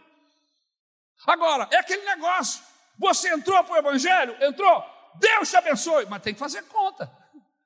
Agora, 1.26 1.68
é 1.72 1.78
aquele 1.78 2.06
negócio: 2.06 2.62
você 3.00 3.34
entrou 3.34 3.64
para 3.64 3.74
o 3.74 3.78
evangelho? 3.78 4.38
Entrou? 4.44 4.86
Deus 5.20 5.50
te 5.50 5.56
abençoe, 5.56 6.06
mas 6.06 6.22
tem 6.22 6.36
que 6.36 6.40
fazer 6.40 6.62
conta. 6.66 7.12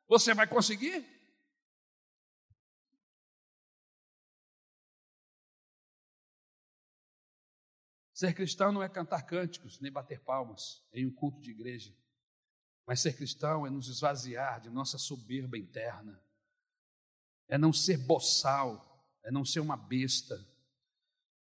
Você 0.07 0.33
vai 0.33 0.47
conseguir? 0.47 1.05
Ser 8.21 8.35
cristão 8.35 8.71
não 8.71 8.83
é 8.83 8.87
cantar 8.87 9.23
cânticos, 9.23 9.79
nem 9.79 9.91
bater 9.91 10.19
palmas 10.19 10.85
em 10.93 11.07
um 11.07 11.11
culto 11.11 11.41
de 11.41 11.49
igreja. 11.49 11.91
Mas 12.85 12.99
ser 12.99 13.17
cristão 13.17 13.65
é 13.65 13.69
nos 13.71 13.87
esvaziar 13.87 14.61
de 14.61 14.69
nossa 14.69 14.99
soberba 14.99 15.57
interna. 15.57 16.23
É 17.47 17.57
não 17.57 17.73
ser 17.73 17.97
boçal, 17.97 19.03
é 19.23 19.31
não 19.31 19.43
ser 19.43 19.59
uma 19.59 19.75
besta, 19.75 20.47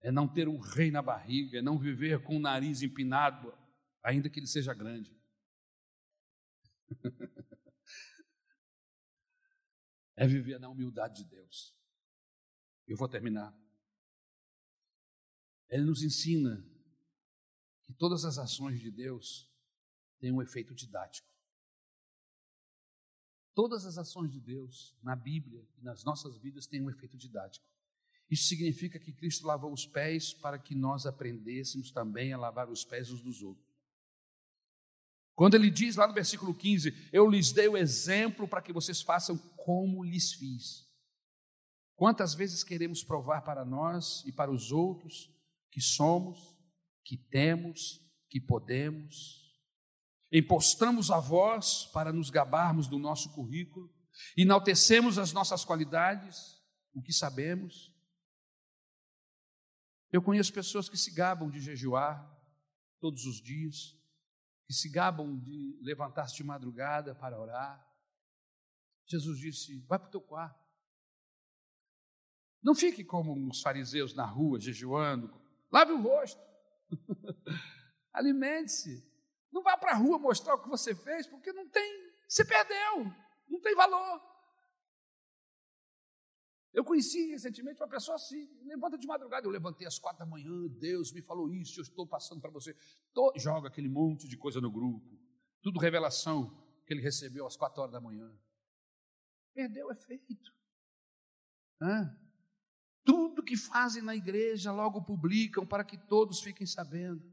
é 0.02 0.12
não 0.12 0.28
ter 0.28 0.50
um 0.50 0.60
rei 0.60 0.92
na 0.92 1.02
barriga, 1.02 1.60
é 1.60 1.62
não 1.62 1.80
viver 1.80 2.22
com 2.22 2.36
o 2.36 2.42
nariz 2.42 2.82
empinado, 2.82 3.58
ainda 4.04 4.30
que 4.30 4.38
ele 4.42 4.46
seja 4.46 4.74
grande. 4.74 5.18
é 10.18 10.28
viver 10.28 10.60
na 10.60 10.68
humildade 10.68 11.24
de 11.24 11.30
Deus. 11.30 11.74
Eu 12.86 12.98
vou 12.98 13.08
terminar. 13.08 13.56
Ele 15.70 15.84
nos 15.84 16.02
ensina 16.04 16.64
que 17.84 17.94
todas 17.94 18.26
as 18.26 18.38
ações 18.38 18.80
de 18.80 18.92
Deus 18.92 19.50
têm 20.20 20.32
um 20.32 20.42
efeito 20.42 20.74
didático. 20.74 21.28
Todas 23.54 23.86
as 23.86 23.98
ações 23.98 24.32
de 24.32 24.40
Deus 24.40 24.94
na 25.02 25.16
Bíblia 25.16 25.66
e 25.78 25.84
nas 25.84 26.04
nossas 26.04 26.38
vidas 26.38 26.68
têm 26.68 26.82
um 26.82 26.90
efeito 26.90 27.18
didático. 27.18 27.66
Isso 28.30 28.48
significa 28.48 29.00
que 29.00 29.14
Cristo 29.14 29.46
lavou 29.46 29.72
os 29.72 29.86
pés 29.86 30.34
para 30.34 30.58
que 30.58 30.76
nós 30.76 31.06
aprendêssemos 31.06 31.92
também 31.92 32.34
a 32.34 32.38
lavar 32.38 32.70
os 32.70 32.84
pés 32.84 33.12
uns 33.12 33.22
dos 33.22 33.42
outros. 33.42 33.66
Quando 35.36 35.56
ele 35.56 35.70
diz 35.70 35.96
lá 35.96 36.08
no 36.08 36.14
versículo 36.14 36.54
15: 36.54 37.10
Eu 37.14 37.30
lhes 37.30 37.52
dei 37.52 37.68
o 37.68 37.78
exemplo 37.78 38.48
para 38.48 38.62
que 38.62 38.74
vocês 38.74 39.02
façam 39.02 39.38
como 39.56 40.04
lhes 40.04 40.34
fiz. 40.34 40.86
Quantas 41.96 42.34
vezes 42.34 42.64
queremos 42.64 43.04
provar 43.04 43.42
para 43.42 43.64
nós 43.64 44.24
e 44.26 44.32
para 44.32 44.52
os 44.52 44.72
outros 44.72 45.34
que 45.76 45.82
somos, 45.82 46.58
que 47.04 47.18
temos, 47.18 48.02
que 48.30 48.40
podemos. 48.40 49.44
Impostamos 50.32 51.12
a 51.12 51.20
voz 51.20 51.88
para 51.88 52.14
nos 52.14 52.30
gabarmos 52.30 52.88
do 52.88 52.98
nosso 52.98 53.34
currículo, 53.34 53.94
enaltecemos 54.38 55.18
as 55.18 55.34
nossas 55.34 55.66
qualidades, 55.66 56.64
o 56.94 57.02
que 57.02 57.12
sabemos. 57.12 57.94
Eu 60.14 60.22
conheço 60.22 60.54
pessoas 60.54 60.88
que 60.88 60.96
se 60.96 61.12
gabam 61.12 61.52
de 61.52 61.60
jejuar 61.60 62.26
todos 63.02 63.26
os 63.26 63.42
dias, 63.42 63.98
que 64.66 64.74
se 64.74 64.90
gabam 64.90 65.38
de 65.38 65.78
levantar-se 65.82 66.38
de 66.38 66.44
madrugada 66.46 67.14
para 67.14 67.38
orar. 67.38 67.86
Jesus 69.06 69.40
disse: 69.40 69.78
vai 69.82 70.00
para 70.00 70.08
o 70.08 70.12
teu 70.12 70.22
quarto. 70.22 70.66
Não 72.64 72.74
fique 72.74 73.04
como 73.04 73.50
os 73.50 73.60
fariseus 73.62 74.14
na 74.14 74.26
rua, 74.26 74.58
jejuando, 74.58 75.45
Lave 75.72 75.92
o 75.92 76.02
rosto. 76.02 76.42
Alimente-se. 78.14 79.04
Não 79.52 79.64
vá 79.64 79.78
para 79.78 79.92
a 79.92 79.96
rua 79.96 80.20
mostrar 80.20 80.56
o 80.56 80.62
que 80.62 80.70
você 80.70 80.94
fez, 80.94 81.28
porque 81.28 81.54
não 81.54 81.68
tem, 81.70 82.14
você 82.28 82.44
perdeu, 82.44 83.06
não 83.48 83.62
tem 83.62 83.74
valor. 83.76 84.22
Eu 86.74 86.84
conheci 86.84 87.32
recentemente 87.32 87.82
uma 87.82 87.88
pessoa 87.88 88.16
assim, 88.16 88.50
levanta 88.66 88.98
de 88.98 89.08
madrugada, 89.08 89.48
eu 89.48 89.52
levantei 89.52 89.88
às 89.88 89.98
quatro 89.98 90.20
da 90.20 90.26
manhã, 90.26 90.68
Deus 90.78 91.14
me 91.14 91.22
falou 91.22 91.50
isso, 91.50 91.80
eu 91.80 91.84
estou 91.84 92.06
passando 92.06 92.42
para 92.42 92.52
você. 92.52 92.76
Tô, 93.14 93.32
joga 93.38 93.70
aquele 93.70 93.88
monte 93.88 94.28
de 94.28 94.36
coisa 94.36 94.60
no 94.60 94.70
grupo, 94.70 95.18
tudo 95.62 95.80
revelação 95.80 96.54
que 96.86 96.94
ele 96.94 97.02
recebeu 97.02 97.48
às 97.48 97.56
quatro 97.56 97.82
horas 97.82 97.94
da 97.94 98.02
manhã. 98.02 98.30
Perdeu 99.54 99.90
efeito. 99.90 100.54
Hã? 101.82 102.25
Tudo 103.06 103.44
que 103.44 103.56
fazem 103.56 104.02
na 104.02 104.16
igreja 104.16 104.72
logo 104.72 105.04
publicam 105.04 105.66
para 105.66 105.86
que 105.86 105.96
todos 105.96 106.42
fiquem 106.42 106.66
sabendo. 106.66 107.24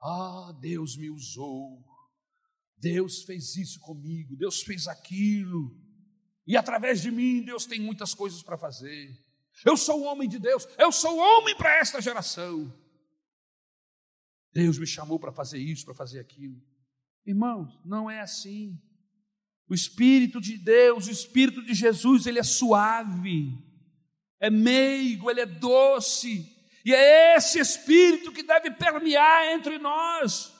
Ah, 0.00 0.54
Deus 0.60 0.96
me 0.96 1.10
usou, 1.10 1.82
Deus 2.76 3.22
fez 3.22 3.56
isso 3.56 3.80
comigo, 3.80 4.36
Deus 4.36 4.62
fez 4.62 4.86
aquilo. 4.86 5.74
E 6.46 6.56
através 6.56 7.00
de 7.00 7.10
mim, 7.10 7.42
Deus 7.42 7.64
tem 7.64 7.80
muitas 7.80 8.14
coisas 8.14 8.42
para 8.42 8.58
fazer. 8.58 9.18
Eu 9.64 9.76
sou 9.76 10.02
homem 10.02 10.28
de 10.28 10.38
Deus, 10.38 10.68
eu 10.78 10.92
sou 10.92 11.18
homem 11.18 11.56
para 11.56 11.78
esta 11.78 12.00
geração. 12.00 12.72
Deus 14.52 14.78
me 14.78 14.86
chamou 14.86 15.18
para 15.18 15.32
fazer 15.32 15.58
isso, 15.58 15.84
para 15.84 15.94
fazer 15.94 16.20
aquilo. 16.20 16.60
Irmãos, 17.24 17.80
não 17.84 18.10
é 18.10 18.20
assim. 18.20 18.78
O 19.68 19.74
Espírito 19.74 20.40
de 20.40 20.58
Deus, 20.58 21.06
o 21.06 21.10
Espírito 21.10 21.62
de 21.62 21.72
Jesus, 21.72 22.26
ele 22.26 22.38
é 22.38 22.42
suave, 22.42 23.56
é 24.40 24.50
meigo, 24.50 25.30
ele 25.30 25.42
é 25.42 25.46
doce, 25.46 26.50
e 26.84 26.94
é 26.94 27.36
esse 27.36 27.58
Espírito 27.58 28.32
que 28.32 28.42
deve 28.42 28.70
permear 28.70 29.52
entre 29.52 29.78
nós. 29.78 30.52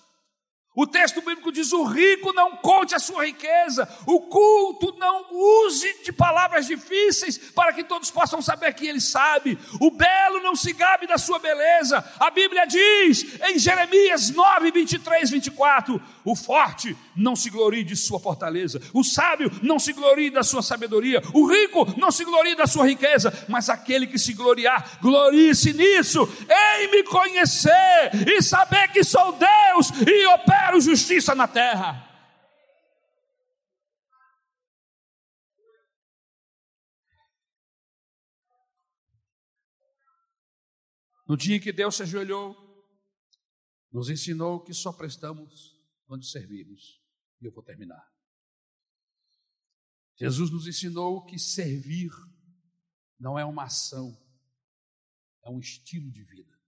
O 0.73 0.87
texto 0.87 1.21
bíblico 1.21 1.51
diz: 1.51 1.73
o 1.73 1.83
rico 1.83 2.33
não 2.33 2.57
conte 2.57 2.95
a 2.95 3.01
sua 3.01 3.27
riqueza, 3.27 3.89
o 4.07 4.21
culto 4.21 4.95
não 4.99 5.27
use 5.33 6.05
de 6.05 6.13
palavras 6.13 6.67
difíceis 6.67 7.37
para 7.39 7.73
que 7.73 7.83
todos 7.83 8.09
possam 8.13 8.41
saber 8.41 8.73
que 8.75 8.87
ele 8.87 9.01
sabe, 9.01 9.59
o 9.81 9.91
belo 9.91 10.41
não 10.41 10.55
se 10.55 10.73
gabe 10.73 11.09
da 11.09 11.19
sua 11.19 11.41
beleza. 11.41 12.05
A 12.21 12.31
Bíblia 12.31 12.67
diz 12.67 13.41
em 13.49 13.59
Jeremias 13.59 14.31
9, 14.31 14.71
23, 14.71 15.31
24: 15.31 16.01
o 16.25 16.37
forte 16.37 16.97
não 17.17 17.35
se 17.35 17.51
glorie 17.51 17.83
de 17.83 17.97
sua 17.97 18.21
fortaleza, 18.21 18.81
o 18.95 19.03
sábio 19.03 19.51
não 19.63 19.79
se 19.81 19.93
glorie 19.93 20.31
da 20.31 20.45
sua 20.45 20.63
sabedoria, 20.63 21.21
o 21.35 21.49
rico 21.49 21.93
não 21.99 22.13
se 22.13 22.25
glorie 22.25 22.55
da 22.55 22.69
sua 22.69 22.87
riqueza, 22.87 23.47
mas 23.49 23.69
aquele 23.69 24.07
que 24.07 24.21
se 24.21 24.35
gloriar, 24.35 25.01
glorie-se 25.03 25.73
nisso, 25.73 26.29
em 26.49 26.91
me 26.93 27.03
conhecer 27.03 28.11
e 28.29 28.41
saber 28.41 28.87
que 28.93 29.03
sou 29.03 29.33
Deus 29.33 29.91
e 30.07 30.27
opero 30.29 30.70
justiça 30.79 31.35
na 31.35 31.49
terra. 31.49 32.07
No 41.27 41.37
dia 41.37 41.57
em 41.57 41.61
que 41.61 41.73
Deus 41.73 41.95
se 41.95 42.03
ajoelhou, 42.03 42.55
nos 43.91 44.11
ensinou 44.11 44.63
que 44.63 44.75
só 44.75 44.93
prestamos 44.93 45.81
quando 46.05 46.25
servimos. 46.25 47.01
E 47.41 47.47
eu 47.47 47.53
vou 47.53 47.63
terminar. 47.63 48.13
Jesus 50.17 50.51
nos 50.51 50.67
ensinou 50.67 51.25
que 51.25 51.39
servir 51.39 52.11
não 53.19 53.39
é 53.39 53.45
uma 53.45 53.65
ação, 53.65 54.15
é 55.45 55.49
um 55.49 55.59
estilo 55.59 56.11
de 56.11 56.23
vida. 56.25 56.61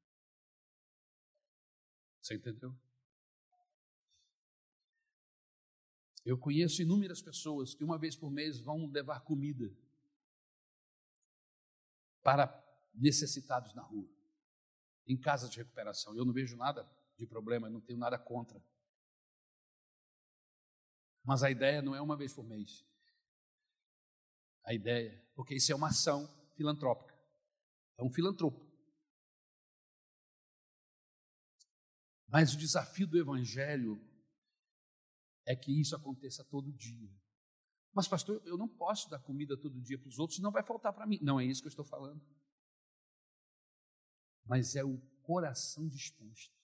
Você 2.21 2.37
entendeu? 2.37 2.75
Eu 6.25 6.39
conheço 6.39 6.83
inúmeras 6.83 7.21
pessoas 7.21 7.75
que 7.75 7.83
uma 7.83 7.99
vez 7.99 8.15
por 8.17 8.31
mês 8.31 8.61
vão 8.61 8.87
levar 8.87 9.21
comida 9.21 9.75
para 12.23 12.63
necessitados 12.95 13.75
na 13.75 13.83
rua, 13.83 14.09
em 15.07 15.19
casas 15.19 15.51
de 15.51 15.59
recuperação. 15.59 16.15
Eu 16.17 16.25
não 16.25 16.33
vejo 16.33 16.57
nada 16.57 16.89
de 17.17 17.27
problema, 17.27 17.69
não 17.69 17.81
tenho 17.81 17.99
nada 17.99 18.19
contra. 18.19 18.63
Mas 21.25 21.43
a 21.43 21.51
ideia 21.51 21.83
não 21.83 21.95
é 21.95 22.01
uma 22.01 22.17
vez 22.17 22.33
por 22.33 22.45
mês. 22.45 22.85
A 24.65 24.73
ideia, 24.73 25.21
porque 25.35 25.57
isso 25.57 25.73
é 25.73 25.75
uma 25.75 25.89
ação 25.89 26.29
filantrópica. 26.57 27.13
É 27.99 28.03
um 28.03 28.11
filantropo. 28.11 28.65
Mas 32.29 32.55
o 32.55 32.57
desafio 32.57 33.07
do 33.07 33.19
Evangelho 33.19 34.01
é 35.45 35.57
que 35.57 35.73
isso 35.73 35.95
aconteça 35.97 36.45
todo 36.45 36.73
dia. 36.73 37.11
Mas, 37.93 38.09
pastor, 38.09 38.41
eu 38.45 38.57
não 38.57 38.69
posso 38.69 39.11
dar 39.11 39.19
comida 39.19 39.57
todo 39.57 39.81
dia 39.81 39.99
para 39.99 40.09
os 40.09 40.19
outros, 40.19 40.39
não 40.39 40.51
vai 40.51 40.63
faltar 40.63 40.93
para 40.93 41.07
mim. 41.07 41.19
Não 41.21 41.39
é 41.39 41.45
isso 41.45 41.61
que 41.61 41.69
eu 41.69 41.71
estou 41.71 41.85
falando. 41.85 42.23
Mas 44.45 44.75
é 44.75 44.85
o 44.85 44.99
coração 45.23 45.89
disposto. 45.89 46.55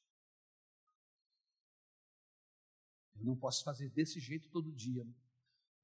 Eu 3.14 3.24
não 3.24 3.36
posso 3.36 3.64
fazer 3.64 3.90
desse 3.90 4.20
jeito 4.20 4.48
todo 4.48 4.72
dia, 4.72 5.06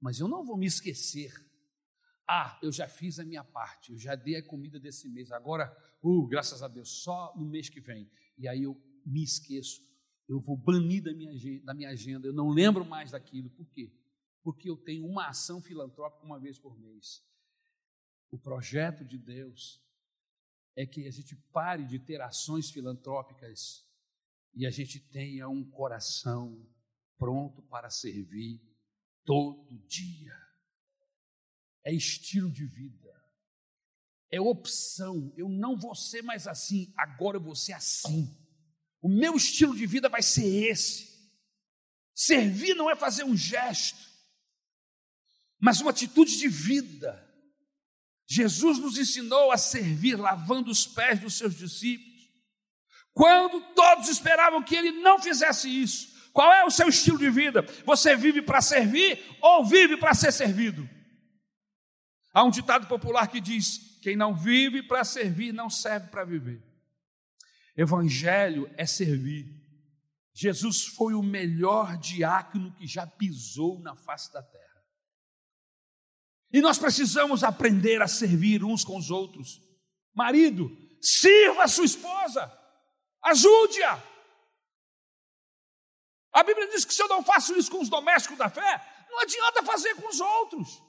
mas 0.01 0.20
eu 0.20 0.28
não 0.28 0.45
vou 0.45 0.57
me 0.57 0.66
esquecer. 0.66 1.32
Ah, 2.26 2.59
eu 2.62 2.72
já 2.72 2.88
fiz 2.88 3.18
a 3.18 3.24
minha 3.24 3.45
parte, 3.45 3.92
eu 3.92 3.99
já 3.99 4.14
dei 4.14 4.36
a 4.36 4.47
comida 4.47 4.78
desse 4.78 5.09
mês, 5.09 5.30
agora, 5.30 5.76
uh, 6.03 6.26
graças 6.26 6.62
a 6.62 6.68
Deus, 6.68 7.03
só 7.03 7.34
no 7.36 7.45
mês 7.45 7.68
que 7.68 7.80
vem. 7.80 8.11
E 8.38 8.49
aí 8.49 8.62
eu 8.62 8.80
me 9.05 9.22
esqueço, 9.22 9.82
eu 10.29 10.41
vou 10.41 10.57
banir 10.57 11.03
da 11.03 11.12
minha, 11.12 11.61
da 11.62 11.75
minha 11.75 11.91
agenda, 11.91 12.27
eu 12.27 12.33
não 12.33 12.49
lembro 12.49 12.85
mais 12.85 13.11
daquilo. 13.11 13.51
Por 13.51 13.68
quê? 13.70 13.93
Porque 14.43 14.68
eu 14.68 14.77
tenho 14.77 15.07
uma 15.07 15.29
ação 15.29 15.61
filantrópica 15.61 16.25
uma 16.25 16.39
vez 16.39 16.59
por 16.59 16.79
mês. 16.79 17.22
O 18.31 18.39
projeto 18.39 19.05
de 19.05 19.18
Deus 19.18 19.83
é 20.77 20.87
que 20.87 21.07
a 21.07 21.11
gente 21.11 21.37
pare 21.53 21.85
de 21.85 21.99
ter 21.99 22.20
ações 22.20 22.70
filantrópicas 22.70 23.87
e 24.55 24.66
a 24.66 24.70
gente 24.70 24.99
tenha 24.99 25.49
um 25.49 25.64
coração 25.64 26.66
pronto 27.16 27.62
para 27.62 27.91
servir 27.91 28.61
todo 29.25 29.79
dia. 29.87 30.35
É 31.85 31.93
estilo 31.93 32.51
de 32.51 32.64
vida, 32.64 33.14
é 34.31 34.41
opção. 34.41 35.33
Eu 35.37 35.49
não 35.49 35.77
vou 35.77 35.95
ser 35.95 36.22
mais 36.22 36.47
assim, 36.47 36.93
agora 36.97 37.37
eu 37.37 37.43
vou 37.43 37.55
ser 37.55 37.75
assim. 37.75 38.43
O 39.05 39.09
meu 39.11 39.37
estilo 39.37 39.77
de 39.77 39.85
vida 39.85 40.09
vai 40.09 40.23
ser 40.23 40.71
esse. 40.71 41.13
Servir 42.15 42.75
não 42.75 42.89
é 42.89 42.97
fazer 42.97 43.23
um 43.23 43.37
gesto, 43.37 44.01
mas 45.61 45.83
uma 45.83 45.91
atitude 45.91 46.39
de 46.39 46.49
vida. 46.49 47.23
Jesus 48.27 48.79
nos 48.79 48.97
ensinou 48.97 49.53
a 49.53 49.59
servir 49.59 50.17
lavando 50.17 50.71
os 50.71 50.87
pés 50.87 51.21
dos 51.21 51.35
seus 51.35 51.55
discípulos, 51.55 52.31
quando 53.13 53.61
todos 53.75 54.09
esperavam 54.09 54.63
que 54.63 54.75
ele 54.75 54.93
não 54.93 55.21
fizesse 55.21 55.69
isso. 55.69 56.31
Qual 56.33 56.51
é 56.51 56.65
o 56.65 56.71
seu 56.71 56.89
estilo 56.89 57.19
de 57.19 57.29
vida? 57.29 57.61
Você 57.85 58.17
vive 58.17 58.41
para 58.41 58.63
servir 58.63 59.23
ou 59.43 59.67
vive 59.67 59.99
para 59.99 60.15
ser 60.15 60.33
servido? 60.33 60.89
Há 62.33 62.43
um 62.43 62.51
ditado 62.51 62.87
popular 62.87 63.29
que 63.29 63.39
diz: 63.39 63.99
quem 64.01 64.17
não 64.17 64.35
vive 64.35 64.83
para 64.83 65.05
servir 65.05 65.53
não 65.53 65.69
serve 65.69 66.09
para 66.09 66.25
viver. 66.25 66.74
Evangelho 67.77 68.72
é 68.77 68.87
servir. 68.87 69.47
Jesus 70.33 70.85
foi 70.85 71.14
o 71.14 71.22
melhor 71.22 71.97
diácono 71.97 72.72
que 72.75 72.87
já 72.87 73.07
pisou 73.07 73.79
na 73.81 73.95
face 73.95 74.33
da 74.33 74.43
terra. 74.43 74.85
E 76.53 76.61
nós 76.61 76.79
precisamos 76.79 77.43
aprender 77.43 78.01
a 78.01 78.07
servir 78.07 78.64
uns 78.64 78.85
com 78.85 78.97
os 78.97 79.11
outros. 79.11 79.61
Marido, 80.12 80.70
sirva 81.01 81.64
a 81.64 81.68
sua 81.68 81.85
esposa, 81.85 82.53
ajude-a. 83.22 84.03
A 86.33 86.43
Bíblia 86.43 86.68
diz 86.68 86.85
que 86.85 86.95
se 86.95 87.03
eu 87.03 87.09
não 87.09 87.25
faço 87.25 87.57
isso 87.57 87.70
com 87.70 87.81
os 87.81 87.89
domésticos 87.89 88.39
da 88.39 88.49
fé, 88.49 89.07
não 89.09 89.20
adianta 89.20 89.62
fazer 89.62 89.95
com 89.95 90.09
os 90.09 90.20
outros. 90.20 90.83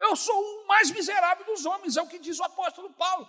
Eu 0.00 0.14
sou 0.14 0.34
o 0.34 0.66
mais 0.68 0.92
miserável 0.92 1.44
dos 1.44 1.66
homens, 1.66 1.96
é 1.96 2.02
o 2.02 2.06
que 2.06 2.20
diz 2.20 2.38
o 2.38 2.44
apóstolo 2.44 2.88
Paulo. 2.90 3.28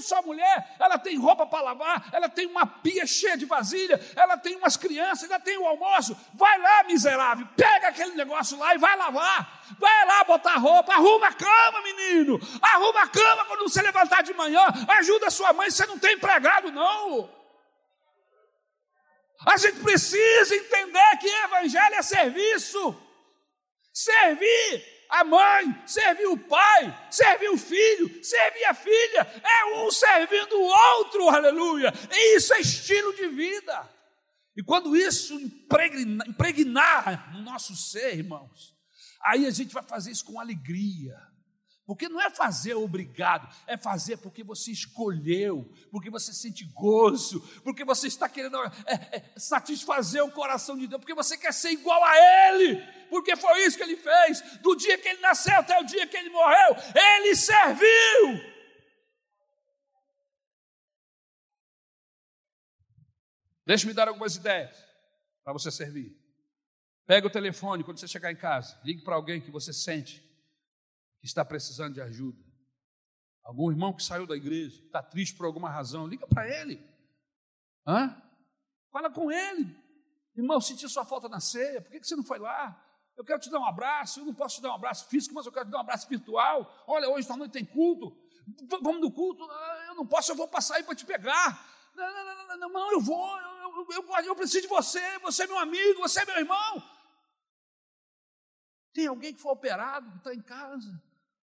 Sua 0.00 0.20
mulher, 0.20 0.76
ela 0.78 0.98
tem 0.98 1.16
roupa 1.18 1.46
para 1.46 1.62
lavar, 1.62 2.08
ela 2.12 2.28
tem 2.28 2.46
uma 2.46 2.66
pia 2.66 3.06
cheia 3.06 3.38
de 3.38 3.46
vasilha, 3.46 3.98
ela 4.14 4.36
tem 4.36 4.54
umas 4.56 4.76
crianças, 4.76 5.30
ela 5.30 5.40
tem 5.40 5.56
o 5.56 5.66
almoço. 5.66 6.14
Vai 6.34 6.58
lá, 6.58 6.84
miserável, 6.84 7.46
pega 7.56 7.88
aquele 7.88 8.14
negócio 8.14 8.58
lá 8.58 8.74
e 8.74 8.78
vai 8.78 8.96
lavar. 8.96 9.60
Vai 9.78 10.06
lá 10.06 10.24
botar 10.24 10.56
roupa, 10.56 10.92
arruma 10.92 11.28
a 11.28 11.32
cama, 11.32 11.82
menino. 11.82 12.38
Arruma 12.60 13.02
a 13.02 13.08
cama 13.08 13.44
quando 13.46 13.62
você 13.62 13.80
levantar 13.80 14.22
de 14.22 14.34
manhã. 14.34 14.66
Ajuda 14.98 15.30
sua 15.30 15.54
mãe, 15.54 15.70
você 15.70 15.86
não 15.86 15.98
tem 15.98 16.14
empregado, 16.14 16.70
não. 16.70 17.30
A 19.46 19.56
gente 19.56 19.80
precisa 19.80 20.54
entender 20.54 21.16
que 21.18 21.28
evangelho 21.28 21.94
é 21.94 22.02
serviço. 22.02 22.94
Servir 23.92 24.99
a 25.10 25.24
mãe, 25.24 25.82
servir 25.86 26.26
o 26.26 26.38
pai, 26.38 27.08
servir 27.10 27.50
o 27.50 27.58
filho, 27.58 28.24
servir 28.24 28.64
a 28.64 28.74
filha, 28.74 29.42
é 29.42 29.76
um 29.76 29.90
servindo 29.90 30.54
o 30.54 30.98
outro, 30.98 31.28
aleluia. 31.28 31.92
E 32.10 32.36
isso 32.36 32.54
é 32.54 32.60
estilo 32.60 33.14
de 33.14 33.26
vida. 33.28 33.88
E 34.56 34.62
quando 34.62 34.96
isso 34.96 35.34
impregnar, 35.34 36.28
impregnar 36.28 37.32
no 37.34 37.42
nosso 37.42 37.74
ser, 37.76 38.18
irmãos, 38.18 38.76
aí 39.22 39.46
a 39.46 39.50
gente 39.50 39.74
vai 39.74 39.82
fazer 39.82 40.10
isso 40.10 40.24
com 40.24 40.38
alegria. 40.38 41.16
Porque 41.90 42.08
não 42.08 42.20
é 42.20 42.30
fazer 42.30 42.74
obrigado, 42.74 43.52
é 43.66 43.76
fazer 43.76 44.18
porque 44.18 44.44
você 44.44 44.70
escolheu, 44.70 45.68
porque 45.90 46.08
você 46.08 46.32
sente 46.32 46.64
gozo, 46.66 47.40
porque 47.64 47.84
você 47.84 48.06
está 48.06 48.28
querendo 48.28 48.56
é, 48.86 48.94
é, 49.10 49.32
satisfazer 49.36 50.22
o 50.22 50.30
coração 50.30 50.78
de 50.78 50.86
Deus, 50.86 51.00
porque 51.00 51.16
você 51.16 51.36
quer 51.36 51.52
ser 51.52 51.72
igual 51.72 52.00
a 52.04 52.16
Ele, 52.16 52.80
porque 53.10 53.36
foi 53.36 53.66
isso 53.66 53.76
que 53.76 53.82
Ele 53.82 53.96
fez. 53.96 54.40
Do 54.60 54.74
dia 54.76 54.96
que 54.96 55.08
Ele 55.08 55.20
nasceu 55.20 55.54
até 55.56 55.78
o 55.78 55.84
dia 55.84 56.06
que 56.06 56.16
Ele 56.16 56.30
morreu, 56.30 56.76
Ele 56.94 57.36
serviu. 57.36 58.50
Deixe-me 63.66 63.92
dar 63.92 64.08
algumas 64.08 64.34
ideias 64.36 64.76
para 65.44 65.52
você 65.52 65.70
servir. 65.70 66.18
Pega 67.06 67.26
o 67.26 67.30
telefone 67.30 67.84
quando 67.84 67.98
você 67.98 68.08
chegar 68.08 68.32
em 68.32 68.36
casa, 68.36 68.80
ligue 68.84 69.02
para 69.02 69.16
alguém 69.16 69.40
que 69.40 69.50
você 69.50 69.72
sente 69.72 70.20
que 71.20 71.26
está 71.26 71.44
precisando 71.44 71.94
de 71.94 72.00
ajuda. 72.00 72.42
Algum 73.42 73.70
irmão 73.70 73.92
que 73.92 74.02
saiu 74.02 74.26
da 74.26 74.36
igreja, 74.36 74.80
está 74.84 75.02
triste 75.02 75.36
por 75.36 75.46
alguma 75.46 75.68
razão, 75.68 76.06
liga 76.06 76.26
para 76.26 76.48
ele. 76.48 76.80
Hã? 77.86 78.20
Fala 78.90 79.10
com 79.10 79.30
ele. 79.30 79.76
Irmão, 80.36 80.60
senti 80.60 80.88
sua 80.88 81.04
falta 81.04 81.28
na 81.28 81.40
ceia, 81.40 81.80
por 81.80 81.90
que 81.90 82.02
você 82.02 82.16
não 82.16 82.24
foi 82.24 82.38
lá? 82.38 82.80
Eu 83.20 83.24
quero 83.24 83.38
te 83.38 83.50
dar 83.50 83.60
um 83.60 83.66
abraço, 83.66 84.20
eu 84.20 84.24
não 84.24 84.32
posso 84.32 84.56
te 84.56 84.62
dar 84.62 84.70
um 84.70 84.76
abraço 84.76 85.06
físico, 85.08 85.34
mas 85.34 85.44
eu 85.44 85.52
quero 85.52 85.66
te 85.66 85.70
dar 85.70 85.76
um 85.78 85.82
abraço 85.82 86.08
virtual. 86.08 86.84
Olha, 86.86 87.10
hoje 87.10 87.30
à 87.30 87.36
noite 87.36 87.52
tem 87.52 87.64
culto. 87.64 88.16
Vamos 88.82 89.00
no 89.00 89.12
culto? 89.12 89.44
Ah, 89.44 89.84
eu 89.88 89.94
não 89.94 90.06
posso, 90.06 90.32
eu 90.32 90.36
vou 90.36 90.48
passar 90.48 90.76
aí 90.76 90.82
para 90.82 90.94
te 90.94 91.04
pegar. 91.04 91.68
Não, 91.94 92.06
não, 92.12 92.24
não, 92.24 92.56
não, 92.56 92.68
não, 92.70 92.92
eu 92.92 93.00
vou, 93.00 93.38
eu, 93.38 93.86
eu, 93.90 94.24
eu, 94.24 94.34
preciso 94.34 94.62
de 94.62 94.68
você, 94.68 95.18
você 95.18 95.42
é 95.42 95.46
meu 95.46 95.58
amigo, 95.58 96.00
você 96.00 96.20
é 96.20 96.24
meu 96.24 96.38
irmão. 96.38 96.82
Tem 98.94 99.06
alguém 99.06 99.34
que 99.34 99.40
foi 99.40 99.52
operado, 99.52 100.10
que 100.12 100.16
está 100.16 100.34
em 100.34 100.40
casa 100.40 100.90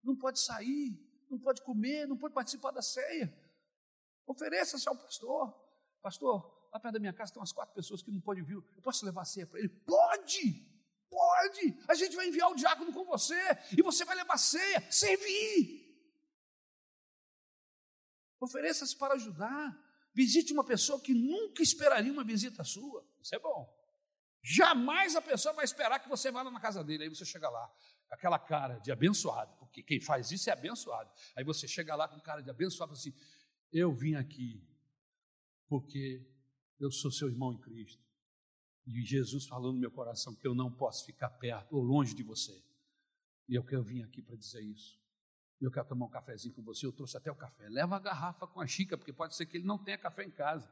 não 0.05 0.15
pode 0.15 0.39
sair, 0.39 0.95
não 1.29 1.39
pode 1.39 1.63
comer, 1.63 2.07
não 2.07 2.15
pode 2.15 2.33
participar 2.33 2.71
da 2.71 2.81
ceia. 2.81 3.35
Ofereça-se 4.27 4.87
ao 4.87 4.95
pastor. 4.95 5.51
Pastor, 6.01 6.69
lá 6.71 6.79
perto 6.79 6.93
da 6.93 6.99
minha 6.99 7.13
casa 7.13 7.33
tem 7.33 7.39
umas 7.39 7.51
quatro 7.51 7.73
pessoas 7.73 8.03
que 8.03 8.11
não 8.11 8.21
podem 8.21 8.43
vir. 8.43 8.53
Eu 8.53 8.81
posso 8.83 9.03
levar 9.03 9.23
a 9.23 9.25
ceia 9.25 9.47
para 9.47 9.59
ele? 9.59 9.69
Pode! 9.69 10.74
Pode! 11.09 11.77
A 11.87 11.95
gente 11.95 12.15
vai 12.15 12.27
enviar 12.27 12.51
o 12.51 12.55
diácono 12.55 12.91
com 12.91 13.05
você 13.05 13.39
e 13.77 13.81
você 13.81 14.03
vai 14.05 14.15
levar 14.15 14.37
ceia. 14.37 14.85
Servir! 14.91 15.85
Ofereça-se 18.39 18.95
para 18.97 19.15
ajudar. 19.15 19.77
Visite 20.13 20.53
uma 20.53 20.63
pessoa 20.63 20.99
que 21.01 21.13
nunca 21.13 21.61
esperaria 21.61 22.11
uma 22.11 22.23
visita 22.23 22.63
sua. 22.63 23.05
Isso 23.21 23.35
é 23.35 23.39
bom. 23.39 23.73
Jamais 24.41 25.15
a 25.15 25.21
pessoa 25.21 25.53
vai 25.53 25.65
esperar 25.65 25.99
que 25.99 26.07
você 26.07 26.31
vá 26.31 26.43
lá 26.43 26.51
na 26.51 26.59
casa 26.59 26.83
dele. 26.83 27.03
Aí 27.03 27.09
você 27.09 27.25
chega 27.25 27.49
lá 27.49 27.69
aquela 28.09 28.37
cara 28.37 28.77
de 28.77 28.91
abençoado, 28.91 29.55
porque 29.57 29.81
quem 29.81 29.99
faz 29.99 30.31
isso 30.31 30.49
é 30.49 30.53
abençoado. 30.53 31.11
Aí 31.35 31.43
você 31.43 31.67
chega 31.67 31.95
lá 31.95 32.07
com 32.07 32.19
cara 32.19 32.41
de 32.41 32.49
abençoado 32.49 32.93
assim: 32.93 33.13
Eu 33.73 33.91
vim 33.91 34.15
aqui 34.15 34.63
porque 35.67 36.23
eu 36.79 36.91
sou 36.91 37.11
seu 37.11 37.27
irmão 37.27 37.53
em 37.53 37.59
Cristo. 37.59 38.04
E 38.87 39.01
Jesus 39.03 39.45
falou 39.45 39.73
no 39.73 39.79
meu 39.79 39.91
coração 39.91 40.35
que 40.35 40.47
eu 40.47 40.53
não 40.53 40.71
posso 40.71 41.05
ficar 41.05 41.29
perto 41.29 41.75
ou 41.75 41.83
longe 41.83 42.13
de 42.13 42.23
você. 42.23 42.63
E 43.47 43.55
eu 43.55 43.63
que 43.63 43.75
eu 43.75 43.81
vim 43.81 44.03
aqui 44.03 44.21
para 44.21 44.35
dizer 44.35 44.61
isso. 44.61 44.99
Eu 45.59 45.71
quero 45.71 45.87
tomar 45.87 46.05
um 46.05 46.09
cafezinho 46.09 46.53
com 46.53 46.61
você, 46.61 46.85
eu 46.85 46.91
trouxe 46.91 47.17
até 47.17 47.31
o 47.31 47.35
café. 47.35 47.67
Leva 47.69 47.95
a 47.95 47.99
garrafa 47.99 48.45
com 48.45 48.61
a 48.61 48.67
xícara, 48.67 48.97
porque 48.97 49.13
pode 49.13 49.35
ser 49.35 49.45
que 49.45 49.57
ele 49.57 49.65
não 49.65 49.83
tenha 49.83 49.97
café 49.97 50.23
em 50.23 50.31
casa. 50.31 50.71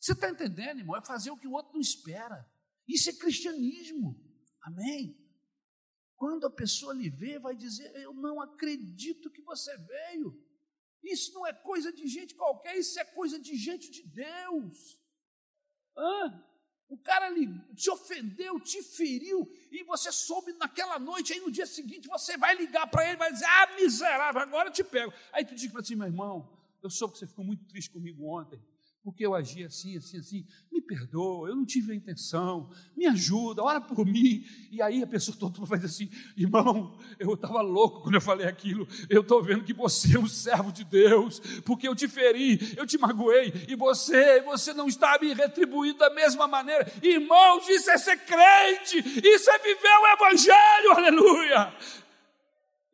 Você 0.00 0.12
está 0.12 0.30
entendendo, 0.30 0.78
irmão? 0.78 0.96
É 0.96 1.04
fazer 1.04 1.30
o 1.30 1.36
que 1.36 1.46
o 1.46 1.52
outro 1.52 1.74
não 1.74 1.80
espera. 1.80 2.48
Isso 2.88 3.10
é 3.10 3.12
cristianismo. 3.12 4.20
Amém? 4.62 5.16
Quando 6.16 6.46
a 6.46 6.50
pessoa 6.50 6.94
lhe 6.94 7.10
vê, 7.10 7.38
vai 7.38 7.54
dizer: 7.54 7.94
Eu 7.96 8.14
não 8.14 8.40
acredito 8.40 9.30
que 9.30 9.42
você 9.42 9.76
veio. 9.76 10.42
Isso 11.02 11.32
não 11.34 11.46
é 11.46 11.52
coisa 11.52 11.92
de 11.92 12.06
gente 12.08 12.34
qualquer, 12.34 12.76
isso 12.76 12.98
é 12.98 13.04
coisa 13.04 13.38
de 13.38 13.56
gente 13.56 13.90
de 13.90 14.02
Deus. 14.02 14.98
Hã? 15.96 16.42
O 16.88 16.96
cara 16.96 17.34
te 17.74 17.90
ofendeu, 17.90 18.60
te 18.60 18.80
feriu, 18.80 19.50
e 19.72 19.82
você 19.82 20.12
soube 20.12 20.52
naquela 20.52 21.00
noite, 21.00 21.32
aí 21.32 21.40
no 21.40 21.50
dia 21.50 21.66
seguinte 21.66 22.06
você 22.06 22.36
vai 22.36 22.54
ligar 22.54 22.86
para 22.86 23.08
ele, 23.08 23.16
vai 23.16 23.32
dizer: 23.32 23.46
Ah, 23.46 23.74
miserável, 23.74 24.40
agora 24.40 24.68
eu 24.68 24.72
te 24.72 24.84
pego. 24.84 25.12
Aí 25.32 25.44
tu 25.44 25.54
diz 25.54 25.70
para 25.70 25.82
si, 25.82 25.96
meu 25.96 26.06
irmão, 26.06 26.48
eu 26.80 26.88
soube 26.88 27.14
que 27.14 27.18
você 27.18 27.26
ficou 27.26 27.44
muito 27.44 27.64
triste 27.64 27.90
comigo 27.90 28.24
ontem 28.24 28.60
porque 29.06 29.24
eu 29.24 29.36
agi 29.36 29.62
assim, 29.62 29.96
assim, 29.96 30.18
assim, 30.18 30.44
me 30.68 30.82
perdoa, 30.82 31.48
eu 31.48 31.54
não 31.54 31.64
tive 31.64 31.92
a 31.92 31.94
intenção, 31.94 32.68
me 32.96 33.06
ajuda, 33.06 33.62
ora 33.62 33.80
por 33.80 34.04
mim. 34.04 34.44
E 34.68 34.82
aí 34.82 35.00
a 35.00 35.06
pessoa 35.06 35.36
toda 35.38 35.60
dizer 35.76 35.86
assim: 35.86 36.10
irmão, 36.36 36.98
eu 37.16 37.34
estava 37.34 37.60
louco 37.60 38.00
quando 38.02 38.16
eu 38.16 38.20
falei 38.20 38.48
aquilo, 38.48 38.84
eu 39.08 39.20
estou 39.20 39.40
vendo 39.40 39.62
que 39.62 39.72
você 39.72 40.16
é 40.16 40.18
um 40.18 40.26
servo 40.26 40.72
de 40.72 40.82
Deus, 40.82 41.38
porque 41.64 41.86
eu 41.86 41.94
te 41.94 42.08
feri, 42.08 42.74
eu 42.76 42.84
te 42.84 42.98
magoei, 42.98 43.52
e 43.68 43.76
você, 43.76 44.40
você 44.40 44.74
não 44.74 44.88
está 44.88 45.16
me 45.22 45.32
retribuindo 45.32 45.98
da 45.98 46.10
mesma 46.10 46.48
maneira. 46.48 46.92
Irmãos, 47.00 47.68
isso 47.68 47.88
é 47.88 47.96
ser 47.96 48.18
crente, 48.18 48.98
isso 49.24 49.48
é 49.48 49.58
viver 49.60 49.98
o 50.02 50.14
Evangelho, 50.16 50.92
aleluia. 50.96 51.72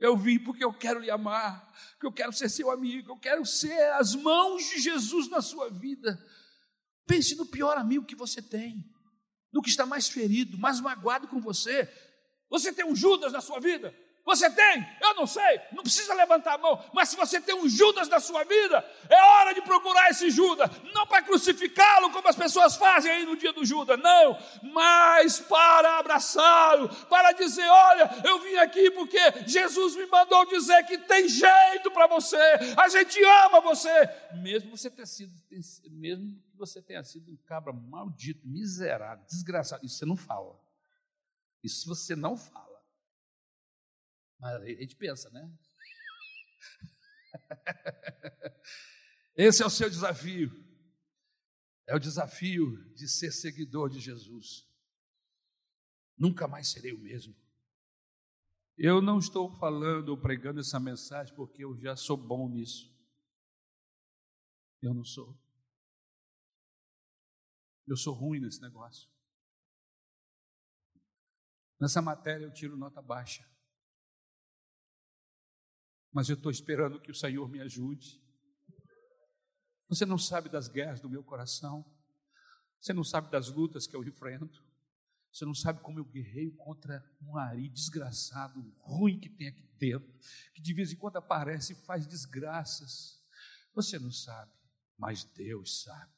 Eu 0.03 0.17
vim 0.17 0.37
porque 0.37 0.65
eu 0.65 0.73
quero 0.73 0.99
lhe 0.99 1.13
amar, 1.13 1.73
que 2.01 2.05
eu 2.05 2.13
quero 2.13 2.33
ser 2.33 2.49
seu 2.49 2.73
amigo, 2.73 3.13
eu 3.13 3.17
quero 3.17 3.47
ser 3.47 3.81
as 3.93 4.17
mãos 4.17 4.69
de 4.69 4.81
Jesus 4.81 5.31
na 5.31 5.41
sua 5.41 5.71
vida. 5.71 6.19
Pense 7.07 7.37
no 7.37 7.47
pior 7.47 7.79
amigo 7.79 8.05
que 8.05 8.17
você 8.17 8.43
tem, 8.43 8.85
no 9.53 9.63
que 9.63 9.69
está 9.69 9.87
mais 9.87 10.09
ferido, 10.09 10.59
mais 10.59 10.81
magoado 10.81 11.29
com 11.29 11.41
você. 11.41 11.89
Você 12.51 12.73
tem 12.73 12.85
um 12.85 12.97
Judas 12.97 13.33
na 13.33 13.41
sua 13.41 13.61
vida? 13.61 13.95
Você 14.25 14.49
tem? 14.49 14.87
Eu 15.01 15.15
não 15.15 15.27
sei, 15.27 15.61
não 15.73 15.83
precisa 15.83 16.15
levantar 16.15 16.55
a 16.55 16.59
mão, 16.59 16.83
mas 16.93 17.09
se 17.09 17.17
você 17.17 17.41
tem 17.41 17.57
um 17.57 17.69
Judas 17.69 18.09
na 18.09 18.21
sua 18.21 18.45
vida, 18.45 18.85
é 19.09 19.21
hora 19.21 19.53
de 19.53 19.61
procurar 19.63 20.11
esse 20.11 20.31
Judas, 20.31 20.71
não 20.95 21.05
para 21.09 21.23
crucificá-lo 21.23 22.11
como 22.11 22.29
as 22.29 22.37
pessoas 22.37 22.77
fazem 22.77 23.11
aí 23.11 23.27
no 23.27 23.37
dia 23.37 23.53
do 23.53 23.65
Judas, 23.65 23.99
não, 23.99 24.39
mas 24.73 25.41
para 25.41 25.99
abraçá-lo, 25.99 26.89
para 27.07 27.33
dizer: 27.33 27.69
olha, 27.69 28.11
eu 28.25 28.39
vim 28.41 28.55
aqui 28.57 28.93
porque 28.93 29.19
Jesus 29.45 29.97
me 29.97 30.07
mandou 30.07 30.47
dizer 30.47 30.87
que 30.87 30.99
tem 30.99 31.29
jeito 31.29 31.91
para 31.91 32.07
você, 32.07 32.39
a 32.77 32.89
gente 32.89 33.21
ama 33.45 33.61
você, 33.61 34.09
mesmo 34.35 34.77
você 34.77 34.89
ter 34.89 35.07
sido, 35.07 35.33
mesmo 35.91 36.41
que 36.49 36.57
você 36.57 36.81
tenha 36.81 37.03
sido 37.03 37.29
um 37.29 37.37
cabra 37.45 37.73
maldito, 37.73 38.47
miserável, 38.47 39.25
desgraçado, 39.27 39.85
isso 39.85 39.99
você 39.99 40.07
não 40.07 40.17
fala, 40.17 40.57
isso 41.61 41.89
você 41.89 42.15
não 42.15 42.37
fala. 42.37 42.72
Mas 44.43 44.61
a 44.61 44.67
gente 44.67 44.97
pensa, 44.97 45.31
né? 45.31 45.57
Esse 49.37 49.63
é 49.63 49.67
o 49.67 49.71
seu 49.71 49.89
desafio. 49.89 50.51
É 51.87 51.95
o 51.95 52.01
desafio 52.01 52.93
de 52.93 53.09
ser 53.09 53.31
seguidor 53.31 53.89
de 53.89 54.01
Jesus. 54.01 54.69
Nunca 56.19 56.49
mais 56.49 56.73
serei 56.73 56.93
o 56.93 56.99
mesmo. 56.99 57.37
Eu 58.77 59.01
não 59.01 59.21
estou 59.21 59.49
falando 59.49 60.09
ou 60.09 60.21
pregando 60.21 60.59
essa 60.59 60.81
mensagem 60.81 61.33
porque 61.37 61.63
eu 61.63 61.79
já 61.79 61.95
sou 61.95 62.17
bom 62.17 62.49
nisso. 62.49 62.93
Eu 64.83 64.93
não 64.93 65.05
sou. 65.05 65.41
Eu 67.87 67.97
sou 67.97 68.13
ruim 68.13 68.41
nesse 68.41 68.61
negócio. 68.61 69.09
Nessa 71.79 72.03
matéria 72.03 72.45
eu 72.45 72.53
tiro 72.53 72.77
nota 72.77 73.01
baixa 73.01 73.52
mas 76.13 76.29
eu 76.29 76.35
estou 76.35 76.51
esperando 76.53 77.01
que 77.01 77.11
o 77.11 77.15
Senhor 77.15 77.49
me 77.49 77.61
ajude. 77.61 78.21
Você 79.89 80.05
não 80.05 80.19
sabe 80.19 80.49
das 80.49 80.69
guerras 80.69 81.01
do 81.01 81.09
meu 81.09 81.23
coração, 81.23 81.85
você 82.79 82.93
não 82.93 83.05
sabe 83.05 83.31
das 83.31 83.49
lutas 83.49 83.87
que 83.87 83.97
eu 83.97 84.05
enfrento, 84.05 84.63
você 85.33 85.47
não 85.47 85.55
sabe 85.55 85.81
como 85.81 85.99
eu 85.99 86.05
guerreio 86.05 86.55
contra 86.57 87.03
um 87.23 87.39
ari 87.39 87.69
desgraçado, 87.71 88.61
ruim 88.81 89.19
que 89.19 89.31
tem 89.31 89.49
aqui 89.49 89.63
dentro, 89.79 90.13
que 90.55 90.61
de 90.61 90.75
vez 90.75 90.93
em 90.93 90.97
quando 90.97 91.17
aparece 91.17 91.73
e 91.73 91.77
faz 91.87 92.07
desgraças. 92.07 93.23
Você 93.75 93.99
não 93.99 94.11
sabe, 94.11 94.53
mas 94.99 95.25
Deus 95.25 95.83
sabe. 95.83 96.13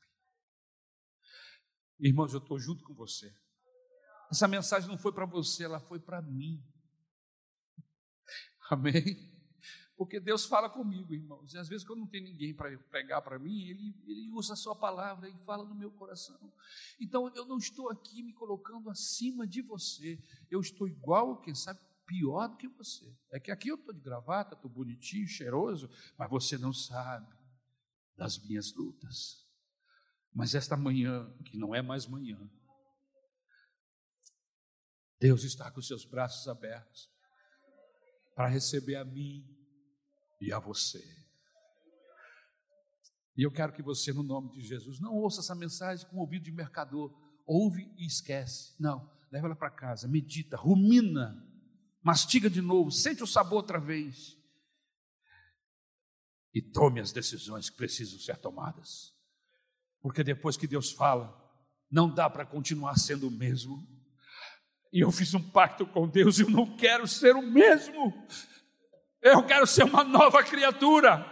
Irmãos, 2.00 2.32
eu 2.32 2.40
estou 2.40 2.58
junto 2.58 2.82
com 2.82 2.92
você. 2.94 3.32
Essa 4.30 4.48
mensagem 4.48 4.88
não 4.88 4.98
foi 4.98 5.12
para 5.12 5.26
você, 5.26 5.64
ela 5.64 5.78
foi 5.78 6.00
para 6.00 6.20
mim. 6.20 6.60
Amém? 8.68 9.33
Porque 10.04 10.20
Deus 10.20 10.44
fala 10.44 10.68
comigo, 10.68 11.14
irmãos. 11.14 11.54
E 11.54 11.58
às 11.58 11.66
vezes, 11.66 11.82
quando 11.82 12.00
não 12.00 12.06
tem 12.06 12.22
ninguém 12.22 12.54
para 12.54 12.76
pregar 12.90 13.22
para 13.22 13.38
mim, 13.38 13.68
ele, 13.68 13.96
ele 14.06 14.30
usa 14.32 14.52
a 14.52 14.56
sua 14.56 14.76
palavra 14.76 15.30
e 15.30 15.38
fala 15.38 15.64
no 15.64 15.74
meu 15.74 15.90
coração. 15.90 16.38
Então, 17.00 17.34
eu 17.34 17.46
não 17.46 17.56
estou 17.56 17.88
aqui 17.88 18.22
me 18.22 18.34
colocando 18.34 18.90
acima 18.90 19.46
de 19.46 19.62
você. 19.62 20.22
Eu 20.50 20.60
estou 20.60 20.86
igual, 20.86 21.40
quem 21.40 21.54
sabe, 21.54 21.80
pior 22.04 22.48
do 22.48 22.58
que 22.58 22.68
você. 22.68 23.16
É 23.32 23.40
que 23.40 23.50
aqui 23.50 23.68
eu 23.68 23.76
estou 23.76 23.94
de 23.94 24.00
gravata, 24.02 24.54
estou 24.54 24.70
bonitinho, 24.70 25.26
cheiroso, 25.26 25.88
mas 26.18 26.28
você 26.28 26.58
não 26.58 26.74
sabe 26.74 27.34
das 28.14 28.38
minhas 28.38 28.74
lutas. 28.74 29.48
Mas 30.34 30.54
esta 30.54 30.76
manhã, 30.76 31.34
que 31.46 31.56
não 31.56 31.74
é 31.74 31.80
mais 31.80 32.06
manhã, 32.06 32.38
Deus 35.18 35.44
está 35.44 35.70
com 35.70 35.80
seus 35.80 36.04
braços 36.04 36.46
abertos 36.46 37.10
para 38.34 38.48
receber 38.48 38.96
a 38.96 39.04
mim 39.06 39.63
e 40.44 40.52
a 40.52 40.58
você. 40.58 41.02
E 43.36 43.42
eu 43.42 43.50
quero 43.50 43.72
que 43.72 43.82
você, 43.82 44.12
no 44.12 44.22
nome 44.22 44.50
de 44.52 44.60
Jesus, 44.60 45.00
não 45.00 45.14
ouça 45.14 45.40
essa 45.40 45.54
mensagem 45.54 46.06
com 46.08 46.18
ouvido 46.18 46.44
de 46.44 46.52
mercador. 46.52 47.12
Ouve 47.46 47.92
e 47.96 48.06
esquece. 48.06 48.74
Não, 48.78 49.10
leva 49.32 49.46
ela 49.46 49.56
para 49.56 49.70
casa, 49.70 50.06
medita, 50.06 50.56
rumina, 50.56 51.44
mastiga 52.02 52.48
de 52.48 52.60
novo, 52.60 52.90
sente 52.90 53.22
o 53.22 53.26
sabor 53.26 53.56
outra 53.56 53.80
vez. 53.80 54.36
E 56.54 56.62
tome 56.62 57.00
as 57.00 57.10
decisões 57.10 57.68
que 57.68 57.76
precisam 57.76 58.18
ser 58.20 58.36
tomadas. 58.36 59.12
Porque 60.00 60.22
depois 60.22 60.56
que 60.56 60.68
Deus 60.68 60.92
fala, 60.92 61.34
não 61.90 62.12
dá 62.12 62.30
para 62.30 62.46
continuar 62.46 62.96
sendo 62.96 63.26
o 63.26 63.30
mesmo. 63.30 63.84
E 64.92 65.00
eu 65.00 65.10
fiz 65.10 65.34
um 65.34 65.42
pacto 65.42 65.84
com 65.84 66.06
Deus 66.06 66.38
e 66.38 66.42
eu 66.42 66.50
não 66.50 66.76
quero 66.76 67.08
ser 67.08 67.34
o 67.34 67.42
mesmo. 67.42 68.14
Eu 69.24 69.44
quero 69.46 69.66
ser 69.66 69.84
uma 69.84 70.04
nova 70.04 70.44
criatura. 70.44 71.24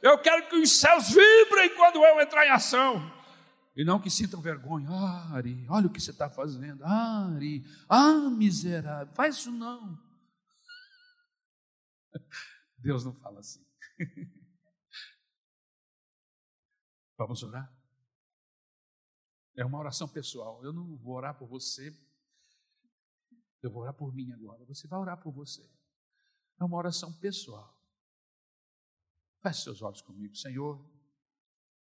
Eu 0.00 0.18
quero 0.18 0.48
que 0.48 0.56
os 0.56 0.80
céus 0.80 1.10
vibrem 1.10 1.76
quando 1.76 2.02
eu 2.02 2.18
entrar 2.20 2.46
em 2.46 2.50
ação. 2.50 3.12
E 3.76 3.84
não 3.84 4.00
que 4.00 4.08
sintam 4.08 4.40
vergonha. 4.40 4.88
Ah, 4.90 5.34
Ari, 5.34 5.66
olha 5.68 5.86
o 5.86 5.90
que 5.92 6.00
você 6.00 6.10
está 6.10 6.30
fazendo. 6.30 6.82
Ah, 6.84 7.30
Ari, 7.34 7.62
ah, 7.88 8.30
miserável, 8.30 9.12
faz 9.14 9.36
isso 9.36 9.52
não. 9.52 10.02
Deus 12.78 13.04
não 13.04 13.12
fala 13.12 13.40
assim. 13.40 13.62
Vamos 17.18 17.42
orar? 17.42 17.70
É 19.56 19.64
uma 19.64 19.78
oração 19.78 20.08
pessoal. 20.08 20.64
Eu 20.64 20.72
não 20.72 20.96
vou 20.96 21.14
orar 21.14 21.34
por 21.36 21.46
você 21.46 21.94
eu 23.64 23.70
vou 23.70 23.82
orar 23.82 23.94
por 23.94 24.14
mim 24.14 24.30
agora. 24.32 24.62
Você 24.66 24.86
vai 24.86 24.98
orar 25.00 25.16
por 25.16 25.32
você. 25.32 25.66
É 26.60 26.64
uma 26.64 26.76
oração 26.76 27.12
pessoal. 27.12 27.72
Feche 29.42 29.62
seus 29.62 29.82
olhos 29.82 30.00
comigo, 30.00 30.34
Senhor. 30.36 30.84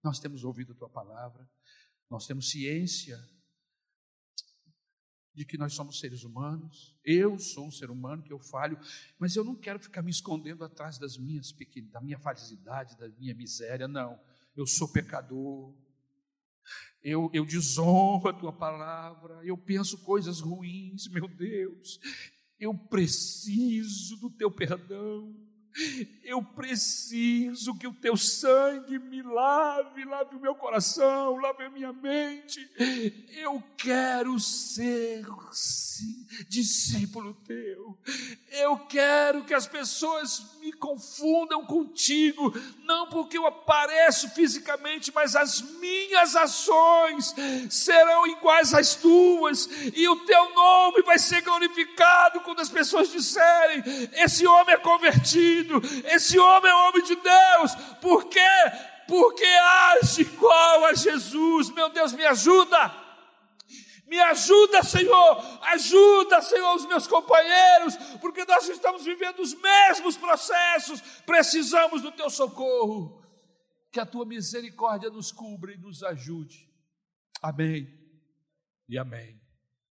Nós 0.03 0.18
temos 0.18 0.43
ouvido 0.45 0.73
a 0.73 0.77
tua 0.77 0.89
palavra, 0.89 1.49
nós 2.11 2.27
temos 2.27 2.51
ciência 2.51 3.16
de 5.33 5.45
que 5.45 5.57
nós 5.57 5.73
somos 5.73 6.01
seres 6.01 6.25
humanos. 6.25 6.99
Eu 7.05 7.39
sou 7.39 7.68
um 7.68 7.70
ser 7.70 7.91
humano 7.91 8.23
que 8.23 8.33
eu 8.33 8.39
falho, 8.39 8.79
mas 9.18 9.37
eu 9.37 9.45
não 9.45 9.55
quero 9.55 9.79
ficar 9.79 10.03
me 10.03 10.11
escondendo 10.11 10.64
atrás 10.64 10.99
das 10.99 11.16
minhas 11.16 11.53
pequenas, 11.53 11.93
da 11.93 12.01
minha 12.01 12.18
falsidade, 12.18 12.99
da 12.99 13.09
minha 13.11 13.35
miséria. 13.35 13.87
Não, 13.87 14.20
eu 14.57 14.66
sou 14.66 14.93
pecador 14.93 15.73
eu, 17.03 17.29
eu 17.33 17.45
desonro 17.45 18.29
a 18.29 18.33
tua 18.33 18.53
palavra, 18.53 19.41
eu 19.45 19.59
penso 19.59 19.99
coisas 19.99 20.41
ruins, 20.41 21.09
meu 21.09 21.27
Deus, 21.27 21.99
eu 22.63 22.73
preciso 22.73 24.17
do 24.19 24.31
teu 24.31 24.49
perdão. 24.49 25.35
Eu 26.25 26.43
preciso 26.43 27.75
que 27.79 27.87
o 27.87 27.95
teu 27.95 28.16
sangue 28.16 28.99
me 28.99 29.23
lave, 29.23 30.05
lave 30.05 30.37
o 30.37 30.41
meu 30.41 30.55
coração, 30.55 31.37
lave 31.37 31.64
a 31.64 31.70
minha 31.70 31.93
mente. 31.93 32.68
Eu 33.35 33.62
quero 33.77 34.39
ser 34.39 35.25
discípulo 36.49 37.35
teu. 37.47 37.99
Eu 38.51 38.79
quero 38.79 39.45
que 39.45 39.55
as 39.55 39.66
pessoas 39.66 40.43
me 40.61 40.73
confundam 40.73 41.64
contigo, 41.64 42.53
não 42.85 43.09
porque 43.09 43.37
eu 43.37 43.47
apareço 43.47 44.31
fisicamente, 44.31 45.12
mas 45.12 45.35
as 45.35 45.61
minhas 45.61 46.37
ações 46.37 47.35
serão 47.68 48.27
iguais 48.27 48.73
às 48.73 48.95
tuas, 48.95 49.68
e 49.95 50.09
o 50.09 50.25
teu 50.25 50.55
nome 50.55 51.03
vai 51.03 51.18
ser 51.18 51.41
glorificado 51.43 52.41
quando 52.41 52.61
as 52.61 52.68
pessoas 52.68 53.11
disserem: 53.11 53.83
esse 54.12 54.47
homem 54.47 54.75
é 54.75 54.79
convertido 54.79 55.62
esse 56.05 56.39
homem 56.39 56.71
é 56.71 56.75
homem 56.75 57.03
de 57.03 57.17
Deus. 57.17 57.75
Por 58.01 58.25
quê? 58.27 58.41
Porque 59.07 59.45
age 59.45 60.23
igual 60.23 60.87
a 60.87 60.95
Jesus. 60.95 61.71
Meu 61.71 61.89
Deus, 61.89 62.13
me 62.13 62.25
ajuda. 62.25 63.03
Me 64.07 64.19
ajuda, 64.21 64.83
Senhor. 64.83 65.61
Ajuda, 65.63 66.43
Senhor, 66.43 66.77
os 66.77 66.87
meus 66.87 67.07
companheiros, 67.07 67.97
porque 68.21 68.45
nós 68.45 68.69
estamos 68.69 69.05
vivendo 69.05 69.41
os 69.41 69.55
mesmos 69.55 70.17
processos. 70.17 71.01
Precisamos 71.25 72.03
do 72.03 72.13
teu 72.13 72.29
socorro. 72.29 73.23
Que 73.91 74.01
a 74.01 74.07
tua 74.07 74.25
misericórdia 74.25 75.11
nos 75.11 75.33
cubra 75.33 75.73
e 75.73 75.79
nos 75.79 76.03
ajude. 76.03 76.71
Amém 77.43 77.89
e 78.89 78.99
amém. 78.99 79.41